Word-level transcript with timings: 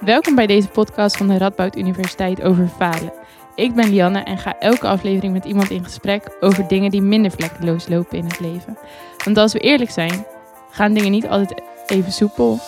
Welkom 0.00 0.34
bij 0.34 0.46
deze 0.46 0.68
podcast 0.68 1.16
van 1.16 1.28
de 1.28 1.38
Radboud 1.38 1.76
Universiteit 1.76 2.42
over 2.42 2.68
falen. 2.68 3.12
Ik 3.54 3.74
ben 3.74 3.90
Lianne 3.90 4.18
en 4.18 4.38
ga 4.38 4.58
elke 4.58 4.86
aflevering 4.86 5.32
met 5.32 5.44
iemand 5.44 5.70
in 5.70 5.84
gesprek 5.84 6.36
over 6.40 6.68
dingen 6.68 6.90
die 6.90 7.00
minder 7.00 7.30
vlekkeloos 7.30 7.88
lopen 7.88 8.18
in 8.18 8.24
het 8.24 8.40
leven. 8.40 8.78
Want 9.24 9.36
als 9.36 9.52
we 9.52 9.58
eerlijk 9.58 9.90
zijn, 9.90 10.26
gaan 10.70 10.94
dingen 10.94 11.10
niet 11.10 11.28
altijd 11.28 11.62
even 11.86 12.12
soepel. 12.12 12.58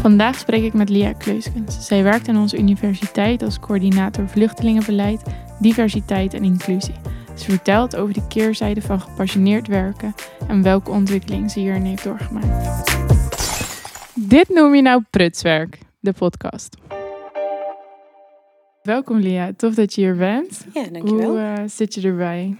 Vandaag 0.00 0.38
spreek 0.38 0.62
ik 0.62 0.72
met 0.72 0.88
Lia 0.88 1.12
Kleuskens. 1.12 1.86
Zij 1.86 2.02
werkt 2.02 2.28
aan 2.28 2.38
onze 2.38 2.58
universiteit 2.58 3.42
als 3.42 3.60
coördinator 3.60 4.28
vluchtelingenbeleid, 4.28 5.22
diversiteit 5.58 6.34
en 6.34 6.44
inclusie. 6.44 6.94
Ze 7.34 7.50
vertelt 7.50 7.96
over 7.96 8.14
de 8.14 8.26
keerzijde 8.26 8.82
van 8.82 9.00
gepassioneerd 9.00 9.66
werken 9.66 10.14
en 10.48 10.62
welke 10.62 10.90
ontwikkeling 10.90 11.50
ze 11.50 11.58
hierin 11.60 11.84
heeft 11.84 12.04
doorgemaakt. 12.04 13.05
Dit 14.28 14.48
noem 14.48 14.74
je 14.74 14.82
nou 14.82 15.02
prutswerk, 15.10 15.78
de 16.00 16.12
podcast. 16.12 16.76
Welkom 18.82 19.18
Lia, 19.18 19.52
tof 19.56 19.74
dat 19.74 19.94
je 19.94 20.00
hier 20.00 20.16
bent. 20.16 20.64
Ja, 20.74 20.82
dankjewel. 20.82 21.30
Hoe 21.30 21.38
uh, 21.38 21.62
zit 21.66 21.94
je 21.94 22.00
erbij? 22.00 22.56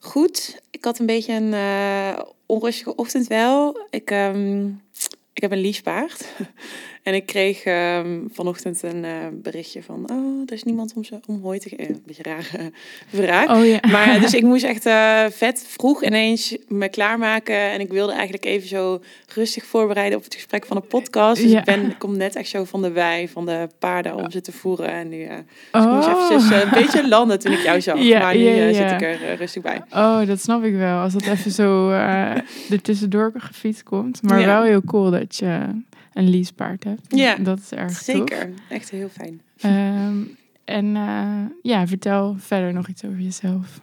Goed, 0.00 0.60
ik 0.70 0.84
had 0.84 0.98
een 0.98 1.06
beetje 1.06 1.32
een 1.32 1.52
uh, 1.52 2.18
onrustige 2.46 2.94
ochtend 2.94 3.26
wel. 3.26 3.86
Ik, 3.90 4.10
um, 4.10 4.82
ik 5.32 5.42
heb 5.42 5.52
een 5.52 5.60
liefpaard. 5.60 6.26
En 7.06 7.14
ik 7.14 7.26
kreeg 7.26 7.64
um, 7.64 8.28
vanochtend 8.32 8.82
een 8.82 9.04
uh, 9.04 9.10
berichtje 9.32 9.82
van... 9.82 10.10
Oh, 10.10 10.42
er 10.46 10.52
is 10.52 10.62
niemand 10.62 10.92
om, 10.96 11.04
ze, 11.04 11.18
om 11.26 11.40
hooi 11.42 11.58
te 11.58 11.68
geven. 11.68 11.88
Een 11.94 12.02
beetje 12.06 12.22
rare 12.22 12.72
vraag. 13.08 13.50
Oh, 13.50 13.66
ja. 13.66 13.78
Maar 13.90 14.20
dus 14.20 14.34
ik 14.34 14.42
moest 14.50 14.64
echt 14.64 14.86
uh, 14.86 15.24
vet 15.30 15.64
vroeg 15.68 16.04
ineens 16.04 16.56
me 16.68 16.88
klaarmaken. 16.88 17.70
En 17.70 17.80
ik 17.80 17.90
wilde 17.90 18.12
eigenlijk 18.12 18.44
even 18.44 18.68
zo 18.68 19.02
rustig 19.34 19.64
voorbereiden 19.64 20.18
op 20.18 20.24
het 20.24 20.34
gesprek 20.34 20.66
van 20.66 20.76
de 20.76 20.82
podcast. 20.82 21.42
Dus 21.42 21.50
Ja. 21.50 21.58
ik, 21.58 21.64
ben, 21.64 21.90
ik 21.90 21.98
kom 21.98 22.16
net 22.16 22.36
echt 22.36 22.48
zo 22.48 22.64
van 22.64 22.82
de 22.82 22.90
wei, 22.90 23.28
van 23.28 23.46
de 23.46 23.68
paarden 23.78 24.14
om 24.14 24.30
ze 24.30 24.40
te 24.40 24.52
voeren. 24.52 24.88
En 24.90 25.08
nu 25.08 25.22
uh, 25.22 25.28
dus 25.72 25.82
Oh. 25.82 25.82
ik 25.82 25.90
moest 25.92 26.08
eventjes 26.08 26.62
een 26.62 26.70
beetje 26.70 27.08
landen 27.08 27.38
toen 27.38 27.52
ik 27.52 27.62
jou 27.62 27.80
zag. 27.80 27.98
Ja, 28.02 28.18
maar 28.18 28.36
nu 28.36 28.74
zit 28.74 28.90
ik 28.90 29.02
er 29.02 29.34
rustig 29.36 29.62
bij. 29.62 29.82
Oh, 29.90 30.26
dat 30.26 30.40
snap 30.40 30.64
ik 30.64 30.74
wel. 30.74 30.98
Als 31.00 31.12
dat 31.12 31.26
even 31.26 31.50
zo 31.50 31.90
er 31.90 32.82
tussendoor 32.82 33.32
gefietst 33.36 33.82
komt. 33.82 34.22
Maar 34.22 34.44
wel 34.44 34.62
heel 34.62 34.82
cool 34.82 35.10
dat 35.10 35.36
je 35.36 35.84
een 36.16 36.30
leasepaard 36.30 36.84
hebt. 36.84 36.95
Ja, 37.08 37.36
dat 37.36 37.58
is 37.58 37.70
erg 37.70 37.98
Zeker, 37.98 38.52
echt 38.68 38.90
heel 38.90 39.08
fijn. 39.08 39.42
Um, 39.64 40.36
en 40.64 40.94
uh, 40.94 41.44
ja, 41.62 41.86
vertel 41.86 42.34
verder 42.38 42.72
nog 42.72 42.88
iets 42.88 43.04
over 43.04 43.20
jezelf. 43.20 43.80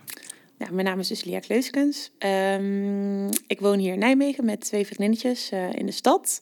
Ja, 0.57 0.67
mijn 0.71 0.85
naam 0.85 0.99
is 0.99 1.07
dus 1.07 1.23
Lia 1.23 1.39
Kleuskens. 1.39 2.11
Um, 2.19 3.29
ik 3.47 3.59
woon 3.59 3.79
hier 3.79 3.93
in 3.93 3.99
Nijmegen 3.99 4.45
met 4.45 4.61
twee 4.61 4.85
vriendinnetjes 4.85 5.51
uh, 5.51 5.73
in 5.73 5.85
de 5.85 5.91
stad. 5.91 6.41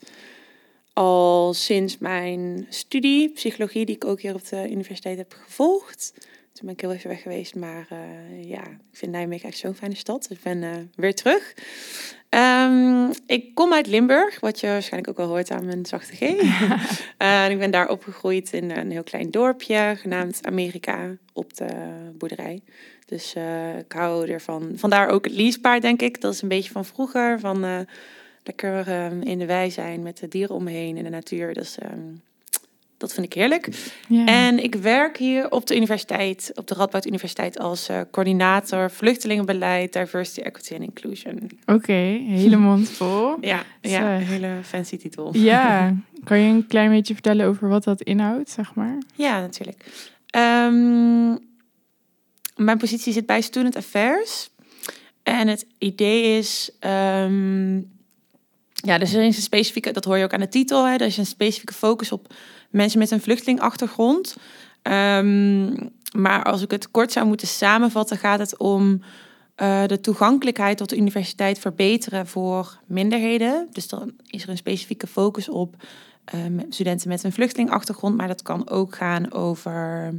Al 0.94 1.54
sinds 1.54 1.98
mijn 1.98 2.66
studie, 2.70 3.30
psychologie, 3.30 3.86
die 3.86 3.96
ik 3.96 4.06
ook 4.06 4.22
hier 4.22 4.34
op 4.34 4.48
de 4.50 4.72
universiteit 4.72 5.18
heb 5.18 5.36
gevolgd. 5.46 6.14
Toen 6.54 6.66
ben 6.66 6.74
ik 6.74 6.82
heel 6.82 6.94
even 6.94 7.10
weg 7.10 7.22
geweest, 7.22 7.56
maar 7.56 7.88
uh, 7.92 8.50
ja, 8.50 8.64
ik 8.64 8.98
vind 8.98 9.12
Nijmegen 9.12 9.50
echt 9.50 9.58
zo'n 9.58 9.74
fijne 9.74 9.96
stad. 9.96 10.26
Dus 10.28 10.38
ik 10.38 10.44
ben 10.44 10.62
uh, 10.62 10.70
weer 10.96 11.16
terug. 11.16 11.54
Um, 12.30 13.12
ik 13.26 13.56
kom 13.56 13.74
uit 13.74 13.88
Limburg, 13.88 14.40
wat 14.40 14.60
je 14.60 14.68
waarschijnlijk 14.68 15.10
ook 15.10 15.26
al 15.26 15.32
hoort 15.32 15.52
aan 15.52 15.66
mijn 15.66 15.86
zachte 15.86 16.16
G. 16.16 16.22
uh, 16.22 16.74
en 17.46 17.52
ik 17.52 17.60
ben 17.60 17.72
daar 17.72 17.90
opgegroeid 17.90 18.54
in 18.54 18.72
een 18.72 18.92
heel 18.92 19.04
klein 19.04 19.32
dorpje 19.32 19.94
genaamd 19.98 20.46
Amerika 20.46 21.18
op 21.34 21.54
de 21.58 21.68
boerderij. 22.18 22.62
Dus 23.06 23.36
ik 23.80 23.92
hou 23.92 24.30
ervan. 24.30 24.72
Vandaar 24.76 25.10
ook 25.10 25.24
het 25.24 25.34
leasepaard, 25.34 25.82
denk 25.82 26.02
ik. 26.02 26.22
Dat 26.22 26.34
is 26.34 26.42
een 26.42 26.48
beetje 26.48 26.72
van 26.72 26.86
vroeger. 26.86 27.40
Van 27.40 27.86
lekker 28.44 29.04
um, 29.06 29.22
in 29.22 29.40
de 29.40 29.46
wei 29.46 29.72
zijn 29.72 30.04
met 30.04 30.18
de 30.18 30.28
dieren 30.28 30.56
om 30.56 30.64
me 30.64 30.72
heen 30.72 30.98
in 30.98 31.04
de 31.04 31.10
natuur. 31.10 31.54
Dus 31.54 31.78
um, 31.84 32.22
dat 33.02 33.14
vind 33.14 33.26
ik 33.26 33.34
heerlijk. 33.34 33.70
Ja. 34.08 34.26
En 34.26 34.64
ik 34.64 34.76
werk 34.76 35.18
hier 35.18 35.52
op 35.52 35.68
de 35.68 35.76
universiteit, 35.76 36.52
op 36.56 36.68
de 36.68 36.74
Radboud 36.74 37.06
Universiteit, 37.06 37.60
als 37.60 37.90
uh, 37.90 38.02
coördinator 38.12 38.92
vluchtelingenbeleid, 38.92 39.94
diversity, 39.94 40.42
equity 40.42 40.74
en 40.74 40.82
inclusion. 40.82 41.50
Oké, 41.62 41.74
okay, 41.74 42.26
hele 42.28 42.58
mond 42.68 42.90
vol. 42.90 43.38
ja, 43.42 43.64
ja, 43.82 44.16
een 44.16 44.22
hele 44.22 44.60
fancy 44.64 44.98
titel. 44.98 45.38
Ja, 45.38 45.96
kan 46.24 46.40
je 46.40 46.54
een 46.54 46.68
klein 46.68 46.90
beetje 46.90 47.14
vertellen 47.14 47.46
over 47.46 47.70
wat 47.70 47.84
dat 47.84 48.02
inhoudt, 48.02 48.50
zeg 48.50 48.76
maar? 48.76 48.98
Ja, 49.16 49.40
natuurlijk. 49.40 49.86
Um, 50.36 51.50
mijn 52.56 52.78
positie 52.78 53.14
zit 53.14 53.26
bij 53.26 53.42
Student 53.42 53.76
Affairs. 53.76 54.50
En 55.24 55.48
het 55.48 55.66
idee 55.78 56.38
is. 56.38 56.72
Um, 56.80 58.00
ja, 58.82 58.94
er 58.94 59.02
is 59.02 59.14
een 59.14 59.34
specifieke, 59.34 59.92
dat 59.92 60.06
hoor 60.06 60.18
je 60.18 60.24
ook 60.24 60.34
aan 60.34 60.40
de 60.40 60.48
titel. 60.48 60.86
Hè, 60.88 60.94
er 60.94 61.02
is 61.02 61.18
een 61.18 61.26
specifieke 61.26 61.74
focus 61.74 62.12
op 62.12 62.34
mensen 62.70 63.00
met 63.00 63.12
een 63.12 63.22
vluchtelingachtergrond. 63.22 64.38
Um, 64.84 65.92
maar 66.16 66.44
als 66.44 66.62
ik 66.62 66.72
het 66.72 66.92
kort 66.92 67.12
zou 67.12 67.26
moeten 67.28 67.48
samenvatten, 67.48 68.18
gaat 68.18 68.40
het 68.40 68.58
om 68.58 69.02
uh, 69.62 69.86
de 69.86 70.00
toegankelijkheid 70.00 70.78
tot 70.78 70.90
de 70.90 70.98
universiteit 70.98 71.60
verbeteren 71.60 72.28
voor 72.28 72.80
minderheden. 72.86 73.68
Dus 73.72 73.88
dan 73.88 74.12
is 74.26 74.44
er 74.44 74.50
een 74.50 74.58
specifieke 74.58 75.08
focus 75.08 75.50
op 75.50 75.76
um, 76.36 76.66
studenten 76.70 77.10
met 77.10 77.24
een 77.24 77.32
vluchtelingachtergrond. 77.32 78.18
Maar 78.18 78.28
dat 78.28 78.42
kan 78.42 78.70
ook 78.70 78.96
gaan 78.96 79.32
over 79.32 80.14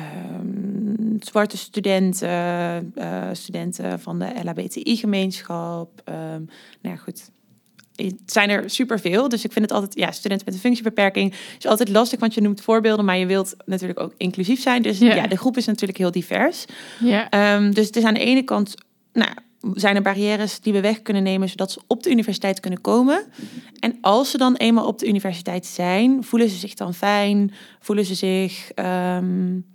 um, 0.00 1.16
zwarte 1.20 1.56
studenten, 1.56 2.92
uh, 2.94 3.28
studenten 3.32 4.00
van 4.00 4.18
de 4.18 4.32
LHBTI-gemeenschap. 4.44 6.02
Nou 6.04 6.46
ja, 6.80 6.96
goed. 6.96 7.30
Zijn 8.26 8.50
er 8.50 8.70
superveel, 8.70 9.28
dus 9.28 9.44
ik 9.44 9.52
vind 9.52 9.64
het 9.64 9.74
altijd, 9.74 9.94
ja, 9.94 10.10
studenten 10.10 10.46
met 10.46 10.54
een 10.54 10.60
functiebeperking 10.60 11.34
is 11.58 11.66
altijd 11.66 11.88
lastig, 11.88 12.20
want 12.20 12.34
je 12.34 12.40
noemt 12.40 12.60
voorbeelden, 12.60 13.04
maar 13.04 13.18
je 13.18 13.26
wilt 13.26 13.56
natuurlijk 13.64 14.00
ook 14.00 14.14
inclusief 14.16 14.60
zijn. 14.60 14.82
Dus 14.82 14.98
Ja. 14.98 15.14
ja, 15.14 15.26
de 15.26 15.36
groep 15.36 15.56
is 15.56 15.66
natuurlijk 15.66 15.98
heel 15.98 16.10
divers. 16.10 16.64
Ja, 17.00 17.56
Um, 17.56 17.74
dus 17.74 17.86
het 17.86 17.96
is 17.96 18.04
aan 18.04 18.14
de 18.14 18.20
ene 18.20 18.42
kant, 18.42 18.74
nou, 19.12 19.30
zijn 19.74 19.96
er 19.96 20.02
barrières 20.02 20.60
die 20.60 20.72
we 20.72 20.80
weg 20.80 21.02
kunnen 21.02 21.22
nemen, 21.22 21.48
zodat 21.48 21.72
ze 21.72 21.80
op 21.86 22.02
de 22.02 22.10
universiteit 22.10 22.60
kunnen 22.60 22.80
komen. 22.80 23.24
En 23.80 23.98
als 24.00 24.30
ze 24.30 24.38
dan 24.38 24.54
eenmaal 24.56 24.86
op 24.86 24.98
de 24.98 25.08
universiteit 25.08 25.66
zijn, 25.66 26.24
voelen 26.24 26.48
ze 26.48 26.56
zich 26.56 26.74
dan 26.74 26.94
fijn? 26.94 27.52
Voelen 27.80 28.04
ze 28.04 28.14
zich, 28.14 28.70
um, 28.74 29.66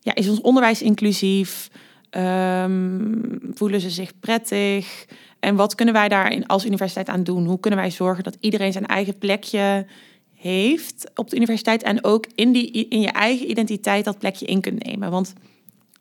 ja, 0.00 0.14
is 0.14 0.28
ons 0.28 0.40
onderwijs 0.40 0.82
inclusief? 0.82 1.68
Um, 2.10 3.40
voelen 3.54 3.80
ze 3.80 3.90
zich 3.90 4.12
prettig? 4.20 5.04
En 5.42 5.56
wat 5.56 5.74
kunnen 5.74 5.94
wij 5.94 6.08
daar 6.08 6.44
als 6.46 6.64
universiteit 6.64 7.08
aan 7.08 7.24
doen? 7.24 7.46
Hoe 7.46 7.60
kunnen 7.60 7.80
wij 7.80 7.90
zorgen 7.90 8.24
dat 8.24 8.36
iedereen 8.40 8.72
zijn 8.72 8.86
eigen 8.86 9.18
plekje 9.18 9.86
heeft 10.34 11.10
op 11.14 11.30
de 11.30 11.36
universiteit 11.36 11.82
en 11.82 12.04
ook 12.04 12.26
in, 12.34 12.52
die, 12.52 12.88
in 12.88 13.00
je 13.00 13.10
eigen 13.10 13.50
identiteit 13.50 14.04
dat 14.04 14.18
plekje 14.18 14.46
in 14.46 14.60
kunt 14.60 14.84
nemen? 14.84 15.10
Want 15.10 15.32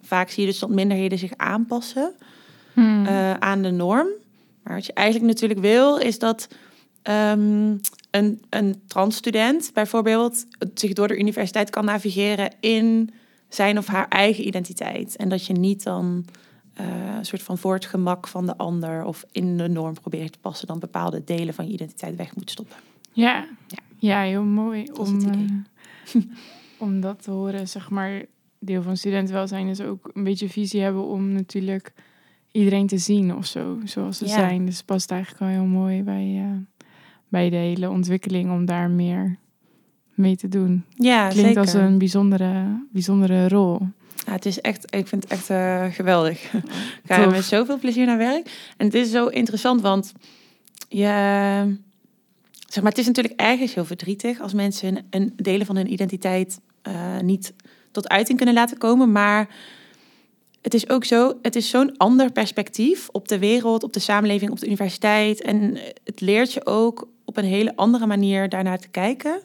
vaak 0.01 0.29
zie 0.29 0.43
je 0.43 0.49
dus 0.49 0.59
dat 0.59 0.69
minderheden 0.69 1.17
zich 1.17 1.31
aanpassen 1.37 2.13
hmm. 2.73 3.05
uh, 3.05 3.33
aan 3.33 3.61
de 3.61 3.71
norm. 3.71 4.07
Maar 4.63 4.75
wat 4.75 4.85
je 4.85 4.93
eigenlijk 4.93 5.27
natuurlijk 5.27 5.59
wil, 5.59 5.97
is 5.97 6.19
dat 6.19 6.47
um, 7.03 7.79
een, 8.11 8.41
een 8.49 8.81
transstudent 8.87 9.71
bijvoorbeeld 9.73 10.45
zich 10.73 10.93
door 10.93 11.07
de 11.07 11.19
universiteit 11.19 11.69
kan 11.69 11.85
navigeren 11.85 12.53
in 12.59 13.09
zijn 13.49 13.77
of 13.77 13.87
haar 13.87 14.07
eigen 14.07 14.47
identiteit. 14.47 15.15
En 15.15 15.29
dat 15.29 15.45
je 15.45 15.53
niet 15.53 15.83
dan 15.83 16.25
een 17.17 17.25
soort 17.25 17.43
van 17.43 17.57
voor 17.57 17.73
het 17.73 17.85
gemak 17.85 18.27
van 18.27 18.45
de 18.45 18.57
ander 18.57 19.03
of 19.03 19.25
in 19.31 19.57
de 19.57 19.67
norm 19.69 19.93
probeert 19.93 20.31
te 20.31 20.39
passen, 20.39 20.67
dan 20.67 20.79
bepaalde 20.79 21.23
delen 21.23 21.53
van 21.53 21.67
je 21.67 21.73
identiteit 21.73 22.15
weg 22.15 22.35
moet 22.35 22.49
stoppen. 22.51 22.75
Ja, 23.11 23.45
ja, 23.67 23.77
ja 23.97 24.21
heel 24.21 24.43
mooi 24.43 24.85
Dat 24.85 24.97
om, 24.99 25.19
uh, 25.19 26.21
om 26.77 27.01
dat 27.01 27.23
te 27.23 27.31
horen. 27.31 27.67
Zeg 27.67 27.89
maar, 27.89 28.25
deel 28.59 28.81
van 28.81 28.97
studentenwelzijn 28.97 29.67
is 29.67 29.81
ook 29.81 30.09
een 30.13 30.23
beetje 30.23 30.49
visie 30.49 30.81
hebben 30.81 31.05
om 31.05 31.31
natuurlijk 31.31 31.93
iedereen 32.51 32.87
te 32.87 32.97
zien 32.97 33.35
of 33.35 33.45
zo, 33.45 33.79
zoals 33.83 34.17
ze 34.17 34.25
Ja. 34.25 34.31
zijn. 34.31 34.65
Dus 34.65 34.81
past 34.83 35.11
eigenlijk 35.11 35.41
wel 35.43 35.49
heel 35.49 35.65
mooi 35.79 36.03
bij, 36.03 36.25
uh, 36.45 36.57
bij 37.27 37.49
de 37.49 37.55
hele 37.55 37.89
ontwikkeling 37.89 38.51
om 38.51 38.65
daar 38.65 38.89
meer 38.89 39.37
mee 40.13 40.35
te 40.35 40.47
doen. 40.47 40.83
Ja, 40.95 41.27
Klinkt 41.27 41.45
zeker. 41.47 41.61
als 41.61 41.73
een 41.73 41.97
bijzondere, 41.97 42.83
bijzondere 42.91 43.47
rol. 43.47 43.79
Ja, 44.25 44.31
het 44.31 44.45
is 44.45 44.61
echt, 44.61 44.95
ik 44.95 45.07
vind 45.07 45.23
het 45.23 45.31
echt 45.31 45.49
uh, 45.49 45.85
geweldig. 45.91 46.43
Ik 47.03 47.15
ga 47.17 47.25
met 47.25 47.43
zoveel 47.43 47.79
plezier 47.79 48.05
naar 48.05 48.17
werk. 48.17 48.73
En 48.77 48.85
het 48.85 48.95
is 48.95 49.11
zo 49.11 49.27
interessant, 49.27 49.81
want 49.81 50.13
je, 50.89 51.05
zeg 52.67 52.83
maar, 52.83 52.91
het 52.91 52.97
is 52.97 53.05
natuurlijk 53.05 53.39
ergens 53.39 53.73
heel 53.73 53.85
verdrietig 53.85 54.41
als 54.41 54.53
mensen 54.53 54.95
een, 54.95 55.05
een 55.09 55.33
delen 55.35 55.65
van 55.65 55.75
hun 55.75 55.91
identiteit 55.91 56.59
uh, 56.87 57.19
niet 57.19 57.53
tot 57.91 58.09
uiting 58.09 58.37
kunnen 58.37 58.55
laten 58.55 58.77
komen. 58.77 59.11
Maar 59.11 59.47
het 60.61 60.73
is 60.73 60.89
ook 60.89 61.05
zo, 61.05 61.37
het 61.41 61.55
is 61.55 61.69
zo'n 61.69 61.97
ander 61.97 62.31
perspectief 62.31 63.09
op 63.11 63.27
de 63.27 63.39
wereld, 63.39 63.83
op 63.83 63.93
de 63.93 63.99
samenleving, 63.99 64.51
op 64.51 64.59
de 64.59 64.65
universiteit. 64.65 65.41
En 65.41 65.77
het 66.03 66.21
leert 66.21 66.53
je 66.53 66.65
ook 66.65 67.07
op 67.25 67.37
een 67.37 67.45
hele 67.45 67.75
andere 67.75 68.05
manier 68.05 68.49
daarnaar 68.49 68.79
te 68.79 68.89
kijken. 68.89 69.41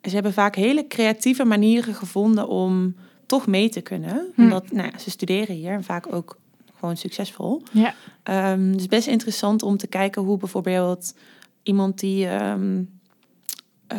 En 0.00 0.08
ze 0.10 0.14
hebben 0.14 0.32
vaak 0.32 0.56
hele 0.56 0.86
creatieve 0.86 1.44
manieren 1.44 1.94
gevonden 1.94 2.48
om 2.48 2.94
toch 3.26 3.46
mee 3.46 3.68
te 3.68 3.80
kunnen. 3.80 4.26
Hm. 4.34 4.42
Omdat 4.42 4.72
nou, 4.72 4.88
ja, 4.92 4.98
ze 4.98 5.10
studeren 5.10 5.54
hier 5.54 5.72
en 5.72 5.84
vaak 5.84 6.12
ook 6.14 6.38
gewoon 6.78 6.96
succesvol. 6.96 7.62
Ja, 7.72 7.94
Um, 8.30 8.70
het 8.70 8.80
is 8.80 8.86
best 8.86 9.06
interessant 9.06 9.62
om 9.62 9.76
te 9.76 9.86
kijken 9.86 10.22
hoe 10.22 10.38
bijvoorbeeld 10.38 11.14
iemand 11.62 12.00
die 12.00 12.28
um, 12.42 12.90
uh, 13.92 13.98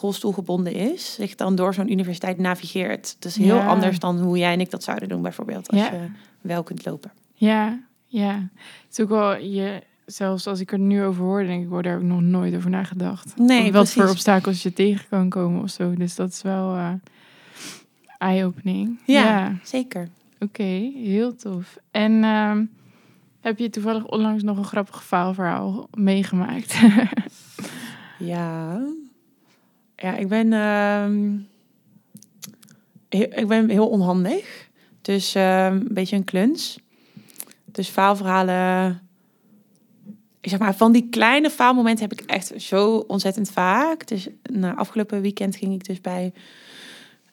rolstoelgebonden 0.00 0.72
is, 0.72 1.14
zich 1.14 1.34
dan 1.34 1.54
door 1.54 1.74
zo'n 1.74 1.90
universiteit 1.90 2.38
navigeert. 2.38 3.16
Dus 3.18 3.36
heel 3.36 3.56
Ja. 3.56 3.66
anders 3.66 3.98
dan 3.98 4.18
hoe 4.18 4.38
jij 4.38 4.52
en 4.52 4.60
ik 4.60 4.70
dat 4.70 4.82
zouden 4.82 5.08
doen, 5.08 5.22
bijvoorbeeld, 5.22 5.70
als 5.70 5.80
Ja. 5.80 5.92
je 5.92 6.08
wel 6.40 6.62
kunt 6.62 6.84
lopen. 6.84 7.12
Ja, 7.34 7.80
ja. 8.06 8.48
Het 8.58 8.98
is 8.98 9.00
ook 9.00 9.08
wel, 9.08 9.36
je, 9.36 9.82
zelfs 10.06 10.46
als 10.46 10.60
ik 10.60 10.72
er 10.72 10.78
nu 10.78 11.04
over 11.04 11.24
hoor, 11.24 11.44
denk 11.44 11.64
ik, 11.64 11.72
oh, 11.72 11.82
daar 11.82 11.96
ik 11.96 12.02
nog 12.02 12.20
nooit 12.20 12.54
over 12.54 12.70
nagedacht. 12.70 13.36
Nee, 13.36 13.72
wat 13.72 13.90
voor 13.90 14.08
obstakels 14.08 14.62
je 14.62 14.72
tegen 14.72 15.06
kan 15.08 15.28
komen 15.28 15.62
of 15.62 15.70
zo. 15.70 15.94
Dus 15.94 16.14
dat 16.14 16.30
is 16.30 16.42
wel 16.42 16.74
eh 16.76 16.92
eye-opening. 18.18 19.00
Ja. 19.06 19.22
ja. 19.22 19.54
Zeker. 19.62 20.08
Oké, 20.38 20.90
heel 20.94 21.36
tof. 21.36 21.78
En 21.90 22.24
ehm, 22.24 22.64
heb 23.40 23.58
je 23.58 23.70
toevallig 23.70 24.06
onlangs 24.06 24.42
nog 24.42 24.56
een 24.56 24.64
grappig 24.64 25.04
faalverhaal 25.04 25.88
meegemaakt? 25.94 26.78
Ja. 28.18 28.80
Ja, 29.96 30.16
ik 30.16 30.28
ben, 30.28 30.52
ehm, 30.52 31.38
heel, 33.08 33.38
ik 33.38 33.46
ben 33.46 33.68
heel 33.68 33.88
onhandig. 33.88 34.68
Dus 35.02 35.34
ehm, 35.34 35.72
een 35.72 35.88
beetje 35.90 36.16
een 36.16 36.24
kluns. 36.24 36.78
Dus 37.64 37.88
faalverhalen... 37.88 39.00
Ik 40.40 40.50
zeg 40.50 40.58
maar, 40.58 40.74
van 40.74 40.92
die 40.92 41.08
kleine 41.08 41.50
faalmomenten 41.50 42.08
heb 42.08 42.20
ik 42.20 42.26
echt 42.26 42.52
zo 42.56 42.96
ontzettend 42.96 43.50
vaak. 43.50 44.06
Dus 44.06 44.28
nou, 44.42 44.76
afgelopen 44.76 45.20
weekend 45.20 45.56
ging 45.56 45.74
ik 45.74 45.84
dus 45.84 46.00
bij 46.00 46.32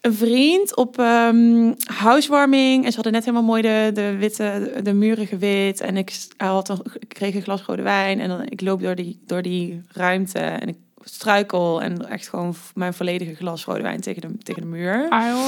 een 0.06 0.14
vriend 0.14 0.76
op 0.76 1.00
ehm 1.00 1.74
housewarming. 1.84 2.84
En 2.84 2.90
ze 2.90 2.96
hadden 2.96 3.14
net 3.14 3.26
helemaal 3.26 3.48
mooi 3.48 3.62
de, 3.62 3.92
de 3.94 4.16
witte, 4.18 4.72
de, 4.76 4.82
de 4.82 4.94
muren 4.94 5.28
gewit. 5.28 5.82
En 5.82 5.98
ik, 5.98 6.14
had 6.38 6.70
een, 6.70 6.82
ik 7.00 7.10
kreeg 7.10 7.36
een 7.36 7.42
glas 7.42 7.62
rode 7.62 7.82
wijn. 7.82 8.20
En 8.20 8.28
dan, 8.28 8.42
ik 8.46 8.62
loop 8.62 8.82
door 8.82 8.96
die, 8.96 9.20
door 9.26 9.42
die 9.42 9.82
ruimte 9.88 10.40
en 10.40 10.68
ik 10.68 10.76
struikel. 11.04 11.82
En 11.82 12.10
echt 12.10 12.30
gewoon 12.30 12.56
mijn 12.74 12.94
volledige 12.94 13.36
glas 13.36 13.66
rode 13.66 13.82
wijn 13.82 14.02
tegen 14.02 14.22
de, 14.22 14.38
tegen 14.38 14.62
de 14.62 14.68
muur. 14.68 15.10
Auw, 15.10 15.42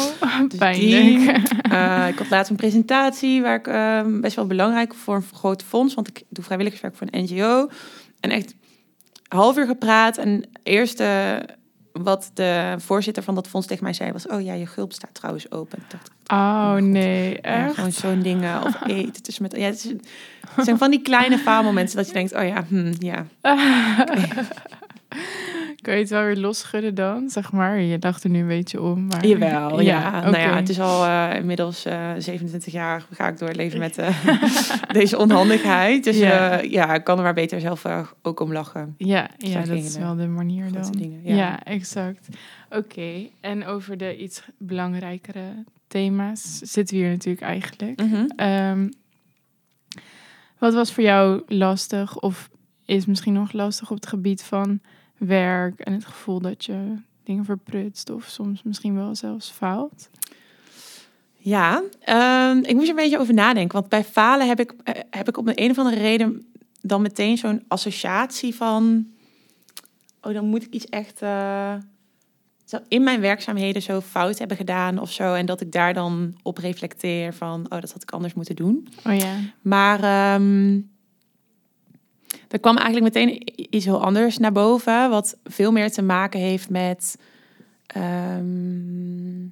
Dus 0.48 0.60
pijnlijk. 0.60 1.56
Eh, 1.62 2.08
ik 2.08 2.18
had 2.18 2.30
laatst 2.30 2.50
een 2.50 2.58
presentatie 2.58 3.42
waar 3.42 3.56
ik 3.56 3.68
ehm, 3.68 4.22
best 4.22 4.36
wel 4.36 4.48
belangrijk 4.48 4.94
voor 4.94 5.16
een 5.16 5.24
groot 5.34 5.64
fonds, 5.64 5.94
want 5.94 6.08
ik 6.08 6.24
doe 6.30 6.44
vrijwilligerswerk 6.44 6.96
voor 6.96 7.08
een 7.12 7.24
NGO. 7.24 7.70
En 8.20 8.30
echt 8.30 8.56
half 9.28 9.58
uur 9.58 9.66
gepraat. 9.66 10.18
En 10.18 10.44
eerste 10.64 11.40
wat 12.04 12.32
de 12.34 12.76
voorzitter 12.78 13.24
van 13.24 13.36
dat 13.36 13.48
fonds 13.48 13.68
tegen 13.68 13.84
mij 13.84 13.94
zei 13.94 14.12
was: 14.12 14.28
Oh 14.28 14.42
ja, 14.42 14.54
je 14.54 14.66
gulp 14.66 14.94
staat 14.94 15.14
trouwens 15.14 15.52
open. 15.52 15.78
Ik 15.78 15.92
dacht, 15.92 16.12
Oh 16.28 16.72
God. 16.72 16.82
nee, 16.82 17.30
ja, 17.30 17.42
echt? 17.42 17.76
gewoon 17.76 17.92
zo'n 17.92 18.22
dingen. 18.22 18.64
Of 18.64 18.86
eten 18.86 19.24
tussen 19.24 19.44
met. 19.44 19.56
Ja, 19.56 19.66
het, 19.66 19.76
is, 19.76 19.92
het 20.56 20.66
zijn 20.66 20.78
van 20.78 20.92
die 20.92 21.02
kleine 21.02 21.38
faalmomenten 21.38 21.96
dat 21.96 22.08
je 22.08 22.14
denkt: 22.14 22.36
Oh 22.36 22.48
ja, 22.48 22.64
hm, 22.70 22.94
ja. 23.00 23.26
Kan 25.82 25.94
je 25.94 26.00
het 26.00 26.10
wel 26.10 26.24
weer 26.24 26.38
losschudden 26.38 26.96
dan, 26.96 27.30
zeg 27.30 27.52
maar? 27.52 27.80
Je 27.80 28.00
dacht 28.00 28.24
er 28.24 28.30
nu 28.30 28.40
een 28.40 28.48
beetje 28.48 28.82
om, 28.82 29.06
maar... 29.06 29.26
Jawel, 29.26 29.82
ja. 29.82 30.20
Nou 30.20 30.38
ja, 30.38 30.56
het 30.56 30.70
is 30.70 30.80
al 30.80 31.06
eh, 31.06 31.36
inmiddels 31.36 31.86
eh 31.86 32.12
27 32.18 32.74
jaar 32.74 33.06
ga 33.12 33.28
ik 33.28 33.38
door 33.38 33.48
het 33.48 33.58
leven 33.58 33.80
met 33.80 33.98
eh, 33.98 34.28
deze 35.00 35.18
onhandigheid. 35.18 36.04
Dus 36.04 36.18
Ja. 36.18 36.60
ja. 36.60 36.94
ik 36.94 37.04
kan 37.04 37.18
er 37.18 37.24
maar 37.24 37.34
beter 37.34 37.60
zelf 37.60 37.86
ook 38.22 38.40
om 38.40 38.54
lachen. 38.54 38.96
Ja, 38.98 39.30
ja 39.38 39.62
dat 39.62 39.78
is 39.78 39.98
wel 39.98 40.16
de 40.16 40.28
manier 40.28 40.72
dan. 40.72 40.92
dingen, 40.92 41.20
ja. 41.24 41.36
ja. 41.36 41.64
exact. 41.64 42.28
Oké, 42.70 43.28
en 43.42 43.66
over 43.66 43.98
de 43.98 44.18
iets 44.18 44.44
belangrijkere 44.58 45.64
thema's 45.88 46.60
zitten 46.64 46.96
we 46.96 47.02
hier 47.02 47.12
natuurlijk 47.12 47.46
eigenlijk. 47.46 48.02
Mhm. 48.02 48.26
Ehm, 48.36 48.90
wat 50.58 50.74
was 50.74 50.94
voor 50.94 51.04
jou 51.04 51.42
lastig 51.48 52.20
of 52.20 52.50
is 52.86 53.06
misschien 53.06 53.34
nog 53.34 53.52
lastig 53.52 53.90
op 53.90 53.96
het 53.96 54.08
gebied 54.08 54.44
van 54.44 54.80
werk 55.18 55.80
en 55.80 55.94
het 55.94 56.06
gevoel 56.06 56.40
dat 56.40 56.66
je 56.66 56.96
dingen 57.24 57.46
verprutst 57.46 58.10
of 58.10 58.24
soms 58.24 58.64
misschien 58.64 58.96
wel 58.96 59.16
zelfs 59.16 59.50
faalt? 59.52 60.10
Ja, 61.38 61.84
ehm, 62.00 62.58
ik 62.58 62.74
moest 62.74 62.84
er 62.84 62.90
een 62.90 63.04
beetje 63.04 63.20
over 63.20 63.34
nadenken. 63.34 63.78
Want 63.78 63.90
bij 63.90 64.04
falen 64.04 64.48
heb 64.48 64.60
ik, 64.60 64.74
eh, 64.84 64.94
heb 65.10 65.28
ik 65.28 65.38
op 65.38 65.48
een, 65.48 65.64
een 65.64 65.70
of 65.70 65.78
andere 65.78 65.96
reden 65.96 66.46
dan 66.82 67.02
meteen 67.02 67.38
zo'n 67.38 67.64
associatie 67.68 68.56
van... 68.56 69.08
Oh, 70.22 70.34
dan 70.34 70.46
moet 70.46 70.64
ik 70.64 70.74
iets 70.74 70.86
echt 70.86 71.18
zo 72.66 72.78
in 72.88 73.04
mijn 73.04 73.22
werkzaamheden 73.22 73.82
zo 73.82 74.02
fout 74.02 74.40
hebben 74.40 74.58
gedaan 74.58 75.00
of 75.00 75.12
zo. 75.12 75.34
En 75.34 75.46
dat 75.46 75.62
ik 75.62 75.72
daar 75.72 75.94
dan 75.94 76.36
op 76.44 76.58
reflecteer 76.58 77.34
van... 77.34 77.66
Oh, 77.70 77.82
dat 77.82 77.92
had 77.92 78.02
ik 78.02 78.12
anders 78.12 78.34
moeten 78.34 78.56
doen. 78.56 78.88
Oh 79.06 79.16
ja. 79.16 79.36
Maar 79.62 80.04
ehm 80.04 80.80
er 82.48 82.60
kwam 82.60 82.78
eigenlijk 82.78 83.18
meteen 83.18 83.42
iets 83.76 83.86
heel 83.86 84.04
anders 84.04 84.38
naar 84.38 84.52
boven, 84.52 85.10
wat 85.10 85.38
veel 85.44 85.72
meer 85.72 85.92
te 85.92 86.02
maken 86.02 86.40
heeft 86.40 86.70
met. 86.70 87.18
ehm, 87.88 89.46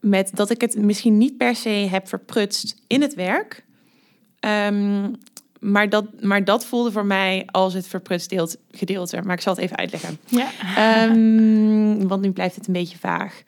met 0.00 0.30
dat 0.34 0.50
ik 0.50 0.60
het 0.60 0.76
misschien 0.76 1.18
niet 1.18 1.36
per 1.36 1.54
se 1.56 1.68
heb 1.68 2.08
verprutst 2.08 2.82
in 2.86 3.02
het 3.02 3.14
werk. 3.14 3.64
Ehm, 4.40 5.10
maar, 5.60 5.88
dat, 5.88 6.22
maar 6.22 6.44
dat 6.44 6.66
voelde 6.66 6.92
voor 6.92 7.06
mij 7.06 7.46
als 7.46 7.74
het 7.74 7.86
verprutst 7.86 8.30
deelt, 8.30 8.56
gedeelte. 8.70 9.22
Maar 9.22 9.34
ik 9.34 9.40
zal 9.40 9.54
het 9.54 9.62
even 9.62 9.76
uitleggen. 9.76 10.18
Ja. 10.26 10.48
Ehm, 10.76 12.06
want 12.06 12.22
nu 12.22 12.30
blijft 12.30 12.54
het 12.54 12.66
een 12.66 12.72
beetje 12.72 12.98
vaag. 12.98 13.42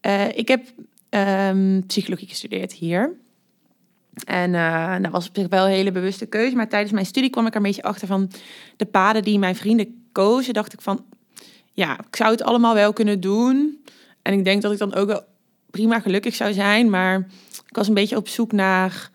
Eh, 0.00 0.28
ik 0.28 0.48
heb 0.48 0.64
psychologie 1.86 2.28
gestudeerd 2.28 2.72
hier. 2.72 3.16
En 4.24 4.54
eh 4.54 4.96
dat 5.00 5.10
was 5.10 5.28
op 5.28 5.36
zich 5.36 5.48
wel 5.48 5.64
een 5.64 5.70
hele 5.70 5.92
bewuste 5.92 6.26
keuze. 6.26 6.56
Maar 6.56 6.68
tijdens 6.68 6.92
mijn 6.92 7.06
studie 7.06 7.30
kwam 7.30 7.46
ik 7.46 7.50
er 7.50 7.56
een 7.56 7.62
beetje 7.62 7.82
achter 7.82 8.06
van 8.06 8.30
de 8.76 8.84
paden 8.84 9.22
die 9.22 9.38
mijn 9.38 9.56
vrienden 9.56 10.06
kozen. 10.12 10.54
Dacht 10.54 10.72
ik 10.72 10.80
van, 10.80 11.04
ja, 11.72 11.98
ik 11.98 12.16
zou 12.16 12.30
het 12.30 12.42
allemaal 12.42 12.74
wel 12.74 12.92
kunnen 12.92 13.20
doen. 13.20 13.84
En 14.22 14.32
ik 14.32 14.44
denk 14.44 14.62
dat 14.62 14.72
ik 14.72 14.78
dan 14.78 14.94
ook 14.94 15.06
wel 15.06 15.24
prima 15.70 16.00
gelukkig 16.00 16.34
zou 16.34 16.52
zijn. 16.52 16.90
Maar 16.90 17.18
ik 17.66 17.76
was 17.76 17.88
een 17.88 17.94
beetje 17.94 18.16
op 18.16 18.28
zoek 18.28 18.52
naar 18.52 19.10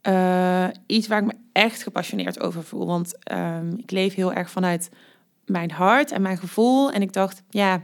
eh, 0.00 0.66
iets 0.86 1.06
waar 1.06 1.20
ik 1.20 1.26
me 1.26 1.34
echt 1.52 1.82
gepassioneerd 1.82 2.40
over 2.40 2.64
voel. 2.64 2.86
Want 2.86 3.24
ehm, 3.24 3.72
ik 3.76 3.90
leef 3.90 4.14
heel 4.14 4.32
erg 4.32 4.50
vanuit 4.50 4.90
mijn 5.46 5.70
hart 5.70 6.12
en 6.12 6.22
mijn 6.22 6.38
gevoel. 6.38 6.90
En 6.90 7.02
ik 7.02 7.12
dacht, 7.12 7.42
ja, 7.50 7.82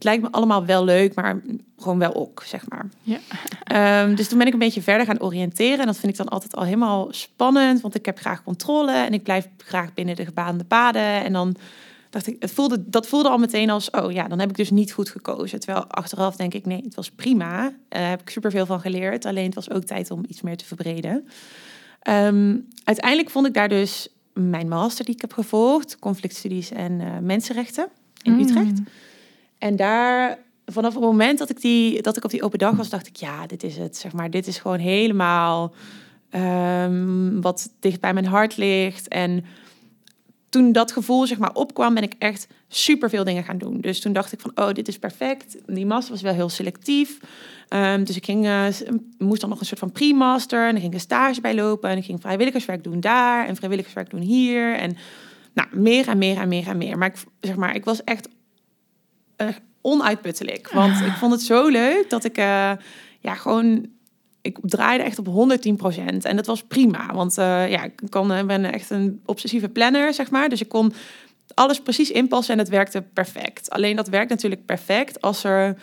het 0.00 0.08
lijkt 0.08 0.22
me 0.22 0.30
allemaal 0.30 0.64
wel 0.64 0.84
leuk, 0.84 1.14
maar 1.14 1.40
gewoon 1.78 1.98
wel 1.98 2.14
ook, 2.14 2.42
zeg 2.46 2.68
maar. 2.68 2.88
Ja. 3.02 3.18
Ehm, 3.64 4.14
dus 4.14 4.28
toen 4.28 4.38
ben 4.38 4.46
ik 4.46 4.52
een 4.52 4.58
beetje 4.58 4.82
verder 4.82 5.06
gaan 5.06 5.20
oriënteren. 5.20 5.78
En 5.78 5.86
dat 5.86 5.96
vind 5.96 6.12
ik 6.12 6.18
dan 6.18 6.28
altijd 6.28 6.56
al 6.56 6.64
helemaal 6.64 7.08
spannend, 7.10 7.80
want 7.80 7.94
ik 7.94 8.06
heb 8.06 8.18
graag 8.18 8.42
controle 8.42 8.92
en 8.92 9.12
ik 9.12 9.22
blijf 9.22 9.48
graag 9.56 9.94
binnen 9.94 10.16
de 10.16 10.24
gebaande 10.24 10.64
paden. 10.64 11.24
En 11.24 11.32
dan 11.32 11.56
dacht 12.10 12.26
ik, 12.26 12.36
het 12.38 12.50
voelde, 12.50 12.88
dat 12.90 13.06
voelde 13.06 13.28
al 13.28 13.38
meteen 13.38 13.70
als, 13.70 13.90
oh 13.90 14.12
ja, 14.12 14.28
dan 14.28 14.38
heb 14.38 14.50
ik 14.50 14.56
dus 14.56 14.70
niet 14.70 14.92
goed 14.92 15.08
gekozen. 15.08 15.60
Terwijl 15.60 15.86
achteraf 15.86 16.36
denk 16.36 16.54
ik, 16.54 16.66
nee, 16.66 16.82
het 16.84 16.94
was 16.94 17.10
prima. 17.10 17.72
Daar 17.88 18.08
heb 18.10 18.20
ik 18.20 18.30
superveel 18.30 18.66
van 18.66 18.80
geleerd. 18.80 19.24
Alleen 19.24 19.44
het 19.44 19.54
was 19.54 19.70
ook 19.70 19.84
tijd 19.84 20.10
om 20.10 20.24
iets 20.28 20.40
meer 20.40 20.56
te 20.56 20.64
verbreden. 20.64 21.28
Ehm, 22.00 22.56
uiteindelijk 22.84 23.30
vond 23.30 23.46
ik 23.46 23.54
daar 23.54 23.68
dus 23.68 24.08
mijn 24.32 24.68
master 24.68 25.04
die 25.04 25.14
ik 25.14 25.20
heb 25.20 25.32
gevolgd, 25.32 25.98
conflictstudies 25.98 26.70
en 26.70 27.00
eh, 27.00 27.18
mensenrechten 27.18 27.88
in 28.22 28.32
Mm. 28.32 28.40
Utrecht. 28.40 28.80
En 29.60 29.76
daar, 29.76 30.38
vanaf 30.66 30.94
het 30.94 31.02
moment 31.02 31.38
dat 31.38 31.50
ik, 31.50 31.60
die, 31.60 32.02
dat 32.02 32.16
ik 32.16 32.24
op 32.24 32.30
die 32.30 32.42
open 32.42 32.58
dag 32.58 32.76
was, 32.76 32.88
dacht 32.88 33.06
ik, 33.06 33.16
ja, 33.16 33.46
dit 33.46 33.62
is 33.62 33.76
het. 33.76 33.96
Zeg 33.96 34.12
maar, 34.12 34.30
dit 34.30 34.46
is 34.46 34.58
gewoon 34.58 34.78
helemaal 34.78 35.74
ehm, 36.30 37.40
wat 37.40 37.70
dicht 37.80 38.00
bij 38.00 38.14
mijn 38.14 38.26
hart 38.26 38.56
ligt. 38.56 39.08
En 39.08 39.44
toen 40.48 40.72
dat 40.72 40.92
gevoel 40.92 41.26
zeg 41.26 41.38
maar 41.38 41.54
opkwam, 41.54 41.94
ben 41.94 42.02
ik 42.02 42.14
echt 42.18 42.46
super 42.68 43.08
veel 43.08 43.24
dingen 43.24 43.44
gaan 43.44 43.58
doen. 43.58 43.80
Dus 43.80 44.00
toen 44.00 44.12
dacht 44.12 44.32
ik 44.32 44.40
van, 44.40 44.52
oh, 44.54 44.72
dit 44.72 44.88
is 44.88 44.98
perfect. 44.98 45.56
Die 45.66 45.86
master 45.86 46.12
was 46.12 46.22
wel 46.22 46.34
heel 46.34 46.48
selectief. 46.48 47.18
Ehm, 47.68 48.04
dus 48.04 48.16
ik 48.16 48.24
ging, 48.24 48.46
eh, 48.46 48.66
moest 49.18 49.40
dan 49.40 49.50
nog 49.50 49.60
een 49.60 49.66
soort 49.66 49.80
van 49.80 49.92
pre-master. 49.92 50.66
En 50.66 50.70
dan 50.70 50.80
ging 50.80 50.92
ik 50.92 50.98
een 50.98 51.00
stage 51.00 51.40
bij 51.40 51.54
lopen. 51.54 51.90
En 51.90 51.96
ik 51.96 52.04
ging 52.04 52.20
vrijwilligerswerk 52.20 52.84
doen 52.84 53.00
daar. 53.00 53.46
En 53.46 53.56
vrijwilligerswerk 53.56 54.10
doen 54.10 54.20
hier. 54.20 54.74
En 54.74 54.96
nou, 55.52 55.68
meer 55.72 56.08
en 56.08 56.18
meer 56.18 56.36
en 56.36 56.48
meer 56.48 56.68
en 56.68 56.78
meer. 56.78 56.98
Maar 56.98 57.08
ik, 57.08 57.22
zeg 57.40 57.56
maar, 57.56 57.74
ik 57.74 57.84
was 57.84 58.04
echt 58.04 58.28
eh, 59.40 59.48
onuitputtelijk. 59.80 60.70
Want 60.72 61.00
ik 61.00 61.12
vond 61.12 61.32
het 61.32 61.42
zo 61.42 61.68
leuk 61.68 62.10
dat 62.10 62.24
ik 62.24 62.36
eh, 62.36 62.72
ja, 63.20 63.34
gewoon... 63.34 63.86
Ik 64.42 64.58
draaide 64.62 65.04
echt 65.04 65.18
op 65.18 65.26
110% 65.26 66.22
En 66.22 66.36
dat 66.36 66.46
was 66.46 66.62
prima. 66.62 67.14
Want 67.14 67.38
eh, 67.38 67.70
ja, 67.70 67.84
ik 67.84 68.00
kan, 68.08 68.46
ben 68.46 68.64
echt 68.64 68.90
een 68.90 69.20
obsessieve 69.24 69.68
planner, 69.68 70.14
zeg 70.14 70.30
maar. 70.30 70.48
Dus 70.48 70.60
ik 70.60 70.68
kon 70.68 70.92
alles 71.54 71.80
precies 71.80 72.10
inpassen 72.10 72.52
en 72.54 72.60
het 72.60 72.68
werkte 72.68 73.02
perfect. 73.02 73.70
Alleen 73.70 73.96
dat 73.96 74.08
werkt 74.08 74.30
natuurlijk 74.30 74.64
perfect 74.64 75.20
als 75.20 75.44
er 75.44 75.76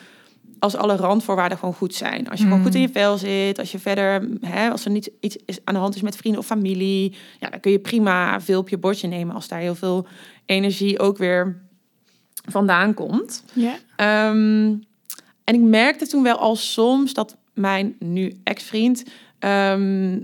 als 0.59 0.75
alle 0.75 0.95
randvoorwaarden 0.95 1.57
gewoon 1.57 1.73
goed 1.73 1.95
zijn. 1.95 2.29
Als 2.29 2.39
je 2.39 2.43
gewoon 2.43 2.59
Mm. 2.59 2.65
goed 2.65 2.75
in 2.75 2.81
je 2.81 2.89
vel 2.89 3.17
zit, 3.17 3.59
als 3.59 3.71
je 3.71 3.79
verder, 3.79 4.29
hè, 4.41 4.69
als 4.69 4.85
er 4.85 4.91
niet 4.91 5.11
iets 5.19 5.37
is 5.45 5.59
aan 5.63 5.73
de 5.73 5.79
hand 5.79 5.95
is 5.95 6.01
met 6.01 6.15
vrienden 6.15 6.41
of 6.41 6.47
familie, 6.47 7.15
ja, 7.39 7.49
dan 7.49 7.59
kun 7.59 7.71
je 7.71 7.79
prima 7.79 8.41
veel 8.41 8.59
op 8.59 8.69
je 8.69 8.77
bordje 8.77 9.07
nemen 9.07 9.35
als 9.35 9.47
daar 9.47 9.59
heel 9.59 9.75
veel 9.75 10.07
energie 10.45 10.99
ook 10.99 11.17
weer 11.17 11.66
vandaan 12.47 12.93
komt. 12.93 13.43
Ja. 13.53 13.77
Ehm, 13.95 14.75
en 15.43 15.53
ik 15.53 15.61
merkte 15.61 16.07
toen 16.07 16.23
wel 16.23 16.37
al 16.37 16.55
soms 16.55 17.13
dat 17.13 17.37
mijn 17.53 17.95
nu 17.99 18.39
ex-vriend 18.43 19.03
ehm, 19.39 20.19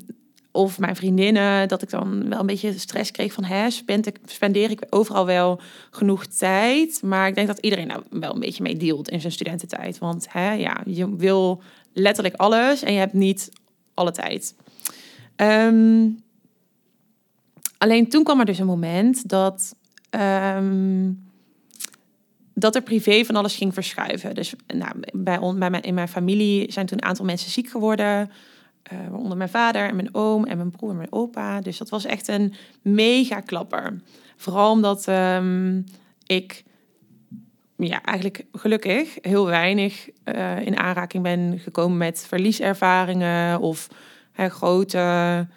of 0.51 0.79
mijn 0.79 0.95
vriendinnen, 0.95 1.67
dat 1.67 1.81
ik 1.81 1.89
dan 1.89 2.29
wel 2.29 2.39
een 2.39 2.45
beetje 2.45 2.79
stress 2.79 3.11
kreeg 3.11 3.33
van, 3.33 3.43
hè, 3.43 3.69
spend 3.69 4.05
ik, 4.05 4.19
spendeer 4.25 4.71
ik 4.71 4.85
overal 4.89 5.25
wel 5.25 5.61
genoeg 5.91 6.25
tijd? 6.25 7.01
Maar 7.03 7.27
ik 7.27 7.35
denk 7.35 7.47
dat 7.47 7.59
iedereen 7.59 7.87
nou 7.87 8.03
wel 8.09 8.33
een 8.33 8.39
beetje 8.39 8.63
mee 8.63 8.77
dealt 8.77 9.09
in 9.09 9.21
zijn 9.21 9.33
studententijd. 9.33 9.97
Want 9.97 10.25
hè, 10.29 10.51
ja, 10.51 10.81
je 10.85 11.15
wil 11.15 11.61
letterlijk 11.93 12.35
alles 12.35 12.83
en 12.83 12.93
je 12.93 12.99
hebt 12.99 13.13
niet 13.13 13.51
alle 13.93 14.11
tijd. 14.11 14.55
Ehm, 15.35 16.09
alleen 17.77 18.09
toen 18.09 18.23
kwam 18.23 18.39
er 18.39 18.45
dus 18.45 18.59
een 18.59 18.65
moment 18.65 19.29
dat, 19.29 19.75
um, 20.09 21.22
dat 22.53 22.75
er 22.75 22.81
privé 22.81 23.25
van 23.25 23.35
alles 23.35 23.55
ging 23.55 23.73
verschuiven. 23.73 24.35
Dus 24.35 24.53
nou, 24.67 24.91
bij, 25.13 25.37
on, 25.37 25.59
bij 25.59 25.69
mijn, 25.69 25.83
in 25.83 25.93
mijn 25.93 26.07
familie 26.07 26.71
zijn 26.71 26.85
toen 26.85 26.97
een 26.97 27.07
aantal 27.07 27.25
mensen 27.25 27.51
ziek 27.51 27.69
geworden. 27.69 28.31
Uh, 28.93 28.99
waaronder 29.09 29.37
mijn 29.37 29.49
vader 29.49 29.87
en 29.87 29.95
mijn 29.95 30.15
oom 30.15 30.45
en 30.45 30.57
mijn 30.57 30.71
broer 30.71 30.89
en 30.89 30.97
mijn 30.97 31.11
opa. 31.11 31.61
Dus 31.61 31.77
dat 31.77 31.89
was 31.89 32.05
echt 32.05 32.27
een 32.27 32.53
mega 32.81 33.39
klapper. 33.39 34.01
Vooral 34.37 34.71
omdat 34.71 35.07
um, 35.07 35.83
ik 36.25 36.63
ja, 37.77 38.03
eigenlijk 38.03 38.45
gelukkig 38.51 39.17
heel 39.21 39.45
weinig 39.45 40.09
uh, 40.25 40.59
in 40.59 40.77
aanraking 40.77 41.23
ben 41.23 41.59
gekomen 41.59 41.97
met 41.97 42.25
verlieservaringen 42.27 43.59
of 43.59 43.87
hè, 44.31 44.49
grote 44.49 45.47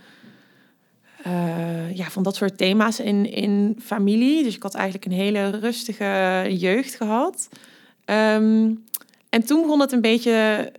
uh, 1.27 1.97
ja, 1.97 2.11
van 2.11 2.23
dat 2.23 2.37
soort 2.37 2.59
thema's 2.59 3.01
in, 3.01 3.33
in 3.33 3.79
familie. 3.83 4.43
Dus 4.43 4.57
ik 4.57 4.63
had 4.63 4.75
eigenlijk 4.75 5.05
een 5.05 5.13
hele 5.13 5.51
rustige 5.51 6.45
jeugd 6.49 6.95
gehad. 6.95 7.49
Um, 8.05 8.85
en 9.29 9.47
toen 9.47 9.63
begon 9.63 9.81
het 9.81 9.93
een 9.93 10.01
beetje. 10.01 10.73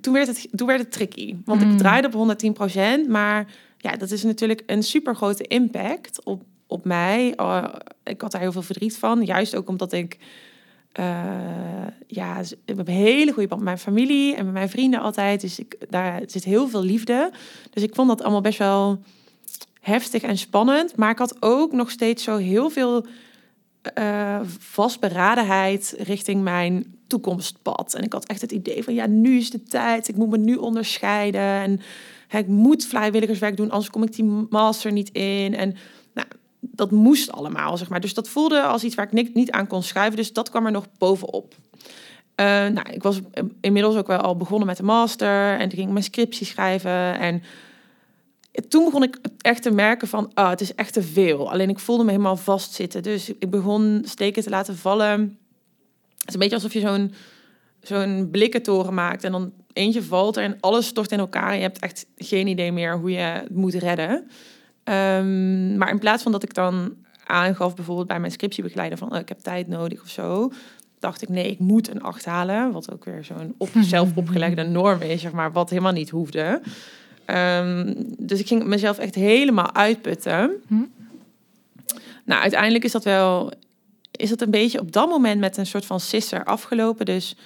Toen 0.00 0.12
werd 0.12 0.26
het, 0.26 0.48
toen 0.50 0.66
werd 0.66 0.80
het 0.80 0.92
tricky. 0.92 1.36
Want 1.44 1.64
mm. 1.64 1.70
ik 1.70 1.78
draaide 1.78 2.10
op 2.12 2.36
110% 3.06 3.08
Maar 3.08 3.46
ja, 3.78 3.96
dat 3.96 4.10
is 4.10 4.22
natuurlijk 4.22 4.62
een 4.66 4.82
super 4.82 5.16
grote 5.16 5.44
impact 5.44 6.24
op, 6.24 6.42
op 6.66 6.84
mij. 6.84 7.34
Uh, 7.40 7.64
ik 8.04 8.20
had 8.20 8.32
daar 8.32 8.40
heel 8.40 8.52
veel 8.52 8.62
verdriet 8.62 8.96
van. 8.96 9.24
Juist 9.24 9.56
ook 9.56 9.68
omdat 9.68 9.92
ik 9.92 10.18
uh, 11.00 11.06
ja, 12.06 12.40
we 12.40 12.56
hebben 12.64 12.88
een 12.88 13.00
hele 13.00 13.32
goede 13.32 13.48
band 13.48 13.60
met 13.62 13.70
mijn 13.70 13.78
familie 13.78 14.34
en 14.34 14.44
met 14.44 14.54
mijn 14.54 14.68
vrienden 14.68 15.00
altijd. 15.00 15.40
Dus 15.40 15.58
ik, 15.58 15.76
daar 15.90 16.22
zit 16.26 16.44
heel 16.44 16.68
veel 16.68 16.82
liefde. 16.82 17.30
Dus 17.70 17.82
ik 17.82 17.94
vond 17.94 18.08
dat 18.08 18.22
allemaal 18.22 18.40
best 18.40 18.58
wel 18.58 19.02
heftig 19.86 20.22
en 20.22 20.38
spannend. 20.38 20.96
Maar 20.96 21.10
ik 21.10 21.18
had 21.18 21.36
ook 21.40 21.72
nog 21.72 21.90
steeds 21.90 22.22
zo 22.24 22.36
heel 22.36 22.70
veel 22.70 23.06
uh, 23.98 24.40
vastberadenheid 24.58 25.94
richting 25.98 26.42
mijn 26.42 26.98
toekomstpad. 27.06 27.94
En 27.94 28.02
ik 28.02 28.12
had 28.12 28.26
echt 28.26 28.40
het 28.40 28.52
idee 28.52 28.82
van, 28.84 28.94
ja, 28.94 29.06
nu 29.06 29.36
is 29.36 29.50
de 29.50 29.62
tijd. 29.62 30.08
Ik 30.08 30.16
moet 30.16 30.30
me 30.30 30.38
nu 30.38 30.54
onderscheiden. 30.54 31.40
En 31.40 31.80
hè, 32.28 32.38
ik 32.38 32.46
moet 32.46 32.86
vrijwilligerswerk 32.86 33.56
doen, 33.56 33.70
anders 33.70 33.90
kom 33.90 34.02
ik 34.02 34.14
die 34.14 34.46
master 34.50 34.92
niet 34.92 35.10
in. 35.10 35.54
En 35.54 35.74
nou, 36.14 36.26
dat 36.60 36.90
moest 36.90 37.32
allemaal, 37.32 37.76
zeg 37.76 37.88
maar. 37.88 38.00
Dus 38.00 38.14
dat 38.14 38.28
voelde 38.28 38.62
als 38.62 38.84
iets 38.84 38.94
waar 38.94 39.08
ik 39.12 39.34
niet 39.34 39.50
aan 39.50 39.66
kon 39.66 39.82
schuiven. 39.82 40.16
Dus 40.16 40.32
dat 40.32 40.50
kwam 40.50 40.66
er 40.66 40.72
nog 40.72 40.86
bovenop. 40.98 41.54
Uh, 42.40 42.46
nou, 42.46 42.90
ik 42.90 43.02
was 43.02 43.20
inmiddels 43.60 43.96
ook 43.96 44.06
wel 44.06 44.18
al 44.18 44.36
begonnen 44.36 44.66
met 44.66 44.76
de 44.76 44.82
master. 44.82 45.52
En 45.52 45.68
toen 45.68 45.78
ging 45.78 45.86
ik 45.86 45.92
mijn 45.92 46.04
scriptie 46.04 46.46
schrijven. 46.46 47.18
En 47.18 47.42
toen 48.68 48.84
begon 48.84 49.02
ik 49.02 49.18
echt 49.40 49.62
te 49.62 49.70
merken 49.70 50.08
van, 50.08 50.30
ah, 50.34 50.50
het 50.50 50.60
is 50.60 50.74
echt 50.74 50.92
te 50.92 51.02
veel. 51.02 51.50
Alleen 51.50 51.68
ik 51.68 51.78
voelde 51.78 52.04
me 52.04 52.10
helemaal 52.10 52.36
vastzitten. 52.36 53.02
Dus 53.02 53.28
ik 53.38 53.50
begon 53.50 54.02
steken 54.04 54.42
te 54.42 54.50
laten 54.50 54.76
vallen. 54.76 55.20
Het 56.18 56.28
is 56.28 56.34
een 56.34 56.40
beetje 56.40 56.54
alsof 56.54 56.72
je 56.72 56.80
zo'n 56.80 57.12
zo'n 57.80 58.28
blikkentoren 58.30 58.94
maakt. 58.94 59.24
En 59.24 59.32
dan 59.32 59.52
eentje 59.72 60.02
valt 60.02 60.36
er 60.36 60.42
en 60.42 60.56
alles 60.60 60.86
stort 60.86 61.12
in 61.12 61.18
elkaar. 61.18 61.50
En 61.50 61.56
je 61.56 61.62
hebt 61.62 61.78
echt 61.78 62.06
geen 62.16 62.46
idee 62.46 62.72
meer 62.72 62.98
hoe 62.98 63.10
je 63.10 63.18
het 63.18 63.54
moet 63.54 63.74
redden. 63.74 64.28
Um, 64.84 65.76
maar 65.76 65.90
in 65.90 65.98
plaats 65.98 66.22
van 66.22 66.32
dat 66.32 66.42
ik 66.42 66.54
dan 66.54 66.94
aangaf, 67.24 67.74
bijvoorbeeld 67.74 68.06
bij 68.06 68.20
mijn 68.20 68.32
scriptiebegeleider, 68.32 68.98
van 68.98 69.12
oh, 69.12 69.18
ik 69.18 69.28
heb 69.28 69.38
tijd 69.38 69.68
nodig 69.68 70.02
of 70.02 70.08
zo, 70.08 70.52
dacht 70.98 71.22
ik 71.22 71.28
nee, 71.28 71.50
ik 71.50 71.58
moet 71.58 71.90
een 71.90 72.02
acht 72.02 72.24
halen. 72.24 72.72
Wat 72.72 72.92
ook 72.92 73.04
weer 73.04 73.24
zo'n 73.24 73.54
op, 73.58 73.68
zelf 73.94 74.08
opgelegde 74.14 74.62
norm 74.62 75.00
is, 75.00 75.20
zeg 75.20 75.32
maar, 75.32 75.52
wat 75.52 75.70
helemaal 75.70 75.92
niet 75.92 76.10
hoefde. 76.10 76.60
Um, 77.30 77.94
dus 78.18 78.40
ik 78.40 78.46
ging 78.46 78.64
mezelf 78.64 78.98
echt 78.98 79.14
helemaal 79.14 79.74
uitputten. 79.74 80.50
Hm? 80.68 80.84
Nou, 82.24 82.42
uiteindelijk 82.42 82.84
is 82.84 82.92
dat 82.92 83.04
wel, 83.04 83.52
is 84.10 84.28
dat 84.28 84.40
een 84.40 84.50
beetje 84.50 84.80
op 84.80 84.92
dat 84.92 85.08
moment 85.08 85.40
met 85.40 85.56
een 85.56 85.66
soort 85.66 85.86
van 85.86 86.00
sisser 86.00 86.44
afgelopen. 86.44 87.06
Dus 87.06 87.36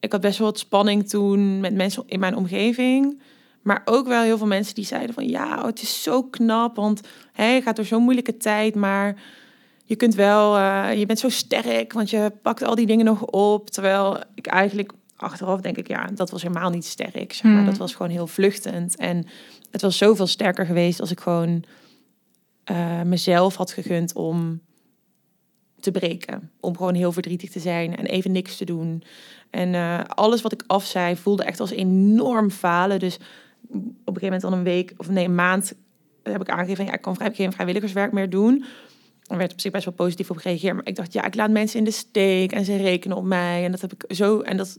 ik 0.00 0.12
had 0.12 0.20
best 0.20 0.38
wel 0.38 0.46
wat 0.46 0.58
spanning 0.58 1.08
toen 1.08 1.60
met 1.60 1.74
mensen 1.74 2.02
in 2.06 2.20
mijn 2.20 2.36
omgeving. 2.36 3.20
Maar 3.62 3.82
ook 3.84 4.06
wel 4.06 4.22
heel 4.22 4.38
veel 4.38 4.46
mensen 4.46 4.74
die 4.74 4.84
zeiden 4.84 5.14
van 5.14 5.28
ja, 5.28 5.58
oh, 5.58 5.64
het 5.64 5.82
is 5.82 6.02
zo 6.02 6.22
knap, 6.22 6.76
want 6.76 7.00
hey, 7.32 7.54
je 7.54 7.62
gaat 7.62 7.76
door 7.76 7.84
zo'n 7.84 8.02
moeilijke 8.02 8.36
tijd, 8.36 8.74
maar 8.74 9.22
je 9.84 9.96
kunt 9.96 10.14
wel, 10.14 10.56
uh, 10.56 10.98
je 10.98 11.06
bent 11.06 11.18
zo 11.18 11.28
sterk, 11.28 11.92
want 11.92 12.10
je 12.10 12.32
pakt 12.42 12.62
al 12.62 12.74
die 12.74 12.86
dingen 12.86 13.04
nog 13.04 13.22
op. 13.24 13.70
Terwijl 13.70 14.18
ik 14.34 14.46
eigenlijk 14.46 14.92
achteraf 15.20 15.60
denk 15.60 15.76
ik, 15.76 15.88
ja, 15.88 16.06
dat 16.14 16.30
was 16.30 16.42
helemaal 16.42 16.70
niet 16.70 16.84
sterk. 16.84 17.32
Zeg 17.32 17.42
maar. 17.42 17.52
Hmm. 17.52 17.66
Dat 17.66 17.76
was 17.76 17.94
gewoon 17.94 18.12
heel 18.12 18.26
vluchtend. 18.26 18.96
En 18.96 19.26
het 19.70 19.82
was 19.82 19.98
zoveel 19.98 20.26
sterker 20.26 20.66
geweest 20.66 21.00
als 21.00 21.10
ik 21.10 21.20
gewoon 21.20 21.64
uh, 22.70 23.02
mezelf 23.02 23.56
had 23.56 23.72
gegund 23.72 24.14
om 24.14 24.60
te 25.80 25.90
breken. 25.90 26.50
Om 26.60 26.76
gewoon 26.76 26.94
heel 26.94 27.12
verdrietig 27.12 27.50
te 27.50 27.60
zijn 27.60 27.96
en 27.96 28.06
even 28.06 28.32
niks 28.32 28.56
te 28.56 28.64
doen. 28.64 29.02
En 29.50 29.72
uh, 29.72 30.00
alles 30.04 30.42
wat 30.42 30.52
ik 30.52 30.64
afzei 30.66 31.16
voelde 31.16 31.44
echt 31.44 31.60
als 31.60 31.70
enorm 31.70 32.50
falen. 32.50 32.98
Dus 32.98 33.14
op 33.14 33.22
een 33.70 33.94
gegeven 34.04 34.22
moment 34.22 34.42
dan 34.42 34.52
een 34.52 34.62
week 34.62 34.92
of 34.96 35.08
nee, 35.08 35.24
een 35.24 35.34
maand 35.34 35.74
heb 36.22 36.40
ik 36.40 36.48
aangegeven, 36.48 36.84
ja, 36.84 36.92
ik 36.92 37.00
kan 37.00 37.14
vrij, 37.14 37.34
geen 37.34 37.52
vrijwilligerswerk 37.52 38.12
meer 38.12 38.30
doen. 38.30 38.64
Er 39.26 39.36
werd 39.36 39.52
op 39.52 39.60
zich 39.60 39.72
best 39.72 39.84
wel 39.84 39.94
positief 39.94 40.30
op 40.30 40.36
gereageerd. 40.36 40.74
Maar 40.74 40.86
ik 40.86 40.96
dacht, 40.96 41.12
ja, 41.12 41.24
ik 41.24 41.34
laat 41.34 41.50
mensen 41.50 41.78
in 41.78 41.84
de 41.84 41.90
steek 41.90 42.52
en 42.52 42.64
ze 42.64 42.76
rekenen 42.76 43.16
op 43.16 43.24
mij. 43.24 43.64
En 43.64 43.70
dat 43.70 43.80
heb 43.80 43.92
ik 43.92 44.14
zo. 44.14 44.40
En 44.40 44.56
dat 44.56 44.78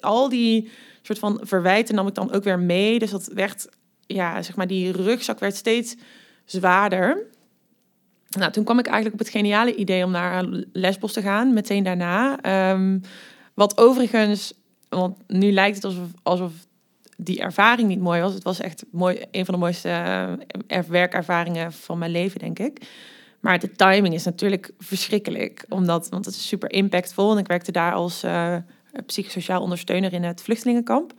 al 0.00 0.28
die 0.28 0.70
soort 1.02 1.18
van 1.18 1.40
verwijten 1.42 1.94
nam 1.94 2.06
ik 2.06 2.14
dan 2.14 2.32
ook 2.32 2.44
weer 2.44 2.58
mee. 2.58 2.98
Dus 2.98 3.10
dat 3.10 3.26
werd, 3.26 3.68
ja, 4.06 4.42
zeg 4.42 4.56
maar, 4.56 4.66
die 4.66 4.92
rugzak 4.92 5.38
werd 5.38 5.56
steeds 5.56 5.96
zwaarder. 6.44 7.26
Nou, 8.38 8.52
toen 8.52 8.64
kwam 8.64 8.78
ik 8.78 8.86
eigenlijk 8.86 9.14
op 9.14 9.26
het 9.26 9.36
geniale 9.36 9.74
idee 9.74 10.04
om 10.04 10.10
naar 10.10 10.44
Lesbos 10.72 11.12
te 11.12 11.22
gaan, 11.22 11.52
meteen 11.52 11.82
daarna. 11.82 12.38
Um, 12.72 13.00
wat 13.54 13.78
overigens, 13.78 14.52
want 14.88 15.16
nu 15.26 15.52
lijkt 15.52 15.76
het 15.76 15.84
alsof, 15.84 16.06
alsof 16.22 16.52
die 17.16 17.40
ervaring 17.40 17.88
niet 17.88 18.00
mooi 18.00 18.20
was. 18.20 18.34
Het 18.34 18.42
was 18.42 18.60
echt 18.60 18.84
mooi, 18.90 19.24
een 19.30 19.44
van 19.44 19.54
de 19.54 19.60
mooiste 19.60 19.88
uh, 20.68 20.78
werkervaringen 20.78 21.72
van 21.72 21.98
mijn 21.98 22.10
leven, 22.10 22.38
denk 22.38 22.58
ik. 22.58 22.86
Maar 23.40 23.58
de 23.58 23.72
timing 23.72 24.14
is 24.14 24.24
natuurlijk 24.24 24.70
verschrikkelijk, 24.78 25.64
omdat, 25.68 26.08
want 26.08 26.24
het 26.24 26.34
is 26.34 26.48
super 26.48 26.72
impactvol. 26.72 27.32
En 27.32 27.38
ik 27.38 27.46
werkte 27.46 27.72
daar 27.72 27.92
als 27.92 28.24
uh, 28.24 28.56
psychosociaal 29.06 29.62
ondersteuner 29.62 30.12
in 30.12 30.22
het 30.22 30.42
vluchtelingenkamp. 30.42 31.12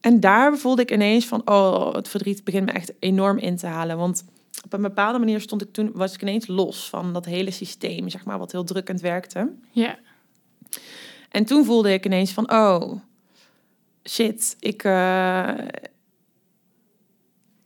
En 0.00 0.20
daar 0.20 0.56
voelde 0.56 0.82
ik 0.82 0.90
ineens 0.90 1.26
van, 1.26 1.42
oh, 1.44 1.94
het 1.94 2.08
verdriet 2.08 2.44
begint 2.44 2.66
me 2.66 2.72
echt 2.72 2.92
enorm 2.98 3.38
in 3.38 3.56
te 3.56 3.66
halen. 3.66 3.96
Want 3.96 4.24
op 4.64 4.72
een 4.72 4.82
bepaalde 4.82 5.18
manier 5.18 5.40
stond 5.40 5.62
ik 5.62 5.72
toen, 5.72 5.90
was 5.94 6.14
ik 6.14 6.22
ineens 6.22 6.46
los 6.46 6.88
van 6.88 7.12
dat 7.12 7.24
hele 7.24 7.50
systeem, 7.50 8.08
zeg 8.08 8.24
maar, 8.24 8.38
wat 8.38 8.52
heel 8.52 8.64
drukkend 8.64 9.00
werkte. 9.00 9.52
Ja. 9.70 9.98
En 11.28 11.44
toen 11.44 11.64
voelde 11.64 11.92
ik 11.92 12.06
ineens 12.06 12.32
van, 12.32 12.52
oh, 12.52 12.92
shit, 14.08 14.56
ik, 14.60 14.84
uh, 14.84 15.54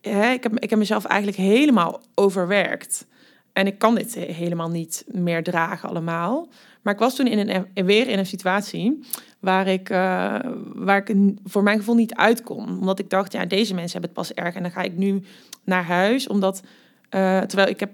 ik, 0.00 0.42
heb, 0.42 0.59
ik 0.59 0.71
heb 0.71 0.78
mezelf 0.78 1.04
eigenlijk 1.04 1.40
helemaal 1.40 2.02
overwerkt. 2.14 3.07
En 3.52 3.66
ik 3.66 3.78
kan 3.78 3.94
dit 3.94 4.14
helemaal 4.14 4.68
niet 4.68 5.04
meer 5.06 5.42
dragen 5.42 5.88
allemaal. 5.88 6.49
Maar 6.82 6.94
ik 6.94 7.00
was 7.00 7.16
toen 7.16 7.26
in 7.26 7.49
een, 7.75 7.87
weer 7.87 8.09
in 8.09 8.18
een 8.18 8.26
situatie 8.26 9.00
waar 9.40 9.66
ik, 9.66 9.90
uh, 9.90 10.38
waar 10.75 10.97
ik 11.09 11.16
voor 11.44 11.62
mijn 11.62 11.78
gevoel 11.78 11.94
niet 11.94 12.14
uitkom. 12.14 12.78
Omdat 12.78 12.99
ik 12.99 13.11
dacht, 13.11 13.32
ja, 13.32 13.44
deze 13.47 13.75
mensen 13.75 14.00
hebben 14.00 14.11
het 14.11 14.28
pas 14.28 14.44
erg. 14.44 14.54
En 14.54 14.62
dan 14.62 14.71
ga 14.71 14.82
ik 14.82 14.97
nu 14.97 15.23
naar 15.64 15.85
huis. 15.85 16.28
Omdat, 16.28 16.62
uh, 17.11 17.40
terwijl 17.40 17.68
ik 17.68 17.80
heb 17.80 17.90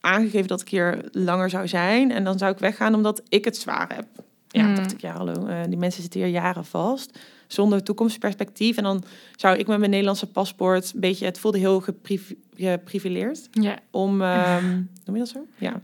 aangegeven 0.00 0.46
dat 0.46 0.60
ik 0.60 0.68
hier 0.68 1.08
langer 1.12 1.50
zou 1.50 1.68
zijn. 1.68 2.12
En 2.12 2.24
dan 2.24 2.38
zou 2.38 2.52
ik 2.52 2.58
weggaan 2.58 2.94
omdat 2.94 3.22
ik 3.28 3.44
het 3.44 3.56
zwaar 3.56 3.94
heb. 3.94 4.06
Ja, 4.48 4.66
mm. 4.66 4.74
dacht 4.74 4.92
ik, 4.92 5.00
ja, 5.00 5.12
hallo, 5.12 5.46
uh, 5.46 5.60
die 5.68 5.78
mensen 5.78 6.02
zitten 6.02 6.20
hier 6.20 6.30
jaren 6.30 6.64
vast 6.64 7.18
zonder 7.54 7.82
toekomstperspectief. 7.82 8.76
En 8.76 8.82
dan 8.82 9.04
zou 9.36 9.58
ik 9.58 9.66
met 9.66 9.78
mijn 9.78 9.90
Nederlandse 9.90 10.26
paspoort 10.26 10.92
een 10.94 11.00
beetje, 11.00 11.24
het 11.24 11.38
voelde 11.38 11.58
heel 11.58 11.80
geprivileerd. 11.80 13.48
Ja. 13.50 13.78
Om, 13.90 14.22
um, 14.22 14.90
noem 15.04 15.16
je 15.16 15.18
dat 15.18 15.28
zo? 15.28 15.46
Ja. 15.58 15.82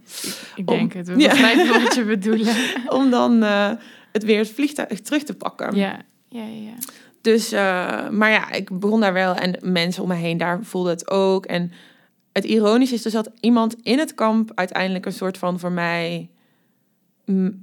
Ik 0.54 0.66
denk 0.66 0.92
het, 0.92 1.08
we 1.08 1.14
begrijpen 1.14 1.82
wat 1.82 1.94
je 1.94 2.04
bedoelen. 2.04 2.54
om 2.98 3.10
dan 3.10 3.42
uh, 3.42 3.70
het 4.12 4.24
weer 4.24 4.38
het 4.38 4.50
vliegtuig 4.50 5.00
terug 5.00 5.22
te 5.22 5.34
pakken. 5.34 5.76
Ja, 5.76 6.00
ja, 6.28 6.44
ja. 6.44 6.74
Dus, 7.20 7.52
uh, 7.52 8.08
maar 8.08 8.30
ja, 8.30 8.52
ik 8.52 8.78
begon 8.78 9.00
daar 9.00 9.12
wel 9.12 9.34
en 9.34 9.58
mensen 9.62 10.02
om 10.02 10.08
me 10.08 10.14
heen 10.14 10.38
daar 10.38 10.64
voelden 10.64 10.92
het 10.92 11.10
ook. 11.10 11.46
En 11.46 11.72
het 12.32 12.44
ironische 12.44 12.94
is 12.94 13.02
dus 13.02 13.12
dat 13.12 13.30
iemand 13.40 13.76
in 13.82 13.98
het 13.98 14.14
kamp 14.14 14.52
uiteindelijk 14.54 15.06
een 15.06 15.12
soort 15.12 15.38
van 15.38 15.58
voor 15.58 15.72
mij 15.72 16.30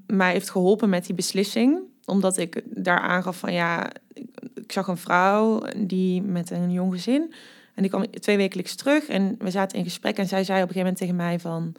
mij 0.07 0.31
heeft 0.31 0.49
geholpen 0.49 0.89
met 0.89 1.05
die 1.05 1.15
beslissing 1.15 1.79
omdat 2.07 2.37
ik 2.37 2.61
daar 2.65 2.99
aangaf 2.99 3.37
van 3.37 3.53
ja, 3.53 3.89
ik, 4.53 4.71
zag 4.71 4.87
een 4.87 4.97
vrouw 4.97 5.63
die 5.77 6.21
met 6.21 6.49
een 6.49 6.71
jong 6.71 6.93
gezin. 6.93 7.33
En 7.73 7.81
die 7.81 7.91
kwam 7.91 8.09
twee 8.11 8.37
wekelijks 8.37 8.75
terug 8.75 9.07
en 9.07 9.35
we 9.39 9.51
zaten 9.51 9.77
in 9.77 9.83
gesprek. 9.83 10.17
En 10.17 10.27
zij 10.27 10.43
zei 10.43 10.63
op 10.63 10.67
een 10.67 10.73
gegeven 10.73 10.93
moment 10.93 10.97
tegen 10.97 11.15
mij 11.15 11.39
van... 11.39 11.73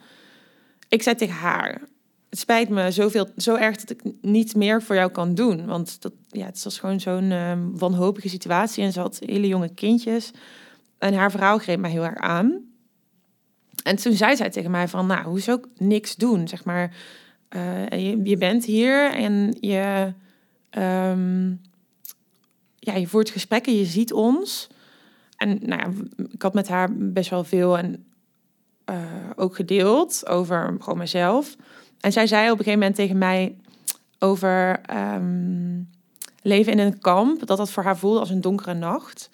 Ik 0.87 1.03
zei 1.03 1.15
tegen 1.15 1.35
haar, 1.35 1.81
het 2.29 2.39
spijt 2.39 2.69
me 2.69 2.91
zoveel, 2.91 3.27
zo 3.37 3.55
erg 3.55 3.77
dat 3.77 3.89
ik 3.89 4.01
niet 4.21 4.55
meer 4.55 4.81
voor 4.81 4.95
jou 4.95 5.11
kan 5.11 5.35
doen. 5.35 5.65
Want 5.65 6.01
dat, 6.01 6.13
ja, 6.27 6.45
het 6.45 6.63
was 6.63 6.79
gewoon 6.79 6.99
zo'n 6.99 7.31
ehm, 7.31 7.59
wanhopige 7.71 8.29
situatie. 8.29 8.83
En 8.83 8.91
ze 8.91 8.99
had 8.99 9.19
hele 9.25 9.47
jonge 9.47 9.73
kindjes. 9.73 10.31
En 10.97 11.13
haar 11.13 11.31
vrouw 11.31 11.57
greep 11.57 11.79
mij 11.79 11.91
heel 11.91 12.05
erg 12.05 12.17
aan. 12.17 12.69
En 13.83 13.95
toen 13.95 14.13
zei 14.13 14.35
zij 14.35 14.49
tegen 14.49 14.71
mij 14.71 14.87
van, 14.87 15.07
nou, 15.07 15.25
hoezo 15.25 15.59
niks 15.77 16.15
doen? 16.15 16.47
Zeg 16.47 16.63
maar, 16.63 16.95
eh, 17.49 18.15
je, 18.23 18.37
bent 18.37 18.65
hier 18.65 19.11
en 19.13 19.57
je, 19.59 20.13
ehm, 20.69 21.49
ja, 22.75 22.93
je 22.95 23.07
voert 23.07 23.29
gesprekken, 23.29 23.75
je 23.75 23.85
ziet 23.85 24.13
ons. 24.13 24.67
En 25.37 25.59
nou 25.61 26.09
ik 26.31 26.41
had 26.41 26.53
met 26.53 26.67
haar 26.67 26.89
best 26.93 27.29
wel 27.29 27.43
veel 27.43 27.77
en 27.77 28.05
uh, 28.89 28.95
ook 29.35 29.55
gedeeld 29.55 30.27
over 30.27 30.75
gewoon 30.79 30.97
mezelf. 30.97 31.55
En 31.99 32.11
zij 32.11 32.27
zei 32.27 32.43
op 32.43 32.51
een 32.51 32.57
gegeven 32.57 32.79
moment 32.79 32.95
tegen 32.95 33.17
mij 33.17 33.57
over 34.19 34.79
ehm, 34.81 35.81
leven 36.41 36.71
in 36.71 36.79
een 36.79 36.99
kamp, 36.99 37.47
dat 37.47 37.57
dat 37.57 37.71
voor 37.71 37.83
haar 37.83 37.97
voelde 37.97 38.19
als 38.19 38.29
een 38.29 38.41
donkere 38.41 38.73
nacht. 38.73 39.29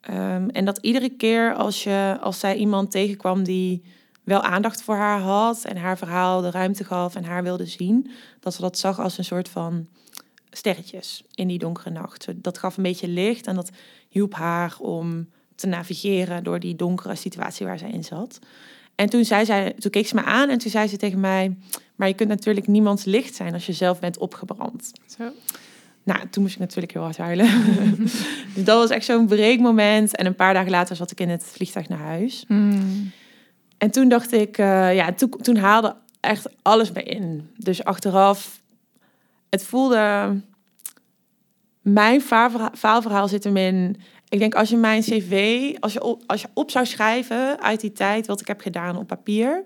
Ehm, 0.00 0.48
en 0.48 0.64
dat 0.64 0.78
iedere 0.78 1.08
keer 1.08 1.54
als, 1.54 1.84
je, 1.84 2.18
als 2.20 2.38
zij 2.38 2.56
iemand 2.56 2.90
tegenkwam 2.90 3.44
die 3.44 3.82
wel 4.28 4.42
aandacht 4.42 4.82
voor 4.82 4.96
haar 4.96 5.20
had 5.20 5.64
en 5.64 5.76
haar 5.76 5.98
verhaal 5.98 6.40
de 6.40 6.50
ruimte 6.50 6.84
gaf 6.84 7.14
en 7.14 7.24
haar 7.24 7.42
wilde 7.42 7.66
zien, 7.66 8.10
dat 8.40 8.54
ze 8.54 8.60
dat 8.60 8.78
zag 8.78 9.00
als 9.00 9.18
een 9.18 9.24
soort 9.24 9.48
van 9.48 9.86
sterretjes 10.50 11.24
in 11.34 11.48
die 11.48 11.58
donkere 11.58 11.90
nacht. 11.90 12.26
Dat 12.36 12.58
gaf 12.58 12.76
een 12.76 12.82
beetje 12.82 13.08
licht 13.08 13.46
en 13.46 13.54
dat 13.54 13.70
hielp 14.08 14.34
haar 14.34 14.76
om 14.78 15.28
te 15.54 15.66
navigeren 15.66 16.44
door 16.44 16.60
die 16.60 16.76
donkere 16.76 17.14
situatie 17.14 17.66
waar 17.66 17.78
zij 17.78 17.90
in 17.90 18.04
zat. 18.04 18.38
En 18.94 19.08
toen, 19.08 19.24
zei 19.24 19.44
zij, 19.44 19.72
toen 19.78 19.90
keek 19.90 20.06
ze 20.06 20.14
me 20.14 20.22
aan 20.22 20.48
en 20.48 20.58
toen 20.58 20.70
zei 20.70 20.88
ze 20.88 20.96
tegen 20.96 21.20
mij: 21.20 21.56
Maar 21.96 22.08
je 22.08 22.14
kunt 22.14 22.28
natuurlijk 22.28 22.66
niemands 22.66 23.04
licht 23.04 23.34
zijn 23.34 23.52
als 23.52 23.66
je 23.66 23.72
zelf 23.72 24.00
bent 24.00 24.18
opgebrand. 24.18 24.92
Zo. 25.18 25.32
Nou, 26.02 26.28
toen 26.30 26.42
moest 26.42 26.54
ik 26.54 26.60
natuurlijk 26.60 26.92
heel 26.92 27.02
hard 27.02 27.16
huilen. 27.16 27.48
dus 28.54 28.64
dat 28.64 28.78
was 28.78 28.90
echt 28.90 29.04
zo'n 29.04 29.26
breekmoment. 29.26 30.16
En 30.16 30.26
een 30.26 30.34
paar 30.34 30.54
dagen 30.54 30.70
later 30.70 30.96
zat 30.96 31.10
ik 31.10 31.20
in 31.20 31.28
het 31.28 31.44
vliegtuig 31.44 31.88
naar 31.88 31.98
huis. 31.98 32.44
Hmm. 32.46 33.10
En 33.78 33.90
toen 33.90 34.08
dacht 34.08 34.32
ik, 34.32 34.58
uh, 34.58 34.94
ja, 34.94 35.12
toen, 35.12 35.30
toen 35.30 35.56
haalde 35.56 35.96
echt 36.20 36.48
alles 36.62 36.92
bij 36.92 37.02
in. 37.02 37.50
Dus 37.56 37.84
achteraf, 37.84 38.60
het 39.48 39.64
voelde. 39.64 40.36
Mijn 41.80 42.20
faalverhaal 42.72 43.28
zit 43.28 43.44
hem 43.44 43.56
in. 43.56 43.96
Ik 44.28 44.38
denk 44.38 44.54
als 44.54 44.68
je 44.68 44.76
mijn 44.76 45.02
cv, 45.02 45.74
als 45.80 45.92
je, 45.92 46.02
op, 46.02 46.22
als 46.26 46.42
je 46.42 46.48
op 46.54 46.70
zou 46.70 46.86
schrijven 46.86 47.62
uit 47.62 47.80
die 47.80 47.92
tijd 47.92 48.26
wat 48.26 48.40
ik 48.40 48.46
heb 48.46 48.60
gedaan 48.60 48.96
op 48.96 49.06
papier, 49.06 49.64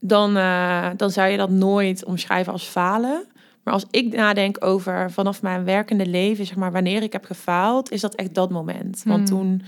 dan, 0.00 0.36
uh, 0.36 0.90
dan 0.96 1.10
zou 1.10 1.28
je 1.28 1.36
dat 1.36 1.50
nooit 1.50 2.04
omschrijven 2.04 2.52
als 2.52 2.64
falen. 2.64 3.26
Maar 3.62 3.74
als 3.74 3.86
ik 3.90 4.14
nadenk 4.14 4.64
over 4.64 5.10
vanaf 5.10 5.42
mijn 5.42 5.64
werkende 5.64 6.06
leven, 6.06 6.46
zeg 6.46 6.56
maar, 6.56 6.72
wanneer 6.72 7.02
ik 7.02 7.12
heb 7.12 7.24
gefaald, 7.24 7.90
is 7.90 8.00
dat 8.00 8.14
echt 8.14 8.34
dat 8.34 8.50
moment. 8.50 9.02
Want 9.04 9.28
hmm. 9.28 9.38
toen, 9.38 9.62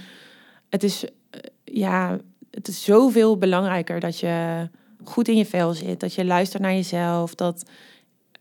het 0.68 0.83
is, 0.83 1.04
uh, 1.04 1.11
ja, 1.64 2.18
het 2.59 2.69
is 2.69 2.85
zoveel 2.85 3.38
belangrijker 3.38 4.00
dat 4.00 4.21
je 4.21 4.69
goed 5.05 5.29
in 5.29 5.37
je 5.37 5.47
vel 5.47 5.73
zit, 5.75 6.00
dat 6.00 6.15
je 6.15 6.25
luistert 6.25 6.62
naar 6.62 6.73
jezelf, 6.73 7.35
dat, 7.35 7.71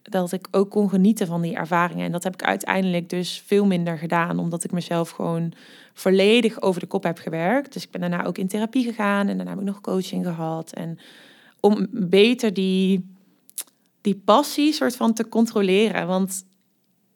dat 0.02 0.32
ik 0.32 0.48
ook 0.52 0.70
kon 0.70 0.90
genieten 0.90 1.28
van 1.28 1.42
die 1.42 1.56
ervaringen. 1.56 2.06
En 2.06 2.12
dat 2.12 2.24
heb 2.24 2.34
ik 2.34 2.44
uiteindelijk 2.44 3.10
dus 3.10 3.44
veel 3.46 3.66
minder 3.66 3.98
gedaan, 3.98 4.40
omdat 4.40 4.64
ik 4.64 4.72
mezelf 4.72 5.10
gewoon 5.10 5.54
volledig 5.94 6.62
over 6.62 6.82
de 6.82 6.88
kop 6.88 7.04
heb 7.04 7.18
gewerkt. 7.18 7.74
Dus 7.74 7.84
ik 7.84 7.92
ben 7.92 8.02
daarna 8.02 8.26
ook 8.26 8.38
in 8.38 8.48
therapie 8.48 8.84
gegaan 8.84 9.28
en 9.28 9.36
daarna 9.36 9.52
heb 9.52 9.60
ik 9.60 9.66
nog 9.66 9.82
coaching 9.82 10.26
gehad. 10.26 10.74
En 10.74 11.00
om 11.60 11.88
beter 11.92 12.54
die, 12.54 13.16
die 14.02 14.22
passie 14.26 14.74
soort 14.74 14.96
van 14.96 15.14
te 15.14 15.30
controleren. 15.30 16.08
Want 16.08 16.46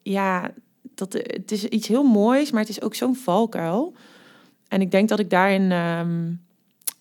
ja, 0.02 0.52
dat, 0.96 1.14
het 1.14 1.52
is 1.52 1.66
iets 1.66 1.88
heel 1.88 2.04
moois, 2.04 2.52
maar 2.52 2.62
het 2.62 2.70
is 2.70 2.82
ook 2.82 2.96
zo'n 2.96 3.16
valkuil. 3.16 3.94
En 4.68 4.82
ik 4.82 4.92
denk 4.92 5.10
dat 5.10 5.20
ik 5.20 5.30
daarin 5.30 5.72
um, 5.72 6.42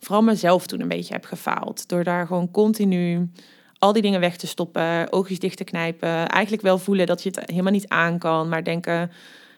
vooral 0.01 0.23
mezelf 0.23 0.67
toen 0.67 0.81
een 0.81 0.89
beetje 0.89 1.13
heb 1.13 1.25
gefaald. 1.25 1.89
Door 1.89 2.05
daar 2.05 2.27
gewoon 2.27 2.51
continu 2.51 3.31
al 3.79 3.93
die 3.93 4.03
dingen 4.03 4.21
weg 4.21 4.37
te 4.37 4.47
stoppen, 4.47 5.13
oogjes 5.13 5.39
dicht 5.39 5.57
te 5.57 5.65
knijpen. 5.65 6.29
Eigenlijk 6.29 6.63
wel 6.63 6.79
voelen 6.79 7.07
dat 7.07 7.23
je 7.23 7.31
het 7.31 7.51
helemaal 7.51 7.73
niet 7.73 7.89
aan 7.89 8.19
kan, 8.19 8.49
maar 8.49 8.65
denken 8.65 9.11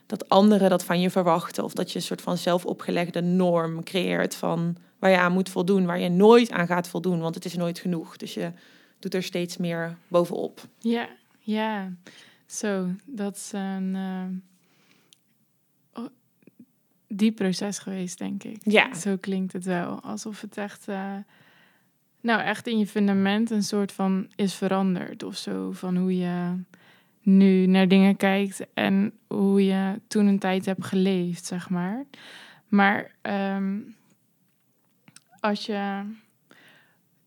dat 0.06 0.28
anderen 0.28 0.70
dat 0.70 0.84
van 0.84 1.00
je 1.00 1.10
verwachten. 1.10 1.64
Of 1.64 1.72
dat 1.72 1.92
je 1.92 1.98
een 1.98 2.04
soort 2.04 2.22
van 2.22 2.36
zelfopgelegde 2.36 3.20
norm 3.20 3.82
creëert 3.84 4.34
van 4.34 4.76
waar 4.98 5.10
je 5.10 5.18
aan 5.18 5.32
moet 5.32 5.48
voldoen, 5.48 5.86
waar 5.86 6.00
je 6.00 6.08
nooit 6.08 6.50
aan 6.50 6.66
gaat 6.66 6.88
voldoen, 6.88 7.20
want 7.20 7.34
het 7.34 7.44
is 7.44 7.56
nooit 7.56 7.78
genoeg. 7.78 8.16
Dus 8.16 8.34
je 8.34 8.52
doet 8.98 9.14
er 9.14 9.22
steeds 9.22 9.56
meer 9.56 9.96
bovenop. 10.08 10.60
Ja, 10.78 11.08
ja. 11.38 11.92
Zo, 12.46 12.86
dat 13.06 13.36
is 13.36 13.50
een 13.52 13.94
uh, 13.94 14.22
diep 17.18 17.36
proces 17.36 17.78
geweest, 17.78 18.18
denk 18.18 18.44
ik. 18.44 18.58
Ja. 18.62 18.94
Zo 18.94 19.16
klinkt 19.16 19.52
het 19.52 19.64
wel. 19.64 20.00
Alsof 20.00 20.40
het 20.40 20.56
echt, 20.56 20.88
uh, 20.88 21.14
nou 22.20 22.40
echt 22.40 22.66
in 22.66 22.78
je 22.78 22.86
fundament 22.86 23.50
een 23.50 23.62
soort 23.62 23.92
van 23.92 24.28
is 24.34 24.54
veranderd 24.54 25.22
of 25.22 25.36
zo. 25.36 25.72
Van 25.72 25.96
hoe 25.96 26.16
je 26.16 26.56
nu 27.22 27.66
naar 27.66 27.88
dingen 27.88 28.16
kijkt 28.16 28.66
en 28.74 29.12
hoe 29.26 29.64
je 29.64 30.00
toen 30.06 30.26
een 30.26 30.38
tijd 30.38 30.66
hebt 30.66 30.84
geleefd, 30.84 31.44
zeg 31.44 31.70
maar. 31.70 32.04
Maar 32.68 33.10
um, 33.56 33.94
als 35.40 35.66
je 35.66 36.02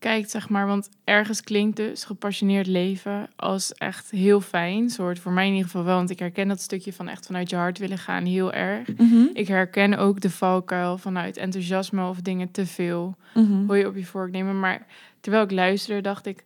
kijkt, 0.06 0.30
zeg 0.30 0.48
maar, 0.48 0.66
want 0.66 0.88
ergens 1.04 1.40
klinkt 1.40 1.76
dus 1.76 2.04
gepassioneerd 2.04 2.66
leven 2.66 3.28
als 3.36 3.72
echt 3.72 4.10
heel 4.10 4.40
fijn. 4.40 4.90
Soort 4.90 5.18
voor 5.18 5.32
mij 5.32 5.46
in 5.46 5.52
ieder 5.52 5.64
geval 5.64 5.84
wel, 5.84 5.96
want 5.96 6.10
ik 6.10 6.18
herken 6.18 6.48
dat 6.48 6.60
stukje 6.60 6.92
van 6.92 7.08
echt 7.08 7.26
vanuit 7.26 7.50
je 7.50 7.56
hart 7.56 7.78
willen 7.78 7.98
gaan 7.98 8.24
heel 8.24 8.52
erg. 8.52 8.96
Mhm. 8.96 9.26
Ik 9.32 9.48
herken 9.48 9.98
ook 9.98 10.20
de 10.20 10.30
valkuil 10.30 10.98
vanuit 10.98 11.36
enthousiasme 11.36 12.08
of 12.08 12.20
dingen 12.20 12.50
te 12.50 12.66
veel. 12.66 13.16
Mm 13.34 13.66
Hoor 13.66 13.76
je 13.76 13.86
op 13.86 13.96
je 13.96 14.04
vork 14.04 14.30
nemen. 14.30 14.60
Maar 14.60 14.86
terwijl 15.20 15.44
ik 15.44 15.50
luisterde, 15.50 16.02
dacht 16.02 16.26
ik, 16.26 16.44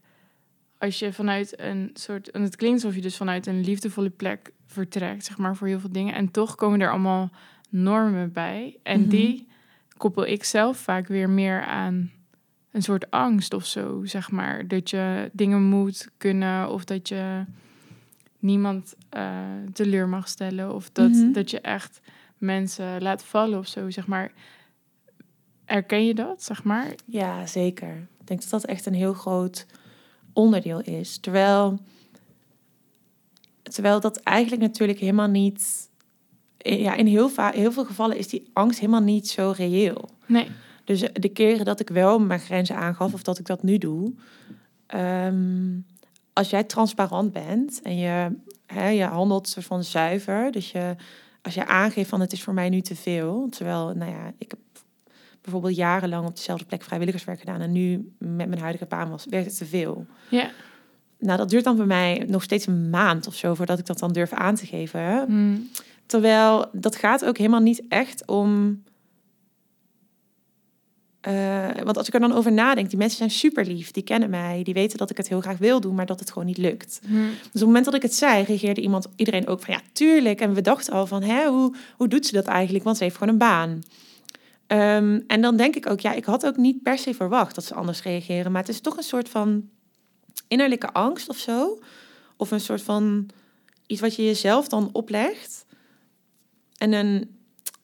als 0.78 0.98
je 0.98 1.12
vanuit 1.12 1.60
een 1.60 1.90
soort, 1.94 2.30
en 2.30 2.42
het 2.42 2.56
klinkt 2.56 2.82
alsof 2.82 2.96
je 2.96 3.02
dus 3.02 3.16
vanuit 3.16 3.46
een 3.46 3.64
liefdevolle 3.64 4.10
plek 4.10 4.52
vertrekt, 4.66 5.24
zeg 5.24 5.38
maar, 5.38 5.56
voor 5.56 5.66
heel 5.66 5.80
veel 5.80 5.92
dingen. 5.92 6.14
En 6.14 6.30
toch 6.30 6.54
komen 6.54 6.80
er 6.80 6.90
allemaal 6.90 7.30
normen 7.70 8.32
bij. 8.32 8.76
En 8.82 9.00
mhm. 9.00 9.08
die 9.08 9.48
koppel 9.96 10.26
ik 10.26 10.44
zelf 10.44 10.78
vaak 10.78 11.06
weer 11.06 11.30
meer 11.30 11.62
aan 11.64 12.10
een 12.70 12.82
soort 12.82 13.10
angst 13.10 13.54
of 13.54 13.66
zo, 13.66 14.00
zeg 14.04 14.30
maar. 14.30 14.68
Dat 14.68 14.90
je 14.90 15.30
dingen 15.32 15.62
moet 15.62 16.08
kunnen 16.16 16.70
of 16.70 16.84
dat 16.84 17.08
je 17.08 17.44
niemand 18.38 18.94
uh, 19.16 19.38
teleur 19.72 20.08
mag 20.08 20.28
stellen 20.28 20.74
of 20.74 20.90
dat, 20.90 21.10
mhm. 21.10 21.32
dat 21.32 21.50
je 21.50 21.60
echt 21.60 22.00
mensen 22.38 23.02
laat 23.02 23.24
vallen 23.24 23.58
of 23.58 23.66
zo, 23.66 23.90
zeg 23.90 24.06
maar. 24.06 24.32
Erken 25.64 26.04
je 26.04 26.14
dat, 26.14 26.42
zeg 26.42 26.64
maar? 26.64 26.94
Ja, 27.04 27.46
zeker. 27.46 28.08
Ik 28.20 28.26
denk 28.26 28.40
dat 28.40 28.50
dat 28.50 28.64
echt 28.64 28.86
een 28.86 28.94
heel 28.94 29.14
groot 29.14 29.66
onderdeel 30.32 30.80
is. 30.80 31.18
Terwijl, 31.18 31.78
terwijl 33.62 34.00
dat 34.00 34.16
eigenlijk 34.16 34.62
natuurlijk 34.62 34.98
helemaal 34.98 35.28
niet 35.28 35.88
ja, 36.58 36.94
in 36.94 37.06
heel, 37.06 37.30
heel 37.36 37.72
veel 37.72 37.84
gevallen 37.84 38.16
is 38.16 38.28
die 38.28 38.50
angst 38.52 38.78
helemaal 38.78 39.02
niet 39.02 39.28
zo 39.28 39.52
reëel. 39.56 40.08
Nee. 40.26 40.48
Dus 40.90 41.04
de 41.12 41.28
keren 41.28 41.64
dat 41.64 41.80
ik 41.80 41.88
wel 41.88 42.18
mijn 42.18 42.40
grenzen 42.40 42.76
aangaf 42.76 43.12
of 43.12 43.22
dat 43.22 43.38
ik 43.38 43.46
dat 43.46 43.62
nu 43.62 43.78
doe, 43.78 44.12
ehm, 44.86 45.78
als 46.32 46.50
jij 46.50 46.64
transparant 46.64 47.32
bent 47.32 47.82
en 47.82 47.98
je, 47.98 48.36
hè, 48.66 48.88
je 48.88 49.04
handelt 49.04 49.48
soort 49.48 49.66
van 49.66 49.84
zuiver, 49.84 50.52
dus 50.52 50.72
je, 50.72 50.94
als 51.42 51.54
je 51.54 51.66
aangeeft 51.66 52.08
van 52.08 52.20
het 52.20 52.32
is 52.32 52.42
voor 52.42 52.54
mij 52.54 52.68
nu 52.68 52.80
te 52.80 52.96
veel, 52.96 53.46
terwijl, 53.50 53.92
nou 53.94 54.10
ja, 54.10 54.32
ik 54.38 54.50
heb 54.50 54.60
bijvoorbeeld 55.40 55.76
jarenlang 55.76 56.26
op 56.26 56.36
dezelfde 56.36 56.64
plek 56.64 56.82
vrijwilligerswerk 56.82 57.40
gedaan 57.40 57.60
en 57.60 57.72
nu 57.72 58.12
met 58.18 58.48
mijn 58.48 58.60
huidige 58.60 58.86
baan 58.86 59.10
was, 59.10 59.26
werd 59.28 59.44
het 59.46 59.56
te 59.56 59.66
veel. 59.66 60.06
Ja. 60.28 60.50
Nou, 61.18 61.38
dat 61.38 61.50
duurt 61.50 61.64
dan 61.64 61.76
bij 61.76 61.86
mij 61.86 62.24
nog 62.28 62.42
steeds 62.42 62.66
een 62.66 62.90
maand 62.90 63.26
of 63.26 63.34
zo 63.34 63.54
voordat 63.54 63.78
ik 63.78 63.86
dat 63.86 63.98
dan 63.98 64.12
durf 64.12 64.32
aan 64.32 64.54
te 64.54 64.66
geven. 64.66 65.24
Hmm. 65.26 65.68
Terwijl 66.06 66.68
dat 66.72 66.96
gaat 66.96 67.24
ook 67.24 67.38
helemaal 67.38 67.60
niet 67.60 67.82
echt 67.88 68.26
om. 68.26 68.82
Uh, 71.28 71.68
want 71.84 71.96
als 71.96 72.06
ik 72.06 72.14
er 72.14 72.20
dan 72.20 72.32
over 72.32 72.52
nadenk, 72.52 72.88
die 72.88 72.98
mensen 72.98 73.18
zijn 73.18 73.30
super 73.30 73.66
lief, 73.66 73.90
die 73.90 74.02
kennen 74.02 74.30
mij, 74.30 74.62
die 74.62 74.74
weten 74.74 74.98
dat 74.98 75.10
ik 75.10 75.16
het 75.16 75.28
heel 75.28 75.40
graag 75.40 75.58
wil 75.58 75.80
doen, 75.80 75.94
maar 75.94 76.06
dat 76.06 76.20
het 76.20 76.30
gewoon 76.30 76.46
niet 76.46 76.58
lukt. 76.58 77.00
Hmm. 77.06 77.28
Dus 77.28 77.44
op 77.44 77.52
het 77.52 77.62
moment 77.62 77.84
dat 77.84 77.94
ik 77.94 78.02
het 78.02 78.14
zei, 78.14 78.44
reageerde 78.44 78.80
iemand, 78.80 79.08
iedereen 79.16 79.46
ook 79.46 79.60
van 79.60 79.74
ja, 79.74 79.80
tuurlijk. 79.92 80.40
En 80.40 80.54
we 80.54 80.60
dachten 80.60 80.92
al 80.92 81.06
van, 81.06 81.22
hè, 81.22 81.48
hoe, 81.48 81.74
hoe 81.96 82.08
doet 82.08 82.26
ze 82.26 82.32
dat 82.32 82.46
eigenlijk? 82.46 82.84
Want 82.84 82.96
ze 82.96 83.02
heeft 83.02 83.16
gewoon 83.16 83.32
een 83.32 83.38
baan. 83.38 83.82
Um, 84.66 85.24
en 85.26 85.40
dan 85.40 85.56
denk 85.56 85.76
ik 85.76 85.90
ook, 85.90 86.00
ja, 86.00 86.12
ik 86.12 86.24
had 86.24 86.46
ook 86.46 86.56
niet 86.56 86.82
per 86.82 86.98
se 86.98 87.14
verwacht 87.14 87.54
dat 87.54 87.64
ze 87.64 87.74
anders 87.74 88.02
reageren, 88.02 88.52
maar 88.52 88.60
het 88.60 88.70
is 88.70 88.80
toch 88.80 88.96
een 88.96 89.02
soort 89.02 89.28
van 89.28 89.68
innerlijke 90.48 90.92
angst 90.92 91.28
of 91.28 91.36
zo. 91.36 91.78
Of 92.36 92.50
een 92.50 92.60
soort 92.60 92.82
van 92.82 93.28
iets 93.86 94.00
wat 94.00 94.16
je 94.16 94.24
jezelf 94.24 94.68
dan 94.68 94.88
oplegt. 94.92 95.64
En 96.78 96.92
een, 96.92 97.36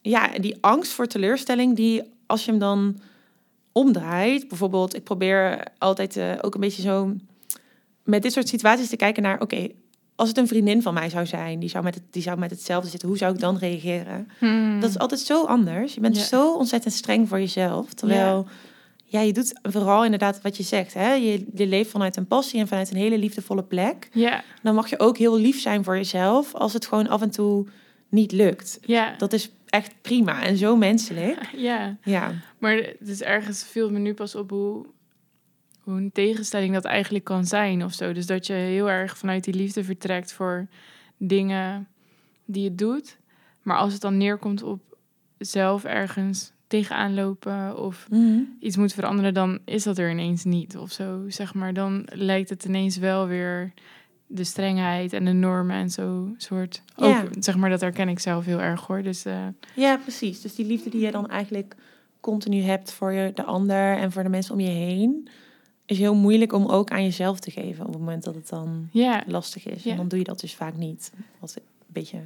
ja, 0.02 0.28
die 0.28 0.56
angst 0.60 0.92
voor 0.92 1.06
teleurstelling, 1.06 1.76
die 1.76 2.02
als 2.26 2.44
je 2.44 2.50
hem 2.50 2.60
dan 2.60 3.00
omdraait, 3.76 4.48
bijvoorbeeld, 4.48 4.94
ik 4.96 5.04
probeer 5.04 5.64
altijd 5.78 6.16
uh, 6.16 6.32
ook 6.40 6.54
een 6.54 6.60
beetje 6.60 6.82
zo 6.82 7.14
met 8.04 8.22
dit 8.22 8.32
soort 8.32 8.48
situaties 8.48 8.88
te 8.88 8.96
kijken 8.96 9.22
naar, 9.22 9.40
oké, 9.40 9.68
als 10.14 10.28
het 10.28 10.38
een 10.38 10.48
vriendin 10.48 10.82
van 10.82 10.94
mij 10.94 11.08
zou 11.10 11.26
zijn, 11.26 11.58
die 11.58 11.68
zou 11.68 11.84
met, 11.84 11.94
het, 11.94 12.02
die 12.10 12.22
zou 12.22 12.38
met 12.38 12.50
hetzelfde 12.50 12.90
zitten, 12.90 13.08
hoe 13.08 13.18
zou 13.18 13.34
ik 13.34 13.40
dan 13.40 13.56
reageren? 13.58 14.28
Hmm. 14.38 14.80
Dat 14.80 14.90
is 14.90 14.98
altijd 14.98 15.20
zo 15.20 15.44
anders. 15.44 15.94
Je 15.94 16.00
bent 16.00 16.16
Ja. 16.16 16.22
zo 16.22 16.54
ontzettend 16.54 16.94
streng 16.94 17.28
voor 17.28 17.38
jezelf. 17.38 17.94
Terwijl, 17.94 18.46
ja. 19.04 19.20
je 19.20 19.32
doet 19.32 19.52
vooral 19.62 20.04
inderdaad 20.04 20.42
wat 20.42 20.56
je 20.56 20.62
zegt. 20.62 20.94
Hè? 20.94 21.12
Je, 21.12 21.46
je 21.54 21.66
leeft 21.66 21.90
vanuit 21.90 22.16
een 22.16 22.26
passie 22.26 22.60
en 22.60 22.68
vanuit 22.68 22.90
een 22.90 22.96
hele 22.96 23.18
liefdevolle 23.18 23.62
plek. 23.62 24.08
Ja, 24.12 24.42
Dan 24.62 24.74
mag 24.74 24.90
je 24.90 24.98
ook 24.98 25.18
heel 25.18 25.36
lief 25.38 25.60
zijn 25.60 25.84
voor 25.84 25.96
jezelf 25.96 26.54
als 26.54 26.72
het 26.72 26.86
gewoon 26.86 27.08
af 27.08 27.22
en 27.22 27.30
toe 27.30 27.66
niet 28.16 28.32
lukt. 28.32 28.78
ja, 28.82 29.14
Dat 29.18 29.32
is 29.32 29.50
echt 29.66 29.94
prima 30.02 30.42
en 30.42 30.56
zo 30.56 30.76
menselijk. 30.76 31.50
ja. 31.68 31.96
Ja, 32.02 32.34
Maar 32.58 32.74
het 32.76 33.08
is 33.08 33.22
ergens 33.22 33.64
viel 33.64 33.90
me 33.90 33.98
nu 33.98 34.14
pas 34.14 34.34
op 34.34 34.50
hoe, 34.50 34.86
hoe 35.80 35.96
een 35.96 36.12
tegenstelling 36.12 36.74
dat 36.74 36.84
eigenlijk 36.84 37.24
kan 37.24 37.44
zijn 37.44 37.84
of 37.84 37.92
zo. 37.92 38.12
Dus 38.12 38.26
dat 38.26 38.46
je 38.46 38.52
heel 38.52 38.90
erg 38.90 39.18
vanuit 39.18 39.44
die 39.44 39.54
liefde 39.54 39.84
vertrekt 39.84 40.32
voor 40.32 40.66
dingen 41.16 41.88
die 42.44 42.62
je 42.62 42.74
doet. 42.74 43.18
Maar 43.62 43.76
als 43.76 43.92
het 43.92 44.02
dan 44.02 44.16
neerkomt 44.16 44.62
op 44.62 44.80
zelf 45.38 45.84
ergens 45.84 46.52
tegenaan 46.66 47.14
lopen 47.14 47.78
of 47.78 48.08
iets 48.60 48.76
moet 48.76 48.92
veranderen, 48.92 49.34
dan 49.34 49.58
is 49.64 49.82
dat 49.82 49.98
er 49.98 50.10
ineens 50.10 50.44
niet 50.44 50.76
of 50.76 50.92
zo. 50.92 51.24
Zeg 51.28 51.54
maar, 51.54 51.72
dan 51.74 52.08
lijkt 52.12 52.48
het 52.50 52.64
ineens 52.64 52.96
wel 52.96 53.26
weer 53.26 53.72
de 54.26 54.44
strengheid 54.44 55.12
en 55.12 55.24
de 55.24 55.32
normen 55.32 55.76
en 55.76 55.90
zo 55.90 56.34
soort. 56.36 56.82
Ja. 56.96 57.22
Ook, 57.22 57.28
zeg 57.38 57.56
maar, 57.56 57.70
dat 57.70 57.80
herken 57.80 58.08
ik 58.08 58.18
zelf 58.18 58.44
heel 58.44 58.60
erg 58.60 58.86
hoor. 58.86 59.02
Dus 59.02 59.24
eh, 59.24 59.46
ja, 59.74 59.96
precies. 59.96 60.40
Dus 60.40 60.54
die 60.54 60.66
liefde 60.66 60.90
die 60.90 61.00
je 61.00 61.10
dan 61.10 61.28
eigenlijk 61.28 61.74
continu 62.20 62.60
hebt 62.60 62.92
voor 62.92 63.12
je, 63.12 63.32
de 63.34 63.44
ander 63.44 63.96
en 63.96 64.12
voor 64.12 64.22
de 64.22 64.28
mensen 64.28 64.54
om 64.54 64.60
je 64.60 64.68
heen, 64.68 65.28
is 65.84 65.98
heel 65.98 66.14
moeilijk 66.14 66.52
om 66.52 66.66
ook 66.66 66.90
aan 66.90 67.02
jezelf 67.02 67.40
te 67.40 67.50
geven 67.50 67.86
op 67.86 67.92
het 67.92 68.00
moment 68.00 68.24
dat 68.24 68.34
het 68.34 68.48
dan 68.48 68.88
ja, 68.92 69.22
lastig 69.26 69.66
is. 69.66 69.82
Ja. 69.82 69.90
En 69.90 69.96
dan 69.96 70.08
doe 70.08 70.18
je 70.18 70.24
dat 70.24 70.40
dus 70.40 70.54
vaak 70.54 70.76
niet. 70.76 71.12
Wat 71.38 71.56
een 71.56 71.62
beetje 71.86 72.18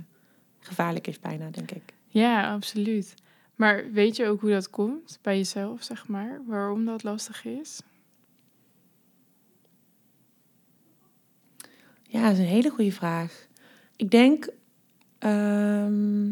gevaarlijk 0.58 1.06
is 1.06 1.20
bijna, 1.20 1.50
denk 1.50 1.70
ik. 1.70 1.94
Ja, 2.08 2.52
absoluut. 2.52 3.14
Maar 3.54 3.92
weet 3.92 4.16
je 4.16 4.26
ook 4.26 4.40
hoe 4.40 4.50
dat 4.50 4.70
komt 4.70 5.18
bij 5.22 5.36
jezelf, 5.36 5.82
zeg 5.82 6.08
maar? 6.08 6.40
Waarom 6.46 6.84
dat 6.84 7.02
lastig 7.02 7.44
is? 7.44 7.80
Ja, 12.10 12.22
dat 12.22 12.32
is 12.32 12.38
een 12.38 12.44
hele 12.44 12.70
goede 12.70 12.92
vraag. 12.92 13.46
Ik 13.96 14.10
denk, 14.10 14.48
ehm, 15.18 16.30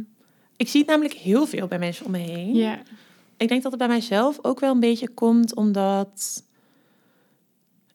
ik 0.56 0.68
zie 0.68 0.80
het 0.80 0.88
namelijk 0.88 1.14
heel 1.14 1.46
veel 1.46 1.66
bij 1.66 1.78
mensen 1.78 2.04
om 2.04 2.10
me 2.10 2.18
heen. 2.18 2.54
Ja, 2.54 2.78
Ik 3.36 3.48
denk 3.48 3.62
dat 3.62 3.70
het 3.72 3.80
bij 3.80 3.90
mijzelf 3.90 4.38
ook 4.42 4.60
wel 4.60 4.72
een 4.72 4.80
beetje 4.80 5.08
komt 5.08 5.54
omdat 5.54 6.42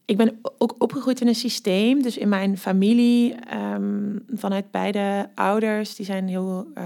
ik 0.06 0.18
ben 0.18 0.40
ook 0.58 0.76
opgegroeid 0.78 1.22
in 1.22 1.28
een 1.28 1.36
systeem. 1.36 2.02
Dus 2.02 2.18
in 2.18 2.30
mijn 2.30 2.58
familie, 2.58 3.34
ehm, 3.34 4.18
vanuit 4.34 4.72
beide 4.72 5.30
ouders, 5.36 5.96
die 5.96 6.06
zijn 6.06 6.28
heel, 6.28 6.68
eh, 6.74 6.84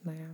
nou 0.00 0.16
ja, 0.16 0.28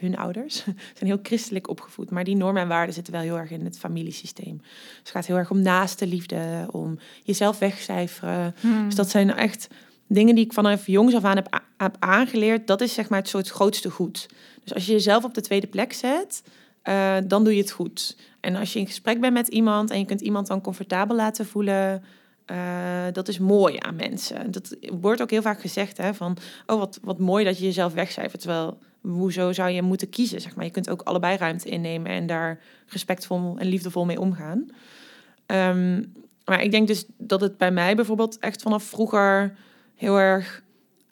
hun 0.00 0.16
ouders 0.16 0.56
zijn 0.98 1.10
heel 1.10 1.18
christelijk 1.22 1.68
opgevoed. 1.68 2.10
Maar 2.10 2.24
die 2.24 2.36
normen 2.36 2.62
en 2.62 2.68
waarden 2.68 2.94
zitten 2.94 3.12
wel 3.12 3.22
heel 3.22 3.38
erg 3.38 3.50
in 3.50 3.64
het 3.64 3.78
familiesysteem. 3.78 4.58
Dus 4.58 4.98
het 4.98 5.10
gaat 5.10 5.26
heel 5.26 5.36
erg 5.36 5.50
om 5.50 5.62
naaste 5.62 6.06
liefde, 6.06 6.68
om 6.70 6.98
jezelf 7.22 7.58
wegcijferen. 7.58 8.54
Hmm. 8.60 8.84
Dus 8.84 8.94
dat 8.94 9.10
zijn 9.10 9.34
echt 9.34 9.68
dingen 10.06 10.34
die 10.34 10.44
ik 10.44 10.52
vanaf 10.52 10.86
jongs 10.86 11.14
af 11.14 11.24
aan 11.24 11.36
heb, 11.36 11.60
aangeleerd. 11.98 12.66
Dat 12.66 12.80
is 12.80 12.94
zeg 12.94 13.08
maar 13.08 13.18
het 13.18 13.28
soort 13.28 13.48
grootste 13.48 13.90
goed. 13.90 14.28
Dus 14.64 14.74
als 14.74 14.86
je 14.86 14.92
jezelf 14.92 15.24
op 15.24 15.34
de 15.34 15.40
tweede 15.40 15.66
plek 15.66 15.92
zet, 15.92 16.42
eh, 16.82 17.16
dan 17.24 17.44
doe 17.44 17.54
je 17.54 17.60
het 17.60 17.70
goed. 17.70 18.16
En 18.40 18.56
als 18.56 18.72
je 18.72 18.78
in 18.78 18.86
gesprek 18.86 19.20
bent 19.20 19.32
met 19.32 19.48
iemand 19.48 19.90
en 19.90 19.98
je 19.98 20.04
kunt 20.04 20.20
iemand 20.20 20.46
dan 20.46 20.60
comfortabel 20.60 21.16
laten 21.16 21.46
voelen, 21.46 22.04
eh, 22.44 22.56
dat 23.12 23.28
is 23.28 23.38
mooi 23.38 23.76
aan 23.78 23.96
mensen. 23.96 24.50
Dat 24.50 24.76
wordt 24.80 25.22
ook 25.22 25.30
heel 25.30 25.42
vaak 25.42 25.60
gezegd, 25.60 25.96
hè, 25.96 26.14
van, 26.14 26.36
oh 26.66 26.78
wat, 26.78 26.98
wat 27.02 27.18
mooi 27.18 27.44
dat 27.44 27.58
je 27.58 27.64
jezelf 27.64 27.92
wegcijfert. 27.92 28.40
Terwijl, 28.40 28.78
hoezo 29.00 29.52
zou 29.52 29.70
je 29.70 29.82
moeten 29.82 30.08
kiezen, 30.08 30.40
zeg 30.40 30.54
maar. 30.56 30.64
Je 30.64 30.70
kunt 30.70 30.90
ook 30.90 31.02
allebei 31.02 31.36
ruimte 31.36 31.68
innemen 31.68 32.10
en 32.10 32.26
daar 32.26 32.60
respectvol 32.86 33.56
en 33.58 33.66
liefdevol 33.66 34.04
mee 34.04 34.20
omgaan. 34.20 34.68
Ehm, 35.46 36.02
maar 36.44 36.62
ik 36.62 36.70
denk 36.70 36.86
dus 36.86 37.04
dat 37.16 37.40
het 37.40 37.56
bij 37.56 37.70
mij 37.70 37.96
bijvoorbeeld 37.96 38.38
echt 38.38 38.62
vanaf 38.62 38.82
vroeger 38.82 39.56
heel 39.94 40.18
erg 40.18 40.62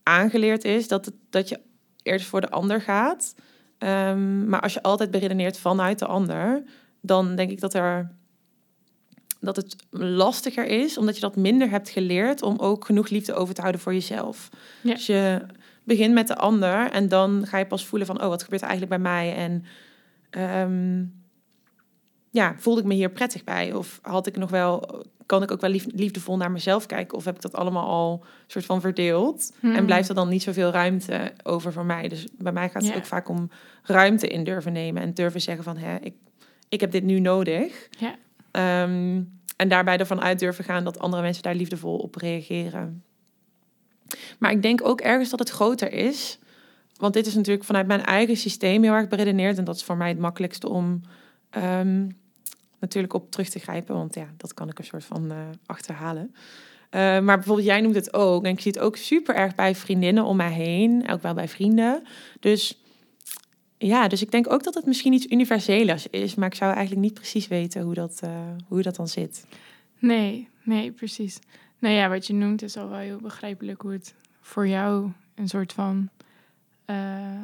aangeleerd 0.03 0.65
is 0.65 0.89
dat, 0.89 1.05
het, 1.05 1.15
dat 1.31 1.49
je 1.49 1.61
eerst 2.03 2.27
voor 2.27 2.41
de 2.41 2.51
ander 2.51 2.81
gaat. 2.81 3.35
Ehm, 3.79 4.49
maar 4.49 4.61
als 4.61 4.73
je 4.73 4.83
altijd 4.83 5.11
beredeneert 5.11 5.59
vanuit 5.59 5.99
de 5.99 6.07
ander, 6.07 6.63
dan 7.01 7.37
denk 7.37 7.51
ik 7.51 7.61
dat 7.61 7.75
er 7.75 8.15
dat 9.41 9.57
het 9.57 9.77
lastiger 9.91 10.67
is, 10.67 10.99
omdat 10.99 11.15
je 11.15 11.21
dat 11.21 11.37
minder 11.37 11.71
hebt 11.71 11.89
geleerd 11.89 12.43
om 12.43 12.59
ook 12.59 12.85
genoeg 12.85 13.09
liefde 13.09 13.35
over 13.35 13.55
te 13.55 13.61
houden 13.61 13.81
voor 13.81 13.93
jezelf. 13.93 14.49
Ja. 14.81 14.95
Dus 14.95 15.07
je 15.07 15.47
begint 15.87 16.15
met 16.15 16.29
de 16.29 16.37
ander 16.37 16.91
en 16.91 17.09
dan 17.09 17.47
ga 17.47 17.59
je 17.59 17.67
pas 17.67 17.87
voelen 17.87 18.07
van, 18.07 18.23
oh, 18.23 18.29
wat 18.29 18.43
gebeurt 18.43 18.63
er 18.63 18.69
eigenlijk 18.69 19.03
bij 19.03 19.13
mij? 19.13 19.35
En 19.35 19.65
ehm, 20.31 21.05
ja, 22.31 22.55
voelde 22.57 22.81
ik 22.81 22.87
me 22.87 22.95
hier 22.95 23.11
prettig 23.11 23.45
bij? 23.45 23.73
Of 23.73 23.99
had 24.03 24.27
ik 24.27 24.37
nog 24.37 24.51
wel, 24.51 25.05
kan 25.27 25.43
ik 25.43 25.51
ook 25.51 25.61
wel 25.61 25.71
lief, 25.71 25.87
liefdevol 25.95 26.37
naar 26.37 26.51
mezelf 26.51 26.87
kijken? 26.87 27.17
Of 27.17 27.25
heb 27.25 27.35
ik 27.35 27.43
dat 27.43 27.55
allemaal 27.55 27.89
al 27.89 28.25
soort 28.47 28.65
van 28.65 28.81
verdeeld? 28.81 29.53
En 29.61 29.75
Hmm. 29.75 29.87
blijft 29.87 30.09
er 30.09 30.15
dan 30.15 30.29
niet 30.29 30.43
zoveel 30.43 30.71
ruimte 30.71 31.33
over 31.43 31.73
voor 31.73 31.85
mij? 31.85 32.09
Dus 32.09 32.27
bij 32.39 32.53
mij 32.53 32.69
gaat 32.69 32.87
het 32.87 32.97
ook 32.97 33.07
vaak 33.07 33.29
om 33.29 33.51
ruimte 33.83 34.29
in 34.29 34.45
durven 34.45 34.73
nemen 34.73 35.03
en 35.03 35.15
durven 35.15 35.41
zeggen 35.41 35.65
van, 35.65 35.77
hè, 35.77 35.97
ik, 35.97 36.15
ik 36.69 36.81
heb 36.81 36.91
dit 36.91 37.05
nu 37.05 37.21
nodig. 37.21 37.89
Ja. 37.99 38.15
Ehm, 38.51 39.23
en 39.57 39.69
daarbij 39.69 39.99
ervan 39.99 40.21
uit 40.21 40.39
durven 40.39 40.65
gaan 40.65 40.85
dat 40.85 40.99
andere 40.99 41.23
mensen 41.23 41.43
daar 41.43 41.55
liefdevol 41.55 41.97
op 41.97 42.15
reageren. 42.15 43.05
Maar 44.39 44.51
ik 44.51 44.63
denk 44.63 44.87
ook 44.87 45.01
ergens 45.01 45.31
dat 45.31 45.39
het 45.39 45.51
groter 45.51 45.93
is. 45.93 46.39
Want 46.97 47.15
dit 47.15 47.27
is 47.27 47.35
natuurlijk 47.35 47.65
vanuit 47.65 47.87
mijn 47.87 48.05
eigen 48.05 48.37
systeem 48.37 48.83
heel 48.83 48.93
erg 48.93 49.09
beredeneerd. 49.09 49.59
En 49.59 49.65
dat 49.65 49.77
is 49.77 49.85
voor 49.85 49.97
mij 49.97 50.09
het 50.09 50.19
makkelijkste 50.19 50.69
om 50.69 51.01
ehm, 51.51 52.09
natuurlijk 52.81 53.15
op 53.15 53.31
terug 53.31 53.49
te 53.49 53.59
grijpen. 53.59 53.95
Want 53.95 54.15
ja, 54.15 54.27
dat 54.37 54.55
kan 54.55 54.69
ik 54.69 54.79
een 54.79 54.85
soort 54.85 55.05
van 55.05 55.31
eh, 55.31 55.39
achterhalen. 55.67 56.35
Eh, 56.91 57.01
maar 57.01 57.37
bijvoorbeeld, 57.37 57.67
jij 57.67 57.81
noemt 57.81 57.95
het 57.95 58.15
ook. 58.15 58.45
En 58.45 58.51
ik 58.51 58.61
zie 58.61 58.73
het 58.73 58.81
ook 58.81 58.97
super 58.97 59.35
erg 59.35 59.55
bij 59.55 59.75
vriendinnen 59.75 60.25
om 60.25 60.37
mij 60.37 60.53
heen. 60.53 61.09
Ook 61.09 61.23
wel 61.23 61.35
bij 61.35 61.49
vrienden. 61.49 62.03
Dus 62.41 62.81
ja, 63.79 64.09
dus 64.09 64.23
ik 64.23 64.31
denk 64.31 64.53
ook 64.53 64.63
dat 64.63 64.75
het 64.75 64.87
misschien 64.87 65.13
iets 65.13 65.27
universelers 65.27 66.07
is. 66.07 66.35
Maar 66.35 66.49
ik 66.49 66.55
zou 66.55 66.73
eigenlijk 66.73 67.03
niet 67.03 67.15
precies 67.15 67.49
weten 67.49 67.83
hoe 67.83 67.95
dat, 67.95 68.21
eh, 68.23 68.31
hoe 68.69 68.83
dat 68.83 68.97
dan 68.97 69.09
zit. 69.09 69.47
Nee, 69.99 70.49
nee, 70.63 70.93
precies. 70.93 71.39
Nou 71.79 71.95
ja, 71.95 72.09
wat 72.09 72.27
je 72.27 72.33
noemt 72.33 72.63
is 72.63 72.77
al 72.77 72.89
wel 72.89 72.99
heel 72.99 73.21
begrijpelijk 73.21 73.83
hoe 73.83 73.93
het 73.93 74.15
voor 74.41 74.69
jou 74.69 75.11
een 75.35 75.49
soort 75.49 75.73
van 75.73 76.09
eh, 76.85 77.41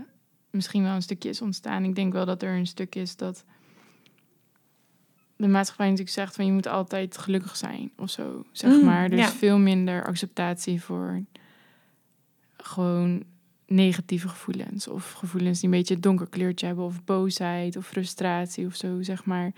misschien 0.51 0.83
wel 0.83 0.95
een 0.95 1.03
stukje 1.03 1.29
is 1.29 1.43
ontstaan. 1.43 1.85
Ik 1.85 1.95
denk 1.95 2.13
wel 2.13 2.27
dat 2.27 2.43
er 2.43 2.57
een 2.57 2.67
stuk 2.67 2.95
is 2.95 3.17
dat 3.17 3.45
de 5.37 5.49
maatschappij 5.49 5.87
natuurlijk 5.87 6.17
zegt 6.17 6.35
van 6.35 6.47
je 6.47 6.53
moet 6.53 6.67
altijd 6.67 7.19
gelukkig 7.19 7.57
zijn 7.57 7.91
of 7.97 8.11
zo, 8.11 8.45
zeg 8.53 8.73
Mm, 8.73 8.85
maar. 8.85 9.09
Dus 9.09 9.19
ja. 9.19 9.29
veel 9.29 9.59
minder 9.59 10.05
acceptatie 10.05 10.83
voor 10.83 11.23
gewoon 12.57 13.25
negatieve 13.67 14.29
gevoelens 14.29 14.89
of 14.89 15.13
gevoelens 15.13 15.61
die 15.61 15.71
een 15.71 15.77
beetje 15.77 15.95
een 15.95 16.01
donker 16.01 16.29
kleurtje 16.29 16.67
hebben 16.67 16.85
of 16.85 17.05
boosheid 17.05 17.77
of 17.77 17.87
frustratie 17.87 18.67
of 18.67 18.75
zo, 18.75 19.03
zeg 19.03 19.25
maar. 19.25 19.53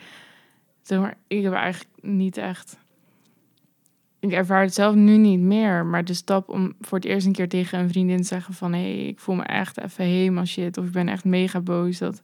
Zeg 0.83 0.99
maar, 0.99 1.17
ik 1.27 1.43
heb 1.43 1.53
eigenlijk 1.53 1.91
niet 2.01 2.37
echt. 2.37 2.79
Ik 4.25 4.33
ervaar 4.33 4.63
het 4.63 4.75
zelf 4.75 4.95
nu 4.95 5.17
niet 5.17 5.41
meer, 5.41 5.87
maar 5.87 6.05
de 6.05 6.15
stap 6.15 6.49
om 6.49 6.73
voor 6.81 6.99
het 6.99 7.07
eerst 7.07 7.27
een 7.27 7.33
keer 7.33 7.49
tegen 7.49 7.79
een 7.79 7.89
vriendin 7.89 8.17
te 8.17 8.27
zeggen 8.27 8.55
van 8.55 8.73
hé, 8.73 8.81
hey, 8.81 9.07
ik 9.07 9.21
voel 9.21 9.35
me 9.35 9.43
echt 9.43 9.81
even 9.81 10.05
helemaal 10.05 10.45
shit 10.45 10.79
of 10.79 10.85
ik 10.85 10.93
ben 10.93 11.09
echt 11.09 11.25
mega 11.25 11.61
boos, 11.61 11.99
dat 11.99 12.23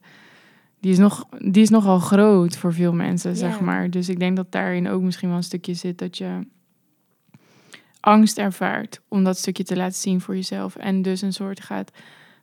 die 0.79 0.91
is, 0.91 0.97
nog, 0.97 1.25
die 1.37 1.61
is 1.61 1.69
nogal 1.69 1.99
groot 1.99 2.57
voor 2.57 2.73
veel 2.73 2.93
mensen, 2.93 3.35
zeg 3.35 3.59
maar. 3.59 3.89
Dus 3.89 4.09
ik 4.09 4.19
denk 4.19 4.35
dat 4.35 4.51
daarin 4.51 4.89
ook 4.89 5.01
misschien 5.01 5.27
wel 5.27 5.37
een 5.37 5.43
stukje 5.43 5.73
zit 5.73 5.97
dat 5.97 6.17
je 6.17 6.45
angst 7.99 8.37
ervaart 8.37 9.01
om 9.07 9.23
dat 9.23 9.37
stukje 9.37 9.63
te 9.63 9.75
laten 9.75 9.99
zien 9.99 10.21
voor 10.21 10.35
jezelf 10.35 10.75
en 10.75 11.01
dus 11.01 11.21
een 11.21 11.33
soort 11.33 11.61
gaat 11.61 11.91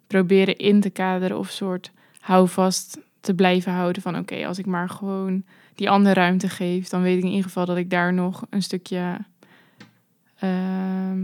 proberen 0.06 0.56
in 0.56 0.80
te 0.80 0.90
kaderen 0.90 1.38
of 1.38 1.50
soort 1.50 1.92
houvast 2.20 2.98
te 3.20 3.34
blijven 3.34 3.72
houden 3.72 4.02
van 4.02 4.18
oké, 4.18 4.46
als 4.46 4.58
ik 4.58 4.66
maar 4.66 4.88
gewoon 4.88 5.44
die 5.74 5.90
andere 5.90 6.14
ruimte 6.14 6.48
geef, 6.48 6.88
dan 6.88 7.02
weet 7.02 7.16
ik 7.16 7.22
in 7.22 7.28
ieder 7.28 7.44
geval 7.44 7.64
dat 7.64 7.76
ik 7.76 7.90
daar 7.90 8.12
nog 8.12 8.46
een 8.50 8.62
stukje 8.62 9.18
ehm, 10.38 11.20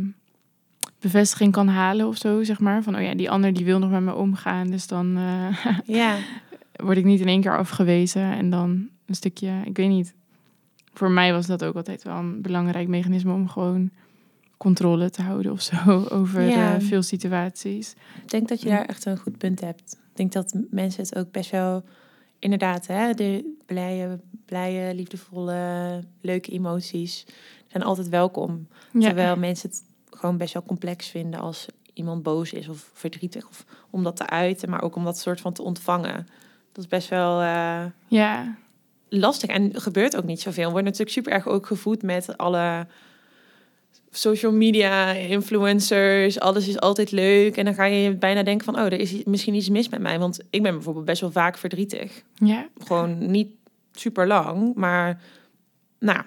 bevestiging 1.01 1.53
kan 1.53 1.69
halen 1.69 2.07
of 2.07 2.17
zo, 2.17 2.43
zeg 2.43 2.61
maar. 2.61 2.83
Van 2.83 2.97
oh 2.97 3.03
ja, 3.03 3.15
die 3.15 3.31
ander 3.31 3.53
die 3.53 3.65
wil 3.65 3.79
nog 3.79 3.91
met 3.91 4.01
me 4.03 4.15
omgaan, 4.15 4.71
dus 4.71 4.87
dan 4.87 5.17
eh, 5.17 5.67
Ja, 6.01 6.17
word 6.73 6.97
ik 6.97 7.05
niet 7.05 7.21
in 7.21 7.29
één 7.29 7.41
keer 7.41 7.59
afgewezen 7.59 8.23
en 8.33 8.51
dan 8.51 8.89
een 9.07 9.15
stukje, 9.15 9.53
ik 9.65 9.77
weet 9.77 9.89
niet. 9.89 10.15
Voor 10.93 11.11
mij 11.11 11.33
was 11.33 11.47
dat 11.47 11.65
ook 11.65 11.75
altijd 11.77 12.03
wel 12.03 12.17
een 12.17 12.43
belangrijk 12.43 12.89
mechanisme 12.89 13.33
om 13.33 13.49
gewoon 13.49 13.91
controle 14.57 15.11
te 15.11 15.23
houden 15.23 15.53
of 15.53 15.63
zo 15.63 15.77
over 16.19 16.43
Ja. 16.43 16.75
eh, 16.75 16.81
veel 16.81 17.03
situaties. 17.03 17.95
ik 18.23 18.31
denk 18.31 18.49
dat 18.49 18.63
je 18.63 18.69
daar 18.69 18.85
echt 18.85 19.05
een 19.05 19.19
goed 19.19 19.39
punt 19.39 19.61
hebt. 19.61 19.93
Ik 20.11 20.17
denk 20.17 20.33
dat 20.33 20.55
mensen 20.71 21.03
het 21.03 21.17
ook 21.19 21.31
best 21.31 21.51
wel, 21.51 21.85
inderdaad, 22.39 22.87
hè, 22.87 23.13
de 23.15 23.55
blije, 23.67 24.21
blije, 24.45 24.95
liefdevolle, 24.95 26.01
leuke 26.21 26.51
emoties 26.51 27.27
zijn 27.75 27.87
altijd 27.87 28.09
welkom. 28.09 28.69
Terwijl 28.99 29.37
mensen 29.37 29.69
het 29.69 29.83
gewoon 30.11 30.37
best 30.37 30.53
wel 30.53 30.63
complex 30.63 31.09
vinden 31.09 31.41
als 31.41 31.67
iemand 31.93 32.23
boos 32.23 32.53
is 32.53 32.69
of 32.69 32.91
verdrietig. 32.93 33.49
Of 33.49 33.65
om 33.91 34.03
dat 34.03 34.17
te 34.17 34.27
uiten, 34.27 34.71
maar 34.71 34.83
ook 34.83 34.97
om 34.97 35.05
dat 35.05 35.19
soort 35.19 35.41
van 35.41 35.53
te 35.53 35.63
ontvangen. 35.63 36.27
Dat 36.73 36.85
is 36.85 36.89
best 36.89 37.09
wel 37.09 37.43
uh, 37.43 37.85
ja. 38.07 38.57
lastig. 39.09 39.51
En 39.51 39.81
gebeurt 39.81 40.17
ook 40.17 40.25
niet 40.25 40.41
zoveel. 40.41 40.71
Wordt 40.71 40.85
natuurlijk 40.85 41.11
super 41.11 41.33
erg 41.33 41.49
ook 41.49 41.67
gevoed 41.67 42.03
met 42.03 42.37
alle 42.37 42.87
social 44.11 44.53
media, 44.53 45.11
influencers. 45.11 46.41
Alles 46.41 46.69
is 46.69 46.81
altijd 46.81 47.11
leuk. 47.11 47.57
En 47.57 47.65
dan 47.65 47.75
ga 47.75 47.85
je 47.85 48.17
bijna 48.17 48.43
denken 48.43 48.65
van, 48.65 48.75
oh, 48.75 48.85
er 48.85 49.01
is 49.01 49.25
misschien 49.25 49.55
iets 49.55 49.69
mis 49.69 49.89
met 49.89 50.01
mij. 50.01 50.19
Want 50.19 50.41
ik 50.51 50.63
ben 50.63 50.73
bijvoorbeeld 50.75 51.05
best 51.05 51.21
wel 51.21 51.33
vaak 51.33 51.59
verdrietig. 51.59 52.23
Ja. 52.35 52.69
Gewoon 52.79 53.31
niet 53.31 53.49
super 53.93 54.27
lang, 54.27 54.75
maar 54.75 55.21
nou, 55.99 56.25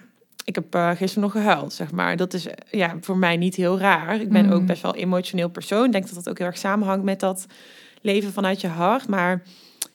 ik 0.48 0.54
heb 0.54 0.74
uh, 0.74 0.90
gisteren 0.90 1.22
nog 1.22 1.32
gehuild, 1.32 1.72
zeg 1.72 1.90
maar. 1.90 2.16
Dat 2.16 2.34
is 2.34 2.46
ja, 2.70 2.96
voor 3.00 3.16
mij 3.16 3.36
niet 3.36 3.54
heel 3.54 3.78
raar. 3.78 4.20
Ik 4.20 4.28
ben 4.28 4.52
ook 4.52 4.60
mm. 4.60 4.66
best 4.66 4.82
wel 4.82 4.94
emotioneel 4.94 5.48
persoon. 5.48 5.84
Ik 5.84 5.92
denk 5.92 6.04
dat 6.04 6.14
dat 6.14 6.28
ook 6.28 6.38
heel 6.38 6.46
erg 6.46 6.58
samenhangt 6.58 7.04
met 7.04 7.20
dat 7.20 7.46
leven 8.02 8.32
vanuit 8.32 8.60
je 8.60 8.68
hart. 8.68 9.08
Maar 9.08 9.42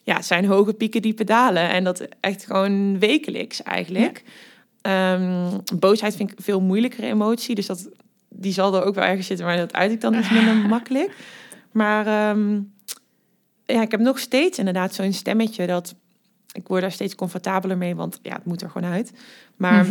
ja, 0.02 0.14
het 0.16 0.24
zijn 0.24 0.44
hoge 0.44 0.72
pieken, 0.72 1.02
diepe 1.02 1.24
dalen. 1.24 1.68
En 1.68 1.84
dat 1.84 2.08
echt 2.20 2.44
gewoon 2.44 2.98
wekelijks 2.98 3.62
eigenlijk. 3.62 4.22
Ehm, 4.80 5.50
boosheid 5.78 6.16
vind 6.16 6.30
ik 6.30 6.38
veel 6.42 6.60
moeilijkere 6.60 7.06
emotie. 7.06 7.54
Dus 7.54 7.66
dat, 7.66 7.88
die 8.28 8.52
zal 8.52 8.74
er 8.74 8.84
ook 8.84 8.94
wel 8.94 9.04
ergens 9.04 9.26
zitten. 9.26 9.46
Maar 9.46 9.56
dat 9.56 9.72
uit 9.72 9.90
ik 9.90 10.00
dan 10.00 10.14
iets 10.14 10.30
minder 10.30 10.56
makkelijk. 10.76 11.16
Maar 11.72 12.06
ehm, 12.06 12.60
ja, 13.64 13.82
ik 13.82 13.90
heb 13.90 14.00
nog 14.00 14.18
steeds 14.18 14.58
inderdaad 14.58 14.94
zo'n 14.94 15.12
stemmetje 15.12 15.66
dat 15.66 15.94
ik 16.54 16.68
word 16.68 16.80
daar 16.80 16.92
steeds 16.92 17.14
comfortabeler 17.14 17.78
mee, 17.78 17.94
want 17.94 18.18
ja, 18.22 18.34
het 18.34 18.44
moet 18.44 18.62
er 18.62 18.70
gewoon 18.70 18.90
uit. 18.90 19.12
Maar 19.56 19.86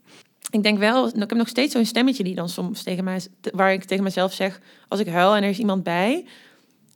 ik 0.50 0.62
denk 0.62 0.78
wel, 0.78 1.08
ik 1.08 1.14
heb 1.16 1.34
nog 1.34 1.48
steeds 1.48 1.72
zo'n 1.72 1.84
stemmetje 1.84 2.24
die 2.24 2.34
dan 2.34 2.48
soms 2.48 2.82
tegen 2.82 3.04
mij, 3.04 3.20
waar 3.52 3.72
ik 3.72 3.84
tegen 3.84 4.04
mezelf 4.04 4.32
zeg, 4.32 4.60
als 4.88 5.00
ik 5.00 5.06
huil 5.06 5.36
en 5.36 5.42
er 5.42 5.48
is 5.48 5.58
iemand 5.58 5.82
bij, 5.82 6.24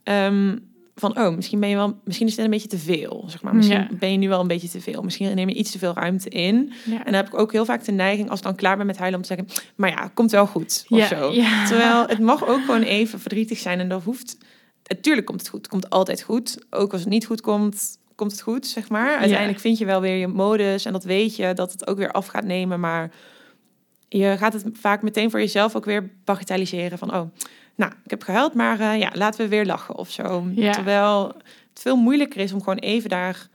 um, 0.03 0.67
van 0.99 1.17
oh, 1.17 1.35
misschien 1.35 1.59
ben 1.59 1.69
je 1.69 1.75
wel, 1.75 1.99
misschien 2.03 2.27
is 2.27 2.35
het 2.35 2.45
een 2.45 2.51
beetje 2.51 2.67
te 2.67 2.77
veel, 2.77 3.23
zeg 3.27 3.41
maar. 3.41 3.55
Misschien 3.55 3.87
ben 3.99 4.11
je 4.11 4.17
nu 4.17 4.27
wel 4.27 4.39
een 4.39 4.47
beetje 4.47 4.69
te 4.69 4.81
veel. 4.81 5.01
Misschien 5.01 5.35
neem 5.35 5.49
je 5.49 5.55
iets 5.55 5.71
te 5.71 5.77
veel 5.77 5.93
ruimte 5.93 6.29
in. 6.29 6.73
En 6.85 7.03
dan 7.05 7.13
heb 7.13 7.27
ik 7.27 7.39
ook 7.39 7.51
heel 7.51 7.65
vaak 7.65 7.85
de 7.85 7.91
neiging, 7.91 8.29
als 8.29 8.39
ik 8.39 8.45
dan 8.45 8.55
klaar 8.55 8.77
ben 8.77 8.85
met 8.85 8.97
huilen, 8.97 9.19
om 9.19 9.25
te 9.25 9.33
zeggen, 9.33 9.63
maar 9.75 9.89
ja, 9.89 10.11
komt 10.13 10.31
wel 10.31 10.47
goed 10.47 10.85
of 10.89 10.97
ja. 10.97 11.07
zo. 11.07 11.31
Terwijl 11.67 12.07
het 12.07 12.19
mag 12.19 12.47
ook 12.47 12.59
gewoon 12.65 12.81
even 12.81 13.19
verdrietig 13.19 13.57
zijn 13.57 13.79
en 13.79 13.89
dat 13.89 14.03
hoeft. 14.03 14.37
Natuurlijk 14.87 15.27
komt 15.27 15.39
het 15.39 15.49
goed. 15.49 15.59
Het 15.59 15.69
komt 15.69 15.89
altijd 15.89 16.21
goed. 16.21 16.65
Ook 16.69 16.91
als 16.91 17.01
het 17.01 17.09
niet 17.09 17.25
goed 17.25 17.41
komt, 17.41 17.96
komt 18.17 18.31
het 18.31 18.41
goed, 18.41 18.67
zeg 18.67 18.89
maar. 18.89 19.17
Uiteindelijk 19.17 19.59
vind 19.59 19.77
je 19.77 19.85
wel 19.85 20.01
weer 20.01 20.15
je 20.15 20.27
modus 20.27 20.85
en 20.85 20.91
dat 20.91 21.03
weet 21.03 21.35
je 21.35 21.53
dat 21.53 21.71
het 21.71 21.87
ook 21.87 21.97
weer 21.97 22.11
af 22.11 22.27
gaat 22.27 22.43
nemen, 22.43 22.79
maar 22.79 23.11
je 24.07 24.35
gaat 24.37 24.53
het 24.53 24.65
vaak 24.73 25.01
meteen 25.01 25.29
voor 25.29 25.39
jezelf 25.39 25.75
ook 25.75 25.85
weer 25.85 26.09
bagatelliseren 26.23 26.97
van, 26.97 27.15
oh, 27.15 27.31
nou, 27.75 27.91
ik 28.03 28.09
heb 28.09 28.23
gehuild, 28.23 28.53
maar 28.53 28.79
uh, 28.79 28.99
ja, 28.99 29.11
laten 29.13 29.41
we 29.41 29.47
weer 29.47 29.65
lachen 29.65 29.95
of 29.95 30.11
zo. 30.11 30.47
Terwijl 30.55 31.27
het 31.69 31.81
veel 31.81 31.95
moeilijker 31.95 32.41
is 32.41 32.53
om 32.53 32.59
gewoon 32.59 32.77
even 32.77 33.09
daar 33.09 33.47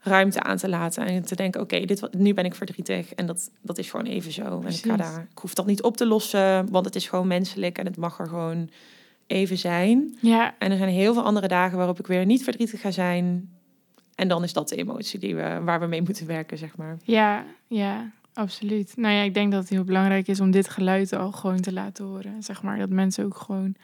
ruimte 0.00 0.42
aan 0.42 0.56
te 0.56 0.68
laten 0.68 1.06
en 1.06 1.22
te 1.22 1.34
denken, 1.34 1.60
oké, 1.60 1.84
dit 1.84 2.14
nu 2.14 2.34
ben 2.34 2.44
ik 2.44 2.54
verdrietig 2.54 3.14
en 3.14 3.26
dat, 3.26 3.50
dat 3.62 3.78
is 3.78 3.90
gewoon 3.90 4.06
even 4.06 4.32
zo. 4.32 4.62
En 4.64 4.72
ik 4.72 4.84
ga 4.84 4.96
daar, 4.96 5.26
ik 5.30 5.38
hoef 5.38 5.54
dat 5.54 5.66
niet 5.66 5.82
op 5.82 5.96
te 5.96 6.06
lossen, 6.06 6.70
want 6.70 6.84
het 6.84 6.94
is 6.94 7.08
gewoon 7.08 7.26
menselijk 7.26 7.78
en 7.78 7.86
het 7.86 7.96
mag 7.96 8.18
er 8.18 8.28
gewoon 8.28 8.70
even 9.26 9.58
zijn. 9.58 10.16
Ja. 10.20 10.54
En 10.58 10.70
er 10.70 10.76
zijn 10.76 10.90
heel 10.90 11.14
veel 11.14 11.22
andere 11.22 11.48
dagen 11.48 11.78
waarop 11.78 11.98
ik 11.98 12.06
weer 12.06 12.26
niet 12.26 12.42
verdrietig 12.42 12.80
ga 12.80 12.90
zijn. 12.90 13.50
En 14.20 14.28
dan 14.28 14.42
is 14.42 14.52
dat 14.52 14.68
de 14.68 14.76
emotie 14.76 15.18
die 15.18 15.34
we, 15.34 15.60
waar 15.64 15.80
we 15.80 15.86
mee 15.86 16.02
moeten 16.02 16.26
werken, 16.26 16.58
zeg 16.58 16.76
maar. 16.76 16.96
Ja, 17.02 17.44
ja, 17.66 18.10
absoluut. 18.32 18.92
Nou 18.96 19.14
ja, 19.14 19.22
ik 19.22 19.34
denk 19.34 19.52
dat 19.52 19.60
het 19.60 19.70
heel 19.70 19.84
belangrijk 19.84 20.28
is 20.28 20.40
om 20.40 20.50
dit 20.50 20.68
geluid 20.68 21.12
al 21.12 21.32
gewoon 21.32 21.60
te 21.60 21.72
laten 21.72 22.04
horen. 22.04 22.42
Zeg 22.42 22.62
maar, 22.62 22.78
dat 22.78 22.88
mensen 22.88 23.24
ook 23.24 23.36
gewoon 23.36 23.74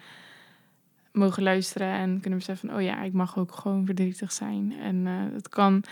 mogen 1.13 1.43
luisteren 1.43 1.89
en 1.89 2.21
kunnen 2.21 2.39
beseffen 2.39 2.69
van... 2.69 2.79
oh 2.79 2.85
ja, 2.85 3.03
ik 3.03 3.13
mag 3.13 3.39
ook 3.39 3.53
gewoon 3.53 3.85
verdrietig 3.85 4.33
zijn. 4.33 4.75
En 4.83 4.97
uh, 4.97 5.13
het 5.33 5.49
kan 5.49 5.83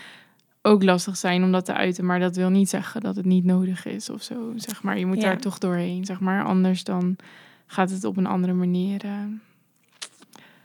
ook 0.61 0.83
lastig 0.83 1.17
zijn 1.17 1.43
om 1.43 1.51
dat 1.51 1.65
te 1.65 1.73
uiten, 1.73 2.05
maar 2.05 2.19
dat 2.19 2.35
wil 2.35 2.49
niet 2.49 2.69
zeggen 2.69 3.01
dat 3.01 3.15
het 3.15 3.25
niet 3.25 3.45
nodig 3.45 3.85
is 3.85 4.09
of 4.09 4.23
zo. 4.23 4.53
Zeg 4.55 4.83
maar, 4.83 4.99
je 4.99 5.05
moet 5.05 5.21
daar 5.21 5.39
toch 5.39 5.57
doorheen, 5.57 6.05
zeg 6.05 6.19
maar. 6.19 6.43
Anders 6.43 6.83
dan 6.83 7.15
gaat 7.65 7.89
het 7.89 8.03
op 8.03 8.17
een 8.17 8.27
andere 8.27 8.53
manier... 8.53 9.05
Uh, 9.05 9.11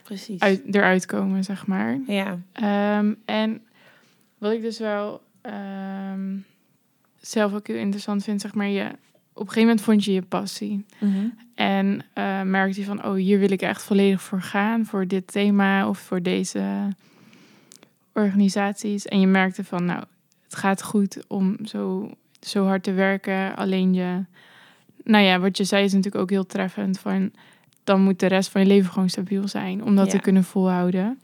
Precies. 0.02 0.40
Uit, 0.40 0.62
eruit 0.70 1.06
komen, 1.06 1.44
zeg 1.44 1.66
maar. 1.66 1.98
Ja. 2.06 2.38
Um, 2.98 3.16
en 3.24 3.62
wat 4.40 4.53
ik 4.53 4.62
dus 4.62 4.79
wel 4.79 5.22
ehm, 5.40 6.37
zelf 7.20 7.55
ook 7.55 7.66
heel 7.66 7.76
interessant 7.76 8.24
vind, 8.24 8.40
zeg 8.40 8.55
maar, 8.55 8.68
je, 8.68 8.85
op 9.33 9.46
een 9.46 9.53
gegeven 9.53 9.61
moment 9.61 9.81
vond 9.81 10.05
je 10.05 10.12
je 10.12 10.22
passie. 10.22 10.85
Mhm. 10.98 11.26
En 11.55 12.05
uh, 12.14 12.42
merkte 12.42 12.81
je 12.81 12.87
van, 12.87 13.05
oh, 13.05 13.14
hier 13.14 13.38
wil 13.38 13.50
ik 13.50 13.62
echt 13.62 13.83
volledig 13.83 14.22
voor 14.22 14.42
gaan, 14.42 14.87
voor 14.87 15.07
dit 15.07 15.33
thema 15.33 15.88
of 15.88 15.98
voor 15.98 16.22
deze 16.22 16.88
organisaties. 18.12 19.07
En 19.07 19.20
je 19.20 19.26
merkte 19.26 19.64
van, 19.64 19.85
nou, 19.85 20.05
het 20.44 20.57
gaat 20.57 20.83
goed 20.83 21.24
om 21.29 21.57
zo, 21.64 22.11
zo 22.40 22.66
hard 22.66 22.83
te 22.83 22.92
werken. 22.92 23.57
Alleen 23.57 23.94
je, 23.94 24.24
nou 25.05 25.24
ja, 25.24 25.38
wat 25.38 25.57
je 25.57 25.64
zei 25.64 25.85
is 25.85 25.92
natuurlijk 25.92 26.22
ook 26.22 26.31
heel 26.31 26.46
treffend 26.46 26.98
van, 26.98 27.33
dan 27.85 28.03
moet 28.03 28.20
de 28.20 28.26
rest 28.26 28.50
van 28.50 28.61
je 28.61 28.66
leven 28.66 28.92
gewoon 28.92 29.09
stabiel 29.11 29.48
zijn 29.48 29.85
om 29.85 29.96
dat 29.96 30.11
te 30.11 30.18
kunnen 30.18 30.44
volhouden. 30.44 31.20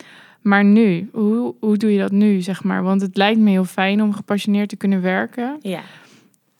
Maar 0.46 0.64
nu, 0.64 1.08
hoe, 1.12 1.54
hoe 1.60 1.76
doe 1.76 1.92
je 1.92 1.98
dat 1.98 2.10
nu, 2.10 2.40
zeg 2.40 2.64
maar? 2.64 2.82
Want 2.82 3.00
het 3.00 3.16
lijkt 3.16 3.40
me 3.40 3.50
heel 3.50 3.64
fijn 3.64 4.02
om 4.02 4.12
gepassioneerd 4.12 4.68
te 4.68 4.76
kunnen 4.76 5.02
werken. 5.02 5.58
Ja. 5.60 5.82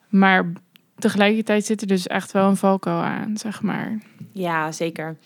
Maar 0.09 0.51
tegelijkertijd 0.95 1.65
zit 1.65 1.81
er 1.81 1.87
dus 1.87 2.07
echt 2.07 2.31
wel 2.31 2.49
een 2.49 2.55
valkuil 2.55 3.01
aan, 3.01 3.37
zeg 3.37 3.61
maar. 3.61 4.01
Ja, 4.31 4.71
zeker. 4.71 5.17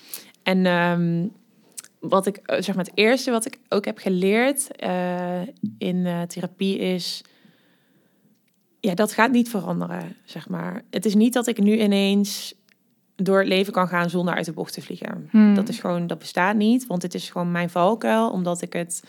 En 0.43 0.65
um, 0.65 1.31
wat 1.99 2.25
ik, 2.25 2.37
eh, 2.37 2.61
zeg 2.61 2.75
maar, 2.75 2.85
het 2.85 2.97
eerste 2.97 3.31
wat 3.31 3.45
ik 3.45 3.59
ook 3.69 3.85
heb 3.85 3.97
geleerd 3.97 4.67
uh, 4.83 5.41
in 5.77 5.95
uh, 5.95 6.21
therapie 6.21 6.77
is... 6.77 7.23
Ja, 8.79 8.93
dat 8.93 9.13
gaat 9.13 9.31
niet 9.31 9.49
veranderen, 9.49 10.15
zeg 10.23 10.49
maar. 10.49 10.83
Het 10.89 11.05
is 11.05 11.15
niet 11.15 11.33
dat 11.33 11.47
ik 11.47 11.59
nu 11.59 11.79
ineens 11.79 12.53
door 13.23 13.39
het 13.39 13.47
leven 13.47 13.73
kan 13.73 13.87
gaan 13.87 14.09
zonder 14.09 14.33
uit 14.33 14.45
de 14.45 14.51
bocht 14.51 14.73
te 14.73 14.81
vliegen. 14.81 15.27
Hmm. 15.31 15.55
Dat 15.55 15.69
is 15.69 15.79
gewoon, 15.79 16.07
dat 16.07 16.19
bestaat 16.19 16.55
niet, 16.55 16.87
want 16.87 17.01
het 17.01 17.13
is 17.13 17.29
gewoon 17.29 17.51
mijn 17.51 17.69
valkuil, 17.69 18.29
omdat 18.29 18.61
ik 18.61 18.73
het, 18.73 19.03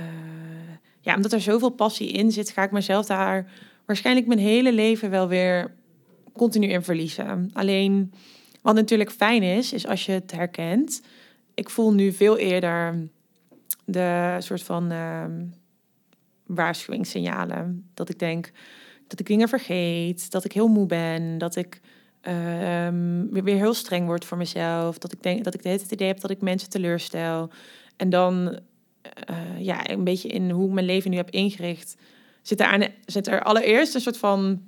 uh, 0.00 0.06
ja, 1.00 1.16
omdat 1.16 1.32
er 1.32 1.40
zoveel 1.40 1.70
passie 1.70 2.08
in 2.08 2.32
zit, 2.32 2.50
ga 2.50 2.62
ik 2.62 2.70
mezelf 2.70 3.06
daar 3.06 3.50
waarschijnlijk 3.84 4.26
mijn 4.26 4.38
hele 4.38 4.72
leven 4.72 5.10
wel 5.10 5.28
weer 5.28 5.74
continu 6.32 6.66
in 6.66 6.82
verliezen. 6.82 7.50
Alleen, 7.52 8.12
wat 8.62 8.74
natuurlijk 8.74 9.10
fijn 9.10 9.42
is, 9.42 9.72
is 9.72 9.86
als 9.86 10.06
je 10.06 10.12
het 10.12 10.32
herkent. 10.32 11.02
Ik 11.54 11.70
voel 11.70 11.92
nu 11.92 12.12
veel 12.12 12.38
eerder 12.38 13.08
de 13.84 14.36
soort 14.38 14.62
van 14.62 14.92
uh, 14.92 15.24
waarschuwingssignalen. 16.46 17.90
Dat 17.94 18.08
ik 18.08 18.18
denk 18.18 18.50
dat 19.06 19.20
ik 19.20 19.26
dingen 19.26 19.48
vergeet, 19.48 20.30
dat 20.30 20.44
ik 20.44 20.52
heel 20.52 20.68
moe 20.68 20.86
ben, 20.86 21.38
dat 21.38 21.56
ik 21.56 21.80
um, 22.28 23.28
weer 23.30 23.56
heel 23.56 23.74
streng 23.74 24.06
word 24.06 24.24
voor 24.24 24.38
mezelf. 24.38 24.98
Dat 24.98 25.12
ik 25.12 25.22
denk 25.22 25.44
dat 25.44 25.54
ik 25.54 25.62
het 25.62 25.90
idee 25.90 26.08
heb 26.08 26.20
dat 26.20 26.30
ik 26.30 26.40
mensen 26.40 26.70
teleurstel. 26.70 27.50
En 27.96 28.10
dan 28.10 28.58
uh, 29.30 29.60
ja, 29.60 29.90
een 29.90 30.04
beetje 30.04 30.28
in 30.28 30.50
hoe 30.50 30.66
ik 30.66 30.72
mijn 30.72 30.86
leven 30.86 31.10
nu 31.10 31.16
heb 31.16 31.30
ingericht. 31.30 31.96
Zit 32.42 32.60
er, 32.60 32.66
aan, 32.66 32.84
zit 33.06 33.26
er 33.26 33.42
allereerst 33.42 33.94
een 33.94 34.00
soort 34.00 34.16
van 34.16 34.62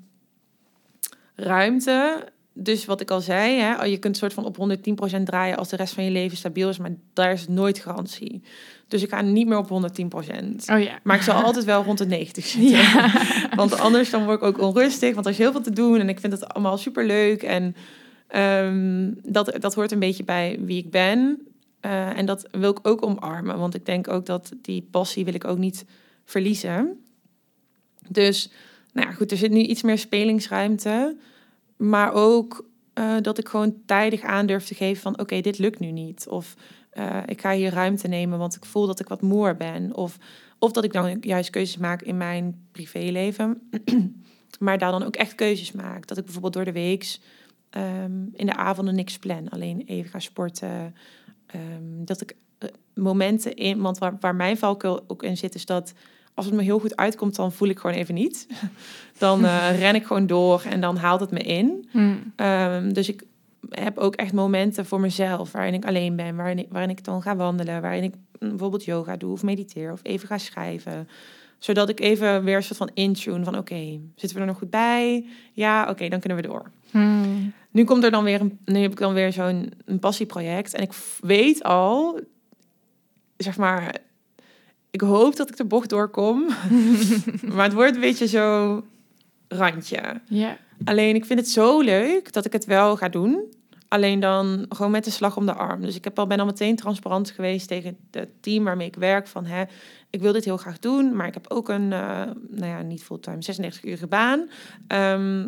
ruimte. 1.34 2.28
Dus 2.54 2.84
wat 2.84 3.00
ik 3.00 3.10
al 3.10 3.20
zei, 3.20 3.60
hè, 3.60 3.84
je 3.84 3.98
kunt 3.98 4.16
soort 4.16 4.32
van 4.32 4.44
op 4.44 4.56
110% 4.56 5.22
draaien 5.24 5.56
als 5.56 5.68
de 5.68 5.76
rest 5.76 5.94
van 5.94 6.04
je 6.04 6.10
leven 6.10 6.36
stabiel 6.36 6.68
is, 6.68 6.78
maar 6.78 6.94
daar 7.12 7.32
is 7.32 7.48
nooit 7.48 7.78
garantie. 7.78 8.42
Dus 8.88 9.02
ik 9.02 9.08
ga 9.08 9.20
niet 9.20 9.46
meer 9.46 9.58
op 9.58 9.68
110 9.68 10.08
procent. 10.08 10.68
Oh 10.70 10.82
ja. 10.82 10.98
Maar 11.02 11.16
ik 11.16 11.22
zal 11.22 11.42
altijd 11.44 11.64
wel 11.64 11.82
rond 11.82 11.98
de 11.98 12.06
90 12.06 12.44
zitten. 12.46 12.70
Ja. 12.70 13.12
Want 13.56 13.78
anders 13.78 14.10
dan 14.10 14.24
word 14.24 14.40
ik 14.40 14.46
ook 14.46 14.60
onrustig. 14.60 15.14
Want 15.14 15.26
er 15.26 15.32
is 15.32 15.38
heel 15.38 15.52
veel 15.52 15.60
te 15.60 15.72
doen 15.72 16.00
en 16.00 16.08
ik 16.08 16.20
vind 16.20 16.32
het 16.32 16.48
allemaal 16.48 16.78
super 16.78 17.06
leuk. 17.06 17.42
En 17.42 17.76
um, 18.36 19.18
dat, 19.24 19.56
dat 19.60 19.74
hoort 19.74 19.92
een 19.92 19.98
beetje 19.98 20.24
bij 20.24 20.58
wie 20.60 20.78
ik 20.78 20.90
ben. 20.90 21.46
Uh, 21.82 22.18
en 22.18 22.26
dat 22.26 22.48
wil 22.50 22.70
ik 22.70 22.78
ook 22.82 23.06
omarmen. 23.06 23.58
Want 23.58 23.74
ik 23.74 23.86
denk 23.86 24.08
ook 24.08 24.26
dat 24.26 24.52
die 24.62 24.88
passie 24.90 25.24
wil 25.24 25.34
ik 25.34 25.44
ook 25.44 25.58
niet 25.58 25.84
verliezen. 26.24 27.04
Dus, 28.08 28.50
nou 28.92 29.08
ja, 29.08 29.12
goed, 29.14 29.30
er 29.30 29.36
zit 29.36 29.50
nu 29.50 29.60
iets 29.60 29.82
meer 29.82 29.98
spelingsruimte. 29.98 31.16
Maar 31.82 32.12
ook 32.12 32.68
uh, 32.94 33.16
dat 33.20 33.38
ik 33.38 33.48
gewoon 33.48 33.74
tijdig 33.86 34.22
aan 34.22 34.46
durf 34.46 34.64
te 34.64 34.74
geven 34.74 35.02
van... 35.02 35.18
oké, 35.18 35.40
dit 35.40 35.58
lukt 35.58 35.78
nu 35.78 35.90
niet. 35.90 36.28
Of 36.28 36.54
uh, 36.94 37.22
ik 37.26 37.40
ga 37.40 37.52
hier 37.52 37.72
ruimte 37.72 38.08
nemen, 38.08 38.38
want 38.38 38.56
ik 38.56 38.64
voel 38.64 38.86
dat 38.86 39.00
ik 39.00 39.08
wat 39.08 39.22
moer 39.22 39.56
ben. 39.56 39.96
Of, 39.96 40.16
of 40.58 40.72
dat 40.72 40.84
ik 40.84 40.92
dan 40.92 41.18
juist 41.20 41.50
keuzes 41.50 41.76
maak 41.76 42.02
in 42.02 42.16
mijn 42.16 42.66
privéleven. 42.72 43.70
maar 44.58 44.78
daar 44.78 44.90
dan 44.90 45.02
ook 45.02 45.16
echt 45.16 45.34
keuzes 45.34 45.72
maak. 45.72 46.06
Dat 46.06 46.18
ik 46.18 46.24
bijvoorbeeld 46.24 46.52
door 46.52 46.64
de 46.64 46.72
week 46.72 47.18
um, 47.70 48.30
in 48.32 48.46
de 48.46 48.56
avonden 48.56 48.94
niks 48.94 49.18
plan. 49.18 49.48
Alleen 49.48 49.82
even 49.86 50.10
ga 50.10 50.18
sporten. 50.18 50.94
Um, 51.54 52.04
dat 52.04 52.20
ik 52.20 52.36
eh, 52.58 52.68
momenten 52.94 53.54
in. 53.54 53.80
Want 53.80 53.98
waar, 53.98 54.16
waar 54.20 54.34
mijn 54.34 54.56
valkuil 54.56 55.04
ook 55.06 55.22
in 55.22 55.36
zit, 55.36 55.54
is 55.54 55.66
dat 55.66 55.92
als 56.34 56.46
het 56.46 56.54
me 56.54 56.62
heel 56.62 56.78
goed 56.78 56.96
uitkomt, 56.96 57.36
dan 57.36 57.52
voel 57.52 57.68
ik 57.68 57.78
gewoon 57.78 57.96
even 57.96 58.14
niet. 58.14 58.46
Dan 59.18 59.44
eh, 59.44 59.78
ren 59.80 59.94
ik 59.94 60.06
gewoon 60.06 60.26
door 60.26 60.62
en 60.70 60.80
dan 60.80 60.96
haalt 60.96 61.20
het 61.20 61.30
me 61.30 61.38
in. 61.38 61.88
Hmm. 61.90 62.32
Ehm, 62.36 62.92
dus 62.92 63.08
ik 63.08 63.24
heb 63.70 63.98
ook 63.98 64.14
echt 64.14 64.32
momenten 64.32 64.86
voor 64.86 65.00
mezelf 65.00 65.52
waarin 65.52 65.74
ik 65.74 65.84
alleen 65.84 66.16
ben, 66.16 66.36
waarin 66.36 66.58
ik, 66.58 66.66
waarin 66.70 66.90
ik 66.90 67.04
dan 67.04 67.22
ga 67.22 67.36
wandelen, 67.36 67.82
waarin 67.82 68.02
ik 68.02 68.14
bijvoorbeeld 68.38 68.84
yoga 68.84 69.16
doe 69.16 69.32
of 69.32 69.42
mediteer 69.42 69.92
of 69.92 70.00
even 70.02 70.28
ga 70.28 70.38
schrijven. 70.38 71.08
Zodat 71.58 71.88
ik 71.88 72.00
even 72.00 72.44
weer 72.44 72.56
een 72.56 72.62
soort 72.62 72.78
van 72.78 72.90
intune 72.94 73.44
van 73.44 73.58
oké, 73.58 74.00
zitten 74.14 74.34
we 74.34 74.40
er 74.40 74.46
nog 74.46 74.58
goed 74.58 74.70
bij? 74.70 75.26
Ja, 75.52 75.88
oké, 75.90 76.08
dan 76.08 76.20
kunnen 76.20 76.38
we 76.38 76.48
door. 76.48 76.70
Hmm. 76.90 77.52
Nu 77.70 77.84
komt 77.84 78.04
er 78.04 78.10
dan 78.10 78.24
weer 78.24 78.40
een, 78.40 78.58
nu 78.64 78.80
heb 78.80 78.90
ik 78.90 78.98
dan 78.98 79.14
weer 79.14 79.32
zo'n 79.32 79.72
passieproject 80.00 80.74
en 80.74 80.82
ik 80.82 80.92
weet 81.20 81.62
al, 81.62 82.20
zeg 83.36 83.56
maar, 83.56 83.96
ik 84.92 85.00
hoop 85.00 85.36
dat 85.36 85.48
ik 85.48 85.56
de 85.56 85.64
bocht 85.64 85.88
doorkom, 85.88 86.46
maar 87.54 87.64
het 87.64 87.72
wordt 87.72 87.94
een 87.94 88.00
beetje 88.00 88.26
zo 88.26 88.84
randje. 89.48 90.20
Ja. 90.28 90.56
Alleen 90.84 91.14
ik 91.14 91.24
vind 91.24 91.38
het 91.38 91.48
zo 91.48 91.80
leuk 91.80 92.32
dat 92.32 92.44
ik 92.44 92.52
het 92.52 92.64
wel 92.64 92.96
ga 92.96 93.08
doen. 93.08 93.52
Alleen 93.88 94.20
dan 94.20 94.66
gewoon 94.68 94.90
met 94.90 95.04
de 95.04 95.10
slag 95.10 95.36
om 95.36 95.46
de 95.46 95.54
arm. 95.54 95.80
Dus 95.80 95.96
ik 95.96 96.04
heb 96.04 96.18
al, 96.18 96.26
ben 96.26 96.40
al 96.40 96.46
meteen 96.46 96.76
transparant 96.76 97.30
geweest 97.30 97.68
tegen 97.68 97.96
het 98.10 98.28
team 98.40 98.64
waarmee 98.64 98.86
ik 98.86 98.96
werk. 98.96 99.26
Van 99.26 99.44
hè, 99.44 99.64
ik 100.10 100.20
wil 100.20 100.32
dit 100.32 100.44
heel 100.44 100.56
graag 100.56 100.78
doen, 100.78 101.16
maar 101.16 101.26
ik 101.26 101.34
heb 101.34 101.50
ook 101.50 101.68
een, 101.68 101.92
eh, 101.92 102.22
nou 102.48 102.66
ja, 102.66 102.82
niet 102.82 103.02
fulltime, 103.02 103.42
96 103.42 103.84
uur 103.84 104.08
baan. 104.08 104.50
Ehm, 104.86 105.46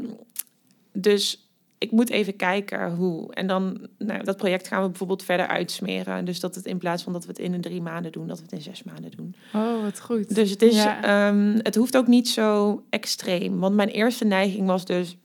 dus 0.92 1.43
ik 1.84 1.90
moet 1.90 2.10
even 2.10 2.36
kijken 2.36 2.94
hoe. 2.94 3.34
En 3.34 3.46
dan, 3.46 3.86
nou, 3.98 4.24
dat 4.24 4.36
project 4.36 4.68
gaan 4.68 4.82
we 4.82 4.88
bijvoorbeeld 4.88 5.24
verder 5.24 5.46
uitsmeren. 5.46 6.24
Dus 6.24 6.40
dat 6.40 6.54
het 6.54 6.66
in 6.66 6.78
plaats 6.78 7.02
van 7.02 7.12
dat 7.12 7.22
we 7.24 7.28
het 7.28 7.38
in 7.38 7.52
een 7.54 7.60
drie 7.60 7.82
maanden 7.82 8.12
doen, 8.12 8.26
dat 8.26 8.36
we 8.36 8.42
het 8.42 8.52
in 8.52 8.60
zes 8.62 8.82
maanden 8.82 9.10
doen. 9.16 9.34
Oh, 9.54 9.82
wat 9.82 10.00
goed. 10.00 10.34
Dus 10.34 10.50
het, 10.50 10.62
is, 10.62 10.74
Ja. 10.82 11.02
ehm, 11.02 11.58
het 11.62 11.74
hoeft 11.74 11.96
ook 11.96 12.06
niet 12.06 12.28
zo 12.28 12.82
extreem. 12.90 13.58
Want 13.60 13.74
mijn 13.74 13.88
eerste 13.88 14.24
neiging 14.24 14.66
was 14.66 14.84
dus... 14.84 15.16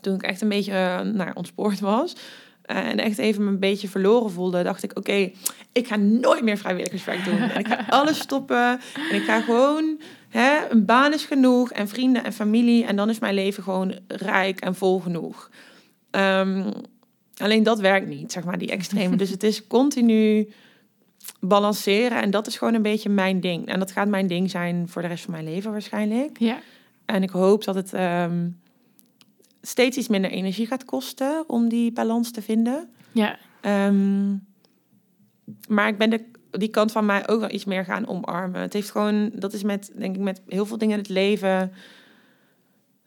toen 0.00 0.14
ik 0.14 0.22
echt 0.22 0.40
een 0.40 0.48
beetje 0.48 0.72
eh, 0.72 1.00
nou, 1.00 1.30
ontspoord 1.34 1.80
was... 1.80 2.16
eh, 2.62 2.76
en 2.88 2.98
echt 2.98 3.18
even 3.18 3.44
me 3.44 3.50
een 3.50 3.58
beetje 3.58 3.88
verloren 3.88 4.30
voelde... 4.30 4.62
dacht 4.62 4.82
ik, 4.82 4.98
oké, 4.98 5.30
ik 5.72 5.86
ga 5.86 5.96
nooit 5.96 6.42
meer 6.42 6.58
vrijwilligerswerk 6.58 7.24
doen. 7.24 7.38
En 7.38 7.58
ik 7.58 7.66
ga 7.68 7.86
alles 8.00 8.18
stoppen. 8.18 8.80
En 9.10 9.16
ik 9.16 9.22
ga 9.22 9.40
gewoon... 9.40 10.00
Hè, 10.30 10.70
een 10.70 10.84
baan 10.84 11.12
is 11.12 11.24
genoeg 11.24 11.72
en 11.72 11.88
vrienden 11.88 12.24
en 12.24 12.32
familie... 12.32 12.84
en 12.84 12.96
dan 12.96 13.08
is 13.08 13.18
mijn 13.18 13.34
leven 13.34 13.62
gewoon 13.62 13.98
rijk 14.06 14.60
en 14.60 14.74
vol 14.74 15.00
genoeg. 15.00 15.50
Ehm, 16.10 16.70
alleen 17.36 17.62
dat 17.62 17.80
werkt 17.80 18.06
niet, 18.06 18.32
zeg 18.32 18.44
maar, 18.44 18.58
die 18.58 18.70
extreme. 18.70 19.16
dus 19.16 19.30
het 19.30 19.42
is 19.42 19.66
continu 19.76 20.52
balanceren. 21.40 22.22
En 22.22 22.30
dat 22.30 22.46
is 22.46 22.56
gewoon 22.58 22.74
een 22.74 22.82
beetje 22.82 23.08
mijn 23.08 23.40
ding. 23.40 23.66
En 23.66 23.78
dat 23.78 23.92
gaat 23.92 24.08
mijn 24.08 24.26
ding 24.26 24.50
zijn 24.50 24.88
voor 24.88 25.02
de 25.02 25.08
rest 25.08 25.24
van 25.24 25.32
mijn 25.32 25.44
leven 25.44 25.70
waarschijnlijk. 25.70 26.38
Ja. 26.38 26.58
En 27.04 27.22
ik 27.22 27.30
hoop 27.30 27.64
dat 27.64 27.74
het 27.74 27.92
ehm, 27.92 28.48
steeds 29.62 29.96
iets 29.96 30.08
minder 30.08 30.30
energie 30.30 30.66
gaat 30.66 30.84
kosten 30.84 31.44
om 31.46 31.68
die 31.68 31.92
balans 31.92 32.30
te 32.30 32.42
vinden. 32.42 32.90
Ja. 33.12 33.38
Ehm, 33.60 34.36
maar 35.68 35.88
ik 35.88 35.98
ben 35.98 36.10
de, 36.10 36.24
die 36.50 36.68
kant 36.68 36.92
van 36.92 37.06
mij 37.06 37.28
ook 37.28 37.40
wel 37.40 37.52
iets 37.52 37.64
meer 37.64 37.84
gaan 37.84 38.08
omarmen. 38.08 38.60
Het 38.60 38.72
heeft 38.72 38.90
gewoon, 38.90 39.30
dat 39.34 39.52
is 39.52 39.62
met, 39.62 39.92
denk 39.96 40.14
ik, 40.16 40.20
met 40.20 40.42
heel 40.48 40.66
veel 40.66 40.78
dingen 40.78 40.94
in 40.94 41.02
het 41.02 41.10
leven. 41.10 41.72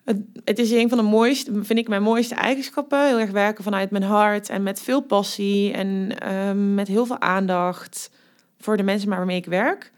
Het, 0.03 0.17
het 0.43 0.59
is 0.59 0.71
een 0.71 0.89
van 0.89 0.97
de 0.97 1.03
mooiste, 1.03 1.63
vind 1.63 1.79
ik, 1.79 1.87
mijn 1.87 2.03
mooiste 2.03 2.35
eigenschappen. 2.35 3.07
Heel 3.07 3.19
erg 3.19 3.31
werken 3.31 3.63
vanuit 3.63 3.91
mijn 3.91 4.03
hart 4.03 4.49
en 4.49 4.63
met 4.63 4.81
veel 4.81 5.01
passie 5.01 5.73
en 5.73 6.19
ehm, 6.19 6.73
met 6.73 6.87
heel 6.87 7.05
veel 7.05 7.19
aandacht 7.19 8.11
voor 8.59 8.77
de 8.77 8.83
mensen 8.83 9.09
waarmee 9.09 9.37
ik 9.37 9.45
werk. 9.45 9.91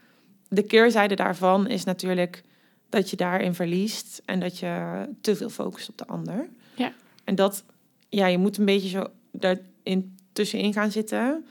De 0.48 0.62
keerzijde 0.62 1.14
daarvan 1.14 1.68
is 1.68 1.84
natuurlijk 1.84 2.44
dat 2.88 3.10
je 3.10 3.16
daarin 3.16 3.54
verliest 3.54 4.22
en 4.24 4.40
dat 4.40 4.58
je 4.58 5.04
te 5.20 5.36
veel 5.36 5.50
focust 5.50 5.88
op 5.88 5.98
de 5.98 6.06
ander. 6.06 6.48
Ja. 6.74 6.92
En 7.24 7.34
dat, 7.34 7.64
ja, 8.08 8.26
je 8.26 8.38
moet 8.38 8.58
een 8.58 8.64
beetje 8.64 8.88
zo 8.88 9.06
daarin 9.32 10.16
tussenin 10.32 10.72
gaan 10.72 10.90
zitten. 10.90 11.46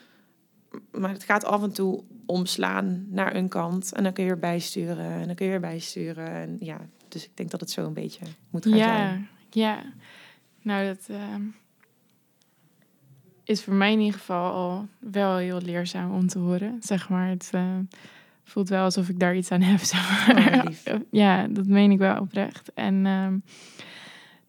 Maar 0.92 1.10
het 1.12 1.24
gaat 1.24 1.46
af 1.46 1.64
en 1.64 1.74
toe 1.74 2.04
omslaan 2.26 3.06
naar 3.10 3.36
een 3.36 3.48
kant. 3.48 3.94
En 3.94 4.04
dan 4.04 4.14
kun 4.14 4.24
je 4.24 4.30
weer 4.30 4.40
bijsturen. 4.40 5.12
En 5.12 5.26
dan 5.26 5.36
kun 5.36 5.46
je 5.46 5.52
weer 5.52 5.60
bijsturen. 5.60 6.28
En 6.28 6.58
ja, 6.60 6.80
dus 7.08 7.24
ik 7.24 7.38
denk 7.38 7.52
dat 7.52 7.60
het 7.60 7.72
zo 7.72 7.86
een 7.86 7.94
beetje 7.94 8.26
moet 8.50 8.66
gaan 8.66 8.78
Ja. 8.78 8.96
zijn. 8.96 9.28
Ja. 9.50 9.84
Nou, 10.62 10.86
dat 10.86 11.06
ehm, 11.08 11.42
is 13.44 13.64
voor 13.64 13.74
mij 13.74 13.92
in 13.92 14.00
ieder 14.00 14.20
geval 14.20 14.52
al 14.54 14.88
wel 15.00 15.38
heel 15.38 15.62
leerzaam 15.62 16.12
om 16.14 16.28
te 16.28 16.40
horen. 16.40 16.78
Zeg 16.80 17.10
maar, 17.10 17.30
het 17.30 17.50
eh, 17.52 17.78
voelt 18.44 18.70
wel 18.70 18.84
alsof 18.84 19.10
ik 19.10 19.20
daar 19.20 19.36
iets 19.36 19.52
aan 19.52 19.62
heb. 19.62 19.80
Zeg 19.94 20.28
maar. 20.28 20.66
Oh, 20.86 21.00
ja, 21.12 21.48
dat 21.48 21.66
meen 21.66 21.92
ik 21.92 21.98
wel 21.98 22.20
oprecht. 22.20 22.74
En 22.74 23.06
ehm, 23.06 23.38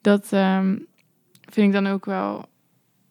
dat 0.00 0.32
ehm, 0.32 0.78
vind 1.40 1.66
ik 1.66 1.72
dan 1.72 1.86
ook 1.86 2.04
wel 2.04 2.48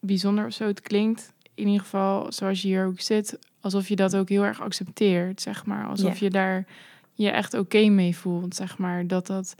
bijzonder 0.00 0.46
of 0.46 0.52
zo. 0.52 0.66
Het 0.66 0.80
klinkt 0.80 1.32
in 1.56 1.66
ieder 1.66 1.82
geval 1.82 2.32
zoals 2.32 2.62
je 2.62 2.68
hier 2.68 2.86
ook 2.86 3.00
zit, 3.00 3.38
alsof 3.60 3.88
je 3.88 3.96
dat 3.96 4.16
ook 4.16 4.28
heel 4.28 4.44
erg 4.44 4.60
accepteert, 4.60 5.40
zeg 5.40 5.64
maar. 5.64 5.86
Alsof 5.86 6.18
je 6.18 6.30
daar 6.30 6.66
je 7.14 7.30
echt 7.30 7.54
oké 7.54 7.88
mee 7.88 8.16
voelt, 8.16 8.54
zeg 8.54 8.78
maar. 8.78 9.06
Dat 9.06 9.26
dat 9.26 9.54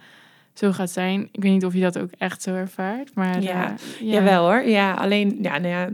zo 0.52 0.72
gaat 0.72 0.90
zijn. 0.90 1.28
Ik 1.32 1.42
weet 1.42 1.52
niet 1.52 1.64
of 1.64 1.74
je 1.74 1.80
dat 1.80 1.98
ook 1.98 2.10
echt 2.18 2.42
zo 2.42 2.54
ervaart, 2.54 3.14
maar 3.14 3.42
Ja, 3.42 3.70
eh, 3.70 4.00
ja. 4.00 4.12
Jawel 4.12 4.44
hoor. 4.44 4.62
Ja, 4.62 4.94
alleen, 4.94 5.38
ja, 5.42 5.58
nou 5.58 5.74
ja, 5.74 5.90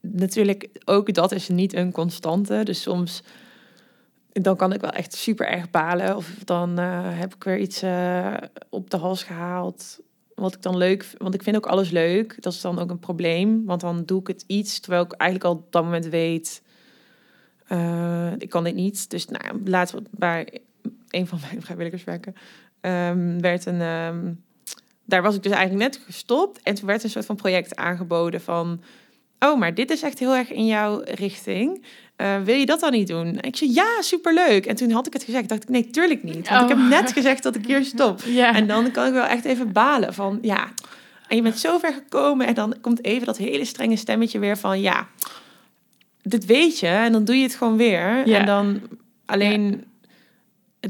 natuurlijk 0.00 0.68
ook 0.84 1.14
dat 1.14 1.32
is 1.32 1.48
niet 1.48 1.74
een 1.74 1.92
constante. 1.92 2.60
Dus 2.64 2.82
soms, 2.82 3.22
dan 4.32 4.56
kan 4.56 4.72
ik 4.72 4.80
wel 4.80 4.90
echt 4.90 5.14
super 5.14 5.48
erg 5.48 5.70
balen. 5.70 6.16
Of 6.16 6.34
dan 6.44 6.78
eh, 6.78 7.00
heb 7.02 7.34
ik 7.34 7.44
weer 7.44 7.58
iets 7.58 7.82
eh, 7.82 8.34
op 8.68 8.90
de 8.90 8.96
hals 8.96 9.22
gehaald. 9.22 10.00
Wat 10.36 10.54
ik 10.54 10.62
dan 10.62 10.76
leuk, 10.76 11.06
want 11.18 11.34
ik 11.34 11.42
vind 11.42 11.56
ook 11.56 11.66
alles 11.66 11.90
leuk. 11.90 12.42
Dat 12.42 12.52
is 12.52 12.60
dan 12.60 12.78
ook 12.78 12.90
een 12.90 12.98
probleem, 12.98 13.64
want 13.64 13.80
dan 13.80 14.04
doe 14.04 14.20
ik 14.20 14.26
het 14.26 14.44
iets 14.46 14.80
terwijl 14.80 15.04
ik 15.04 15.12
eigenlijk 15.12 15.50
al 15.50 15.56
op 15.58 15.72
dat 15.72 15.84
moment 15.84 16.06
weet, 16.06 16.62
eh, 17.66 18.32
ik 18.38 18.48
kan 18.48 18.64
dit 18.64 18.74
niet. 18.74 19.10
Dus 19.10 19.26
nou, 19.26 19.60
laatst 19.64 19.94
bij 20.10 20.60
een 21.10 21.26
van 21.26 21.38
mijn 21.40 21.62
vrijwilligerswerken 21.64 22.34
ehm, 22.80 23.40
werd 23.40 23.66
een, 23.66 23.80
ehm, 23.80 24.32
daar 25.04 25.22
was 25.22 25.34
ik 25.34 25.42
dus 25.42 25.52
eigenlijk 25.52 25.82
net 25.92 26.04
gestopt 26.04 26.62
en 26.62 26.74
toen 26.74 26.86
werd 26.86 27.04
een 27.04 27.10
soort 27.10 27.26
van 27.26 27.36
project 27.36 27.76
aangeboden 27.76 28.40
van, 28.40 28.80
oh, 29.50 29.58
maar 29.58 29.74
dit 29.74 29.90
is 29.90 30.02
echt 30.02 30.18
heel 30.18 30.34
erg 30.34 30.52
in 30.52 30.66
jouw 30.66 31.00
richting. 31.04 31.84
Eh, 32.16 32.36
wil 32.44 32.54
je 32.54 32.66
dat 32.66 32.80
dan 32.80 32.92
niet 32.92 33.08
doen? 33.08 33.26
En 33.26 33.42
ik 33.48 33.56
zei 33.56 33.72
ja, 33.72 34.02
superleuk. 34.02 34.66
En 34.66 34.76
toen 34.76 34.90
had 34.90 35.06
ik 35.06 35.12
het 35.12 35.22
gezegd, 35.22 35.48
dacht 35.48 35.62
ik 35.62 35.68
nee, 35.68 35.90
tuurlijk 35.90 36.22
niet. 36.22 36.48
Want 36.48 36.70
ik 36.70 36.76
Oh. 36.76 36.82
heb 36.82 36.90
net 37.02 37.12
gezegd 37.12 37.42
dat 37.42 37.54
ik 37.56 37.66
hier 37.66 37.84
stop. 37.94 38.20
Ja. 38.26 38.54
En 38.54 38.66
dan 38.66 38.90
kan 38.90 39.06
ik 39.06 39.12
wel 39.12 39.24
echt 39.24 39.44
even 39.44 39.72
balen 39.72 40.14
van 40.14 40.38
ja. 40.42 40.68
En 41.28 41.36
je 41.36 41.42
bent 41.42 41.58
zo 41.58 41.78
ver 41.78 41.92
gekomen 41.92 42.46
en 42.46 42.54
dan 42.54 42.74
komt 42.80 43.04
even 43.04 43.26
dat 43.26 43.36
hele 43.36 43.64
strenge 43.64 43.96
stemmetje 43.96 44.38
weer 44.38 44.56
van 44.58 44.80
ja, 44.80 45.08
dit 46.22 46.44
weet 46.44 46.78
je 46.78 46.86
en 46.86 47.12
dan 47.12 47.24
doe 47.24 47.36
je 47.36 47.42
het 47.42 47.54
gewoon 47.54 47.76
weer. 47.76 48.28
Ja. 48.28 48.38
En 48.38 48.46
dan 48.46 48.80
alleen, 49.26 49.84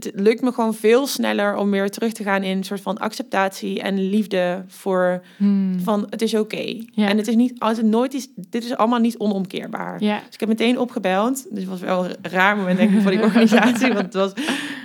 het 0.04 0.10
lukt 0.14 0.42
me 0.42 0.52
gewoon 0.52 0.74
veel 0.74 1.06
sneller 1.06 1.56
om 1.56 1.70
weer 1.70 1.90
terug 1.90 2.12
te 2.12 2.22
gaan 2.22 2.42
in 2.42 2.56
een 2.56 2.64
soort 2.64 2.80
van 2.80 2.98
acceptatie 2.98 3.80
en 3.80 4.08
liefde 4.08 4.64
voor 4.68 5.24
Hmm. 5.36 5.80
van 5.80 6.06
het 6.10 6.22
is 6.22 6.34
oké. 6.34 6.80
Ja. 6.90 7.08
En 7.08 7.16
het 7.16 7.26
is 7.26 7.34
niet 7.34 7.60
altijd 7.60 7.86
nooit 7.86 8.12
iets, 8.12 8.28
dit 8.34 8.64
is 8.64 8.76
allemaal 8.76 8.98
niet 8.98 9.18
onomkeerbaar. 9.18 10.02
Ja. 10.02 10.16
Dus 10.16 10.34
ik 10.34 10.40
heb 10.40 10.48
meteen 10.48 10.78
opgebeld. 10.78 11.46
Dus 11.50 11.60
het 11.60 11.68
was 11.68 11.80
wel 11.80 12.04
een 12.04 12.16
raar 12.22 12.56
moment 12.56 12.78
denk 12.78 12.92
ik 12.94 13.00
voor 13.02 13.10
die 13.10 13.22
organisatie. 13.28 13.92
want 13.92 14.04
het 14.04 14.14
was 14.14 14.32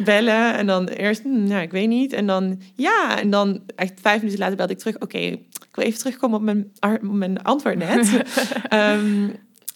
bellen 0.03 0.53
en 0.57 0.67
dan 0.67 0.87
eerst, 0.87 1.23
hm, 1.23 1.43
nou 1.43 1.61
ik 1.61 1.71
weet 1.71 1.87
niet. 1.87 2.13
En 2.13 2.27
dan 2.27 2.59
ja, 2.75 3.19
en 3.19 3.29
dan 3.29 3.61
echt 3.75 3.93
vijf 4.01 4.17
minuten 4.19 4.39
later 4.39 4.55
belde 4.55 4.73
ik 4.73 4.79
terug. 4.79 4.99
Oké, 4.99 5.17
ik 5.17 5.75
wil 5.77 5.85
even 5.85 5.99
terugkomen 5.99 6.37
op 6.37 6.43
mijn, 6.43 6.71
op 6.79 7.01
mijn 7.01 7.43
antwoord 7.43 7.77
net. 7.77 8.09
Ehm, 8.69 9.27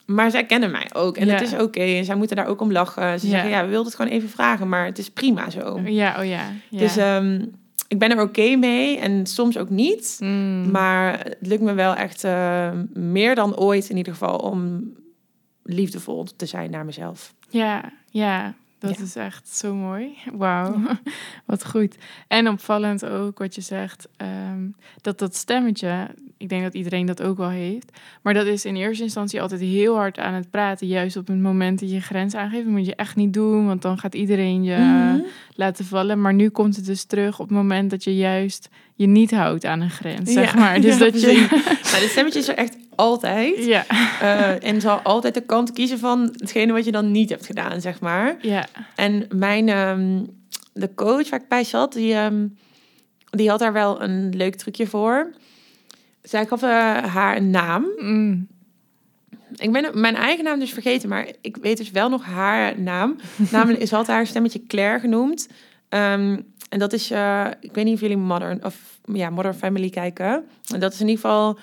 maar 0.05 0.31
zij 0.31 0.45
kennen 0.45 0.71
mij 0.71 0.89
ook. 0.93 1.17
En 1.17 1.25
Ja. 1.27 1.33
het 1.33 1.41
is 1.41 1.53
oké. 1.53 1.79
En 1.79 2.05
zij 2.05 2.15
moeten 2.15 2.35
daar 2.35 2.47
ook 2.47 2.61
om 2.61 2.71
lachen. 2.71 3.19
Ze 3.19 3.25
Ja. 3.25 3.31
zeggen, 3.31 3.49
ja, 3.49 3.61
we 3.61 3.67
wilden 3.69 3.85
het 3.85 3.95
gewoon 3.95 4.11
even 4.11 4.29
vragen. 4.29 4.69
Maar 4.69 4.85
het 4.85 4.97
is 4.97 5.09
prima 5.09 5.49
zo. 5.49 5.79
Ja, 5.85 6.19
oh 6.19 6.25
ja. 6.25 6.43
ja. 6.69 6.79
Dus 6.79 6.97
ehm, 6.97 7.45
ik 7.87 7.99
ben 7.99 8.11
er 8.11 8.21
oké 8.21 8.55
mee. 8.55 8.97
En 8.97 9.25
soms 9.25 9.57
ook 9.57 9.69
niet. 9.69 10.15
Hmm. 10.19 10.71
Maar 10.71 11.19
het 11.19 11.37
lukt 11.47 11.61
me 11.61 11.73
wel 11.73 11.95
echt 11.95 12.23
eh, 12.23 12.69
meer 12.93 13.35
dan 13.35 13.57
ooit 13.57 13.89
in 13.89 13.97
ieder 13.97 14.13
geval 14.13 14.37
om 14.37 14.83
liefdevol 15.63 16.25
te 16.35 16.45
zijn 16.45 16.71
naar 16.71 16.85
mezelf. 16.85 17.33
Ja, 17.49 17.91
ja, 18.09 18.53
dat 18.79 18.97
Ja. 18.97 19.03
is 19.03 19.15
echt 19.15 19.49
zo 19.49 19.75
mooi. 19.75 20.15
Wauw, 20.33 20.75
wat 21.45 21.65
goed. 21.65 21.95
En 22.27 22.49
opvallend 22.49 23.05
ook 23.05 23.37
wat 23.39 23.55
je 23.55 23.61
zegt, 23.61 24.07
ehm, 24.17 24.63
dat 25.01 25.19
dat 25.19 25.35
stemmetje, 25.35 26.07
ik 26.37 26.49
denk 26.49 26.63
dat 26.63 26.73
iedereen 26.73 27.05
dat 27.05 27.21
ook 27.21 27.37
wel 27.37 27.49
heeft, 27.49 27.91
maar 28.21 28.33
dat 28.33 28.45
is 28.45 28.65
in 28.65 28.75
eerste 28.75 29.03
instantie 29.03 29.41
altijd 29.41 29.61
heel 29.61 29.95
hard 29.95 30.19
aan 30.19 30.33
het 30.33 30.49
praten. 30.49 30.87
Juist 30.87 31.17
op 31.17 31.27
het 31.27 31.39
moment 31.41 31.79
dat 31.79 31.91
je 31.91 32.01
grens 32.01 32.35
aangeeft, 32.35 32.63
dat 32.63 32.73
moet 32.73 32.85
je 32.85 32.95
echt 32.95 33.15
niet 33.15 33.33
doen, 33.33 33.65
want 33.65 33.81
dan 33.81 33.97
gaat 33.97 34.15
iedereen 34.15 34.63
je 34.63 34.75
Mhm. 34.77 35.19
laten 35.55 35.85
vallen. 35.85 36.21
Maar 36.21 36.33
nu 36.33 36.49
komt 36.49 36.75
het 36.75 36.85
dus 36.85 37.03
terug 37.03 37.39
op 37.39 37.47
het 37.47 37.57
moment 37.57 37.89
dat 37.89 38.03
je 38.03 38.15
juist 38.15 38.69
je 38.95 39.07
niet 39.07 39.31
houdt 39.31 39.65
aan 39.65 39.81
een 39.81 39.89
grens, 39.89 40.33
zeg 40.33 40.53
Ja, 40.53 40.59
maar. 40.59 40.81
Dus 40.81 40.97
ja, 40.97 40.99
dat 40.99 41.21
je... 41.21 41.47
Nou, 41.83 41.99
dit 41.99 42.09
stemmetje 42.09 42.39
is 42.39 42.47
er 42.47 42.55
echt 42.55 42.77
altijd. 42.95 43.65
Ja. 43.65 43.85
Eh, 44.21 44.69
en 44.69 44.81
zal 44.81 44.99
altijd 44.99 45.33
de 45.33 45.41
kant 45.41 45.71
kiezen 45.71 45.99
van 45.99 46.21
hetgene 46.37 46.73
wat 46.73 46.85
je 46.85 46.91
dan 46.91 47.11
niet 47.11 47.29
hebt 47.29 47.45
gedaan, 47.45 47.81
zeg 47.81 47.99
maar. 47.99 48.37
Ja. 48.41 48.67
En 48.95 49.27
mijn, 49.35 49.69
ehm, 49.69 50.23
de 50.73 50.93
coach 50.93 51.29
waar 51.29 51.39
ik 51.39 51.47
bij 51.47 51.63
zat, 51.63 51.93
die, 51.93 52.13
ehm, 52.13 52.47
die 53.29 53.49
had 53.49 53.59
daar 53.59 53.73
wel 53.73 54.01
een 54.01 54.35
leuk 54.35 54.55
trucje 54.55 54.87
voor. 54.87 55.33
Zij 56.21 56.45
gaf 56.45 56.61
eh, 56.61 56.69
haar 57.03 57.37
een 57.37 57.49
naam. 57.49 57.85
Mm. 57.97 58.47
Ik 59.55 59.71
ben 59.71 59.99
mijn 59.99 60.15
eigen 60.15 60.43
naam 60.43 60.59
dus 60.59 60.73
vergeten, 60.73 61.09
maar 61.09 61.27
ik 61.41 61.57
weet 61.57 61.77
dus 61.77 61.91
wel 61.91 62.09
nog 62.09 62.23
haar 62.23 62.79
naam. 62.79 63.15
Namelijk, 63.51 63.87
ze 63.87 63.95
had 63.95 64.07
haar 64.07 64.27
stemmetje 64.27 64.65
Claire 64.67 64.99
genoemd. 64.99 65.47
Ehm, 65.89 66.37
en 66.69 66.79
dat 66.79 66.93
is, 66.93 67.11
eh, 67.11 67.47
ik 67.59 67.73
weet 67.73 67.85
niet 67.85 67.93
of 67.93 67.99
jullie 67.99 68.17
Modern 68.17 68.65
of 68.65 68.75
ja, 69.13 69.29
Modern 69.29 69.55
Family 69.55 69.89
kijken. 69.89 70.45
En 70.73 70.79
dat 70.79 70.93
is 70.93 70.99
in 70.99 71.07
ieder 71.07 71.21
geval 71.21 71.59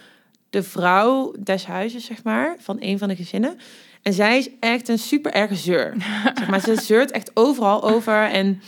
de 0.51 0.63
vrouw 0.63 1.35
des 1.39 1.67
huizes, 1.67 2.05
zeg 2.05 2.23
maar, 2.23 2.57
van 2.59 2.77
een 2.81 2.99
van 2.99 3.09
de 3.09 3.17
gezinnen. 3.17 3.59
En 4.03 4.13
zij 4.13 4.39
is 4.39 4.49
echt 4.61 4.89
een 4.89 4.99
super 4.99 5.33
erge 5.33 5.55
zeur. 5.55 5.95
zeg 6.39 6.49
maar, 6.49 6.61
ze 6.61 6.81
zeurt 6.81 7.11
echt 7.11 7.31
overal 7.35 7.83
over. 7.83 8.31
En, 8.31 8.63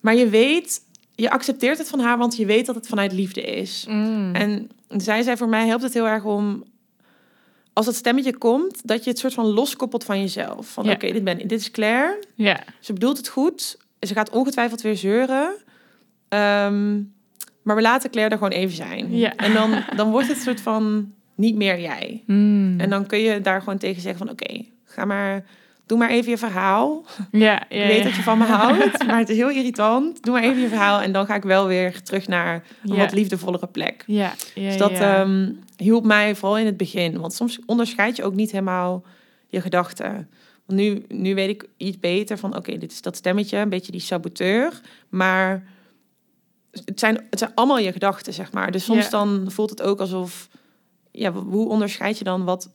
maar 0.00 0.14
je 0.14 0.28
weet, 0.28 0.80
je 1.14 1.30
accepteert 1.30 1.78
het 1.78 1.88
van 1.88 2.00
haar, 2.00 2.18
want 2.18 2.36
je 2.36 2.46
weet 2.46 2.66
dat 2.66 2.74
het 2.74 2.86
vanuit 2.86 3.12
liefde 3.12 3.42
is. 3.42 3.84
Mm. 3.88 4.34
En 4.34 4.70
zij 4.88 5.22
zei 5.22 5.36
voor 5.36 5.48
mij 5.48 5.66
helpt 5.66 5.82
het 5.82 5.94
heel 5.94 6.06
erg 6.06 6.24
om 6.24 6.64
als 7.74 7.86
dat 7.86 7.94
stemmetje 7.94 8.36
komt, 8.36 8.86
dat 8.86 9.04
je 9.04 9.10
het 9.10 9.18
soort 9.18 9.34
van 9.34 9.46
loskoppelt 9.46 10.04
van 10.04 10.20
jezelf. 10.20 10.66
Van 10.66 10.90
oké, 10.90 11.12
dit 11.12 11.24
ben 11.24 11.38
dit 11.38 11.60
is 11.60 11.70
Claire. 11.70 12.22
Ja. 12.34 12.64
Ze 12.80 12.92
bedoelt 12.92 13.16
het 13.16 13.28
goed. 13.28 13.76
Ze 14.00 14.14
gaat 14.14 14.30
ongetwijfeld 14.30 14.80
weer 14.80 14.96
zeuren. 14.96 15.54
Ehm, 16.34 17.02
maar 17.62 17.76
we 17.76 17.82
laten 17.82 18.10
Claire 18.10 18.32
er 18.32 18.38
gewoon 18.38 18.58
even 18.58 18.76
zijn. 18.76 19.16
Ja. 19.16 19.36
En 19.36 19.52
dan, 19.52 19.82
dan 19.96 20.10
wordt 20.10 20.28
het 20.28 20.38
soort 20.38 20.60
van 20.60 21.12
niet 21.34 21.54
meer 21.54 21.80
jij. 21.80 22.22
Mm. 22.26 22.80
En 22.80 22.90
dan 22.90 23.06
kun 23.06 23.18
je 23.18 23.40
daar 23.40 23.58
gewoon 23.58 23.78
tegen 23.78 24.02
zeggen 24.02 24.26
van 24.26 24.30
oké, 24.30 24.64
ga 24.84 25.04
maar, 25.04 25.44
doe 25.86 25.98
maar 25.98 26.10
even 26.10 26.30
je 26.30 26.38
verhaal. 26.38 27.04
ja, 27.30 27.40
ja, 27.40 27.60
Ik 27.68 27.86
weet 27.86 27.96
ja. 27.96 28.02
dat 28.02 28.14
je 28.14 28.22
van 28.22 28.38
me 28.38 28.44
houdt, 28.44 29.02
maar 29.06 29.18
het 29.18 29.28
is 29.28 29.36
heel 29.36 29.50
irritant. 29.50 30.22
Doe 30.22 30.32
maar 30.32 30.42
even 30.42 30.60
je 30.60 30.68
verhaal 30.68 31.00
en 31.00 31.12
dan 31.12 31.26
ga 31.26 31.34
ik 31.34 31.42
wel 31.42 31.66
weer 31.66 32.02
terug 32.02 32.28
naar 32.28 32.62
een 32.82 32.96
wat 32.96 33.12
liefdevollere 33.12 33.66
plek. 33.66 34.04
Ja, 34.06 34.32
ja, 34.54 34.68
Dus 34.68 34.76
dat 34.76 34.90
ehm, 34.90 35.50
hielp 35.76 36.04
mij 36.04 36.34
vooral 36.34 36.58
in 36.58 36.66
het 36.66 36.76
begin. 36.76 37.20
Want 37.20 37.32
soms 37.32 37.58
onderscheid 37.66 38.16
je 38.16 38.24
ook 38.24 38.34
niet 38.34 38.50
helemaal 38.50 39.04
je 39.48 39.60
gedachten. 39.60 40.28
Want 40.66 40.80
nu, 40.80 41.04
nu 41.08 41.34
weet 41.34 41.48
ik 41.48 41.68
iets 41.76 41.98
beter 41.98 42.38
van... 42.38 42.56
oké, 42.56 42.78
dit 42.78 42.92
is 42.92 43.02
dat 43.02 43.16
stemmetje, 43.16 43.58
een 43.58 43.68
beetje 43.68 43.92
die 43.92 44.00
saboteur. 44.00 44.80
Maar 45.08 45.62
het 46.84 46.98
zijn, 47.00 47.26
het 47.30 47.38
zijn 47.38 47.50
allemaal 47.54 47.78
je 47.78 47.92
gedachten, 47.92 48.32
zeg 48.32 48.52
maar. 48.52 48.70
Dus 48.70 48.84
soms 48.84 49.04
Ja. 49.04 49.10
dan 49.10 49.44
voelt 49.50 49.70
het 49.70 49.82
ook 49.82 50.00
alsof... 50.00 50.48
Ja, 51.10 51.32
hoe 51.32 51.68
onderscheid 51.68 52.18
je 52.18 52.24
dan 52.24 52.44
wat, 52.44 52.70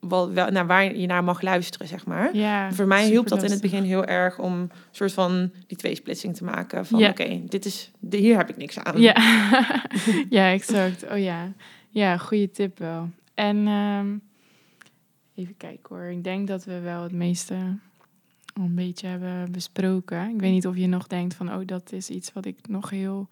wat, 0.00 0.30
wel, 0.30 0.50
naar 0.50 0.66
waar 0.66 0.96
je 0.96 1.06
naar 1.06 1.24
mag 1.24 1.42
luisteren, 1.42 1.88
zeg 1.88 2.06
maar? 2.06 2.36
ja, 2.36 2.72
Voor 2.72 2.86
mij 2.86 3.06
hielp 3.06 3.28
dat 3.28 3.42
in 3.42 3.50
het 3.50 3.60
begin 3.60 3.82
heel 3.82 4.04
erg 4.04 4.38
om 4.38 4.52
een 4.52 4.70
soort 4.90 5.12
van 5.12 5.50
die 5.66 5.76
tweesplitsing 5.78 6.36
te 6.36 6.44
maken. 6.44 6.86
Van 6.86 6.98
Ja. 6.98 7.08
oké, 7.08 7.42
dit 7.48 7.64
is 7.64 7.90
de- 7.98 8.16
hier 8.16 8.36
heb 8.36 8.48
ik 8.48 8.56
niks 8.56 8.78
aan. 8.78 9.00
Ja. 9.00 9.14
ja, 10.30 10.52
exact. 10.52 11.04
Oh 11.10 11.18
ja. 11.18 11.52
Ja, 11.88 12.16
goede 12.16 12.50
tip 12.50 12.78
wel. 12.78 13.08
En 13.34 13.66
ehm, 13.66 14.16
even 15.34 15.56
kijken 15.56 15.96
hoor. 15.96 16.04
Ik 16.10 16.24
denk 16.24 16.46
dat 16.48 16.64
we 16.64 16.80
wel 16.80 17.02
het 17.02 17.12
meeste 17.12 17.54
al 18.54 18.64
een 18.64 18.74
beetje 18.74 19.06
hebben 19.06 19.52
besproken. 19.52 20.28
Ik 20.34 20.40
weet 20.40 20.52
niet 20.52 20.66
of 20.66 20.76
je 20.76 20.86
nog 20.86 21.06
denkt 21.06 21.34
van, 21.34 21.52
oh, 21.54 21.60
dat 21.66 21.92
is 21.92 22.10
iets 22.10 22.32
wat 22.32 22.44
ik 22.46 22.56
nog 22.68 22.90
heel 22.90 23.28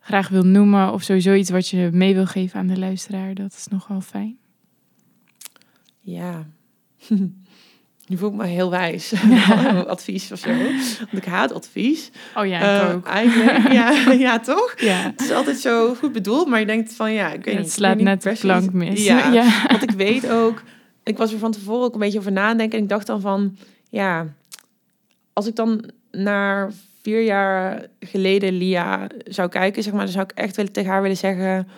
graag 0.00 0.28
wil 0.28 0.42
noemen. 0.44 0.92
Of 0.92 1.02
sowieso 1.02 1.34
iets 1.34 1.50
wat 1.50 1.68
je 1.68 1.88
mee 1.92 2.14
wil 2.14 2.26
geven 2.26 2.58
aan 2.60 2.66
de 2.66 2.78
luisteraar. 2.78 3.34
Dat 3.34 3.52
is 3.52 3.66
nogal 3.70 4.00
fijn. 4.00 4.36
Ja. 6.00 6.46
Nu 8.06 8.16
voel 8.16 8.28
ik 8.28 8.34
me 8.34 8.46
heel 8.46 8.70
wijs. 8.70 9.12
advies 9.86 10.32
of 10.32 10.38
zo. 10.38 10.48
Want 11.08 11.22
ik 11.22 11.24
haat 11.24 11.52
advies. 11.52 12.10
Oh 12.36 12.46
ja, 12.46 12.58
ik 12.58 12.88
Eh, 12.88 12.94
ook. 12.94 13.06
Eigenlijk, 13.06 13.72
ja, 13.78 14.12
ja, 14.12 14.38
toch? 14.40 14.74
Ja, 14.76 14.96
Het 15.02 15.20
is 15.20 15.30
altijd 15.30 15.58
zo 15.58 15.94
goed 15.94 16.12
bedoeld, 16.12 16.48
maar 16.48 16.60
je 16.60 16.66
denkt 16.66 16.94
van 16.94 17.12
ja, 17.12 17.28
ik 17.32 17.44
weet 17.44 17.54
niet. 17.54 17.64
het 17.64 17.72
slaat 17.72 17.90
ik 17.90 17.96
niet 17.96 18.06
net 18.06 18.22
de 18.22 18.36
plank 18.40 18.72
mis. 18.72 19.04
Ja, 19.04 19.32
ja. 19.32 19.66
want 19.68 19.82
ik 19.82 19.90
weet 19.90 20.30
ook, 20.30 20.62
ik 21.02 21.16
was 21.18 21.32
er 21.32 21.38
van 21.38 21.52
tevoren 21.52 21.84
ook 21.84 21.92
een 21.94 22.00
beetje 22.00 22.18
over 22.18 22.32
nadenken 22.32 22.76
en 22.78 22.82
ik 22.84 22.90
dacht 22.90 23.06
dan 23.06 23.20
van, 23.20 23.56
ja, 23.92 24.26
als 25.32 25.46
ik 25.46 25.56
dan 25.56 25.90
naar 26.10 26.70
vier 27.02 27.22
jaar 27.22 27.86
geleden 28.00 28.52
Lia 28.52 29.06
zou 29.24 29.48
kijken, 29.48 29.82
zeg 29.82 29.92
maar, 29.92 30.04
dan 30.04 30.12
zou 30.12 30.24
ik 30.24 30.38
echt 30.38 30.56
willen 30.56 30.72
tegen 30.72 30.90
haar 30.90 31.02
willen 31.02 31.16
zeggen, 31.16 31.68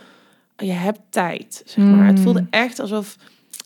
je 0.57 0.73
hebt 0.73 1.01
tijd, 1.09 1.63
zeg 1.65 1.85
maar. 1.85 2.07
Het 2.07 2.17
Mm. 2.17 2.23
voelde 2.23 2.47
echt 2.51 2.81
alsof 2.81 3.17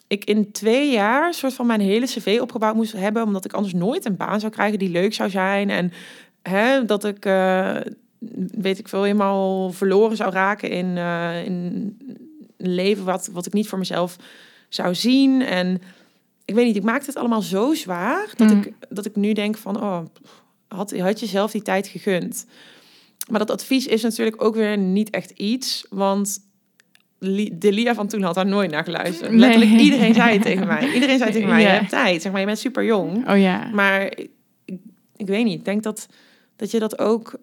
ik 0.06 0.24
in 0.24 0.52
twee 0.52 0.92
jaar 0.92 1.34
soort 1.34 1.54
van 1.54 1.66
mijn 1.66 1.80
hele 1.80 2.06
cv 2.06 2.38
opgebouwd 2.40 2.74
moest 2.74 2.92
hebben, 2.92 3.22
omdat 3.22 3.44
ik 3.44 3.52
anders 3.52 3.74
nooit 3.74 4.04
een 4.04 4.16
baan 4.16 4.40
zou 4.40 4.52
krijgen 4.52 4.78
die 4.78 4.90
leuk 4.90 5.14
zou 5.14 5.30
zijn 5.30 5.70
en 5.70 5.92
hè, 6.42 6.84
dat 6.84 7.04
ik, 7.04 7.24
eh, 7.24 7.76
weet 8.50 8.78
ik 8.78 8.88
veel, 8.88 9.02
helemaal 9.02 9.70
verloren 9.70 10.16
zou 10.16 10.32
raken 10.32 10.70
in, 10.70 10.96
eh, 10.96 11.44
in 11.44 11.52
een 12.56 12.74
leven 12.74 13.04
wat, 13.04 13.28
wat 13.32 13.46
ik 13.46 13.52
niet 13.52 13.68
voor 13.68 13.78
mezelf 13.78 14.16
zou 14.68 14.94
zien. 14.94 15.42
En 15.42 15.82
ik 16.48 16.54
weet 16.54 16.66
niet, 16.66 16.76
ik 16.76 16.82
maakte 16.82 17.06
het 17.06 17.16
allemaal 17.16 17.42
zo 17.42 17.74
zwaar 17.74 18.32
dat, 18.36 18.50
Mm. 18.54 18.60
ik, 18.62 18.72
dat 18.88 19.04
ik 19.06 19.16
nu 19.16 19.32
denk 19.32 19.56
van, 19.56 19.76
oh, 19.82 20.00
had, 20.68 20.96
had 20.98 21.20
je 21.20 21.26
zelf 21.26 21.50
die 21.50 21.62
tijd 21.62 21.86
gegund? 21.86 22.46
Maar 23.30 23.38
dat 23.38 23.50
advies 23.50 23.86
is 23.86 24.02
natuurlijk 24.02 24.42
ook 24.42 24.54
weer 24.54 24.78
niet 24.78 25.10
echt 25.10 25.30
iets, 25.30 25.86
want 25.90 26.38
de 27.52 27.72
Lia 27.72 27.94
van 27.94 28.08
toen 28.08 28.22
had 28.22 28.34
daar 28.34 28.46
nooit 28.46 28.70
naar 28.70 28.84
geluisterd. 28.84 29.30
Nee. 29.30 29.38
Letterlijk 29.40 29.80
iedereen 29.80 30.14
zei 30.14 30.32
het 30.32 30.42
tegen 30.50 30.66
mij. 30.66 30.92
Iedereen 30.92 31.18
zei 31.18 31.32
tegen 31.32 31.48
mij, 31.48 31.60
Ja. 31.62 31.66
je 31.72 31.78
hebt 31.78 31.88
tijd. 31.90 32.22
Zeg 32.22 32.30
maar, 32.32 32.40
je 32.40 32.46
bent 32.46 32.58
super 32.58 32.84
jong. 32.84 33.28
Oh 33.30 33.38
ja. 33.38 33.68
Maar 33.72 34.02
ik, 34.02 34.30
ik, 35.16 35.26
weet 35.26 35.44
niet, 35.44 35.58
ik 35.58 35.64
denk 35.64 35.82
dat, 35.82 36.06
dat 36.56 36.70
je 36.70 36.78
dat 36.78 36.98
ook... 36.98 37.34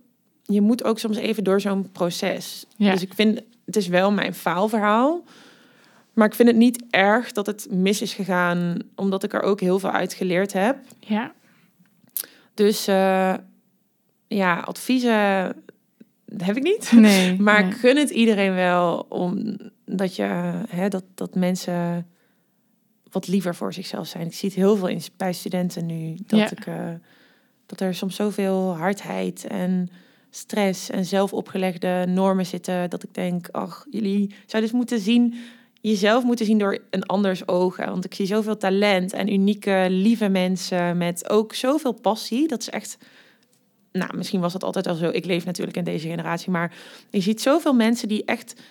Je 0.44 0.62
moet 0.62 0.84
ook 0.84 1.00
soms 1.00 1.18
even 1.18 1.44
door 1.44 1.62
zo'n 1.62 1.92
proces. 1.92 2.66
Dus 2.78 3.02
ik 3.02 3.14
vind, 3.14 3.42
het 3.66 3.76
is 3.76 3.88
wel 3.88 4.12
mijn 4.12 4.34
faalverhaal. 4.34 5.24
Maar 6.16 6.28
ik 6.28 6.34
vind 6.34 6.48
het 6.48 6.58
niet 6.58 6.84
erg 6.90 7.32
dat 7.32 7.46
het 7.46 7.68
mis 7.70 8.02
is 8.02 8.14
gegaan, 8.14 8.78
omdat 8.96 9.24
ik 9.24 9.34
er 9.34 9.42
ook 9.42 9.60
heel 9.60 9.80
veel 9.80 9.92
uit 9.92 10.14
geleerd 10.14 10.54
heb. 10.54 10.78
Ja. 11.00 11.34
Dus 12.54 12.88
eh, 12.88 13.34
ja, 14.28 14.60
adviezen 14.60 15.56
heb 16.38 16.58
ik 16.58 16.64
niet. 16.64 16.92
Nee. 16.92 17.40
Maar 17.42 17.62
nee. 17.62 17.72
ik 17.72 17.78
gun 17.78 17.98
het 17.98 18.10
iedereen 18.10 18.54
wel 18.54 19.06
om 19.10 19.58
dat 19.86 20.16
je 20.16 20.54
hè, 20.70 20.88
dat, 20.88 21.04
dat 21.16 21.36
mensen 21.36 22.08
wat 23.12 23.28
liever 23.28 23.56
voor 23.56 23.74
zichzelf 23.74 24.08
zijn. 24.08 24.26
Ik 24.26 24.34
zie 24.34 24.50
het 24.50 24.58
heel 24.58 24.76
veel 24.76 24.88
in, 24.88 25.02
bij 25.18 25.34
studenten 25.34 25.86
nu. 25.86 26.16
Dat, 26.26 26.40
Ja. 26.40 26.52
ik, 26.52 26.66
eh, 26.66 26.90
dat 27.66 27.80
er 27.80 27.96
soms 27.96 28.16
zoveel 28.16 28.76
hardheid 28.76 29.48
en 29.48 29.90
stress 30.30 30.90
en 30.90 31.06
zelfopgelegde 31.06 32.06
normen 32.08 32.46
zitten. 32.46 32.90
Dat 32.90 33.04
ik 33.04 33.14
denk, 33.14 33.50
ach, 33.50 33.86
jullie 33.90 34.28
zouden 34.46 34.72
dus 34.72 34.80
moeten 34.80 35.00
zien, 35.00 35.36
jezelf 35.90 36.24
moeten 36.24 36.46
zien 36.46 36.58
door 36.58 36.80
een 36.90 37.06
anders 37.06 37.48
ogen. 37.48 37.90
Want 37.90 38.06
ik 38.06 38.14
zie 38.14 38.26
zoveel 38.26 38.58
talent 38.58 39.14
en 39.14 39.34
unieke, 39.34 39.86
lieve 39.90 40.28
mensen 40.28 40.98
met 40.98 41.30
ook 41.30 41.54
zoveel 41.54 41.94
passie. 41.94 42.48
Dat 42.48 42.62
is 42.62 42.70
echt 42.70 42.98
nou, 43.92 44.18
misschien 44.18 44.40
was 44.40 44.54
dat 44.54 44.64
altijd 44.64 44.88
al 44.88 44.96
zo. 44.96 45.10
Ik 45.10 45.26
leef 45.26 45.46
natuurlijk 45.46 45.78
in 45.78 45.84
deze 45.84 46.08
generatie, 46.08 46.52
maar 46.52 46.74
je 47.10 47.22
ziet 47.22 47.42
zoveel 47.42 47.74
mensen 47.74 48.08
die 48.08 48.26
echt 48.26 48.62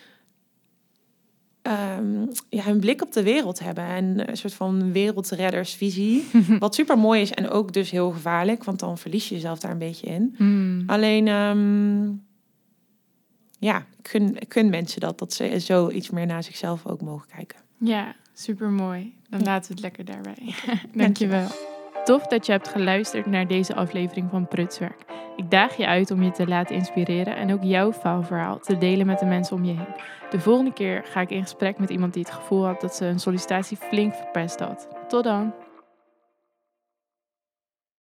ehm, 1.63 2.27
ja, 2.49 2.63
hun 2.63 2.81
blik 2.81 3.03
op 3.03 3.13
de 3.13 3.23
wereld 3.23 3.59
hebben 3.59 3.85
en 3.85 4.29
een 4.29 4.37
soort 4.37 4.55
van 4.55 4.93
wereldreddersvisie. 4.93 6.25
Wat 6.59 6.75
super 6.75 6.99
mooi 6.99 7.21
is 7.21 7.31
en 7.31 7.51
ook 7.51 7.73
dus 7.73 7.91
heel 7.91 8.11
gevaarlijk, 8.11 8.65
want 8.65 8.79
dan 8.79 8.99
verlies 8.99 9.29
je 9.29 9.35
jezelf 9.35 9.59
daar 9.59 9.71
een 9.71 9.79
beetje 9.79 10.07
in. 10.07 10.35
Mm. 10.39 10.83
Alleen, 10.87 11.29
ehm, 11.29 12.11
ja, 13.65 13.85
ik 14.39 14.47
gun 14.49 14.71
mensen 14.71 15.01
dat, 15.01 15.19
dat 15.19 15.33
ze 15.33 15.61
zo 15.61 15.91
iets 15.91 16.11
meer 16.11 16.27
naar 16.27 16.43
zichzelf 16.43 16.87
ook 16.87 17.01
mogen 17.01 17.29
kijken. 17.37 17.59
Ja, 17.79 18.15
super 18.33 18.69
mooi. 18.69 19.15
Dan 19.29 19.41
Ja. 19.41 19.45
laten 19.47 19.69
we 19.69 19.73
het 19.75 19.83
lekker 19.83 20.05
daarbij. 20.05 20.55
Dankjewel. 21.03 21.47
Tof 22.05 22.27
dat 22.27 22.47
je 22.47 22.53
hebt 22.53 22.69
geluisterd 22.69 23.27
naar 23.27 23.47
deze 23.47 23.75
aflevering 23.75 24.31
van 24.31 24.49
Prutswerk. 24.49 25.05
Ik 25.37 25.51
daag 25.51 25.77
je 25.77 25.87
uit 25.87 26.11
om 26.11 26.23
je 26.23 26.31
te 26.31 26.47
laten 26.47 26.75
inspireren 26.77 27.37
en 27.37 27.53
ook 27.53 27.63
jouw 27.63 27.93
faalverhaal 27.93 28.59
te 28.59 28.79
delen 28.79 29.07
met 29.07 29.19
de 29.19 29.27
mensen 29.27 29.57
om 29.57 29.65
je 29.65 29.73
heen. 29.73 29.95
De 30.31 30.41
volgende 30.41 30.73
keer 30.73 31.05
ga 31.05 31.21
ik 31.21 31.31
in 31.31 31.43
gesprek 31.43 31.79
met 31.79 31.91
iemand 31.91 32.13
die 32.13 32.23
het 32.23 32.33
gevoel 32.35 32.65
had 32.67 32.81
dat 32.81 32.95
ze 32.97 33.05
een 33.05 33.19
sollicitatie 33.19 33.77
flink 33.77 34.15
verpest 34.15 34.61
had. 34.61 34.89
Tot 35.09 35.25
dan! 35.25 35.53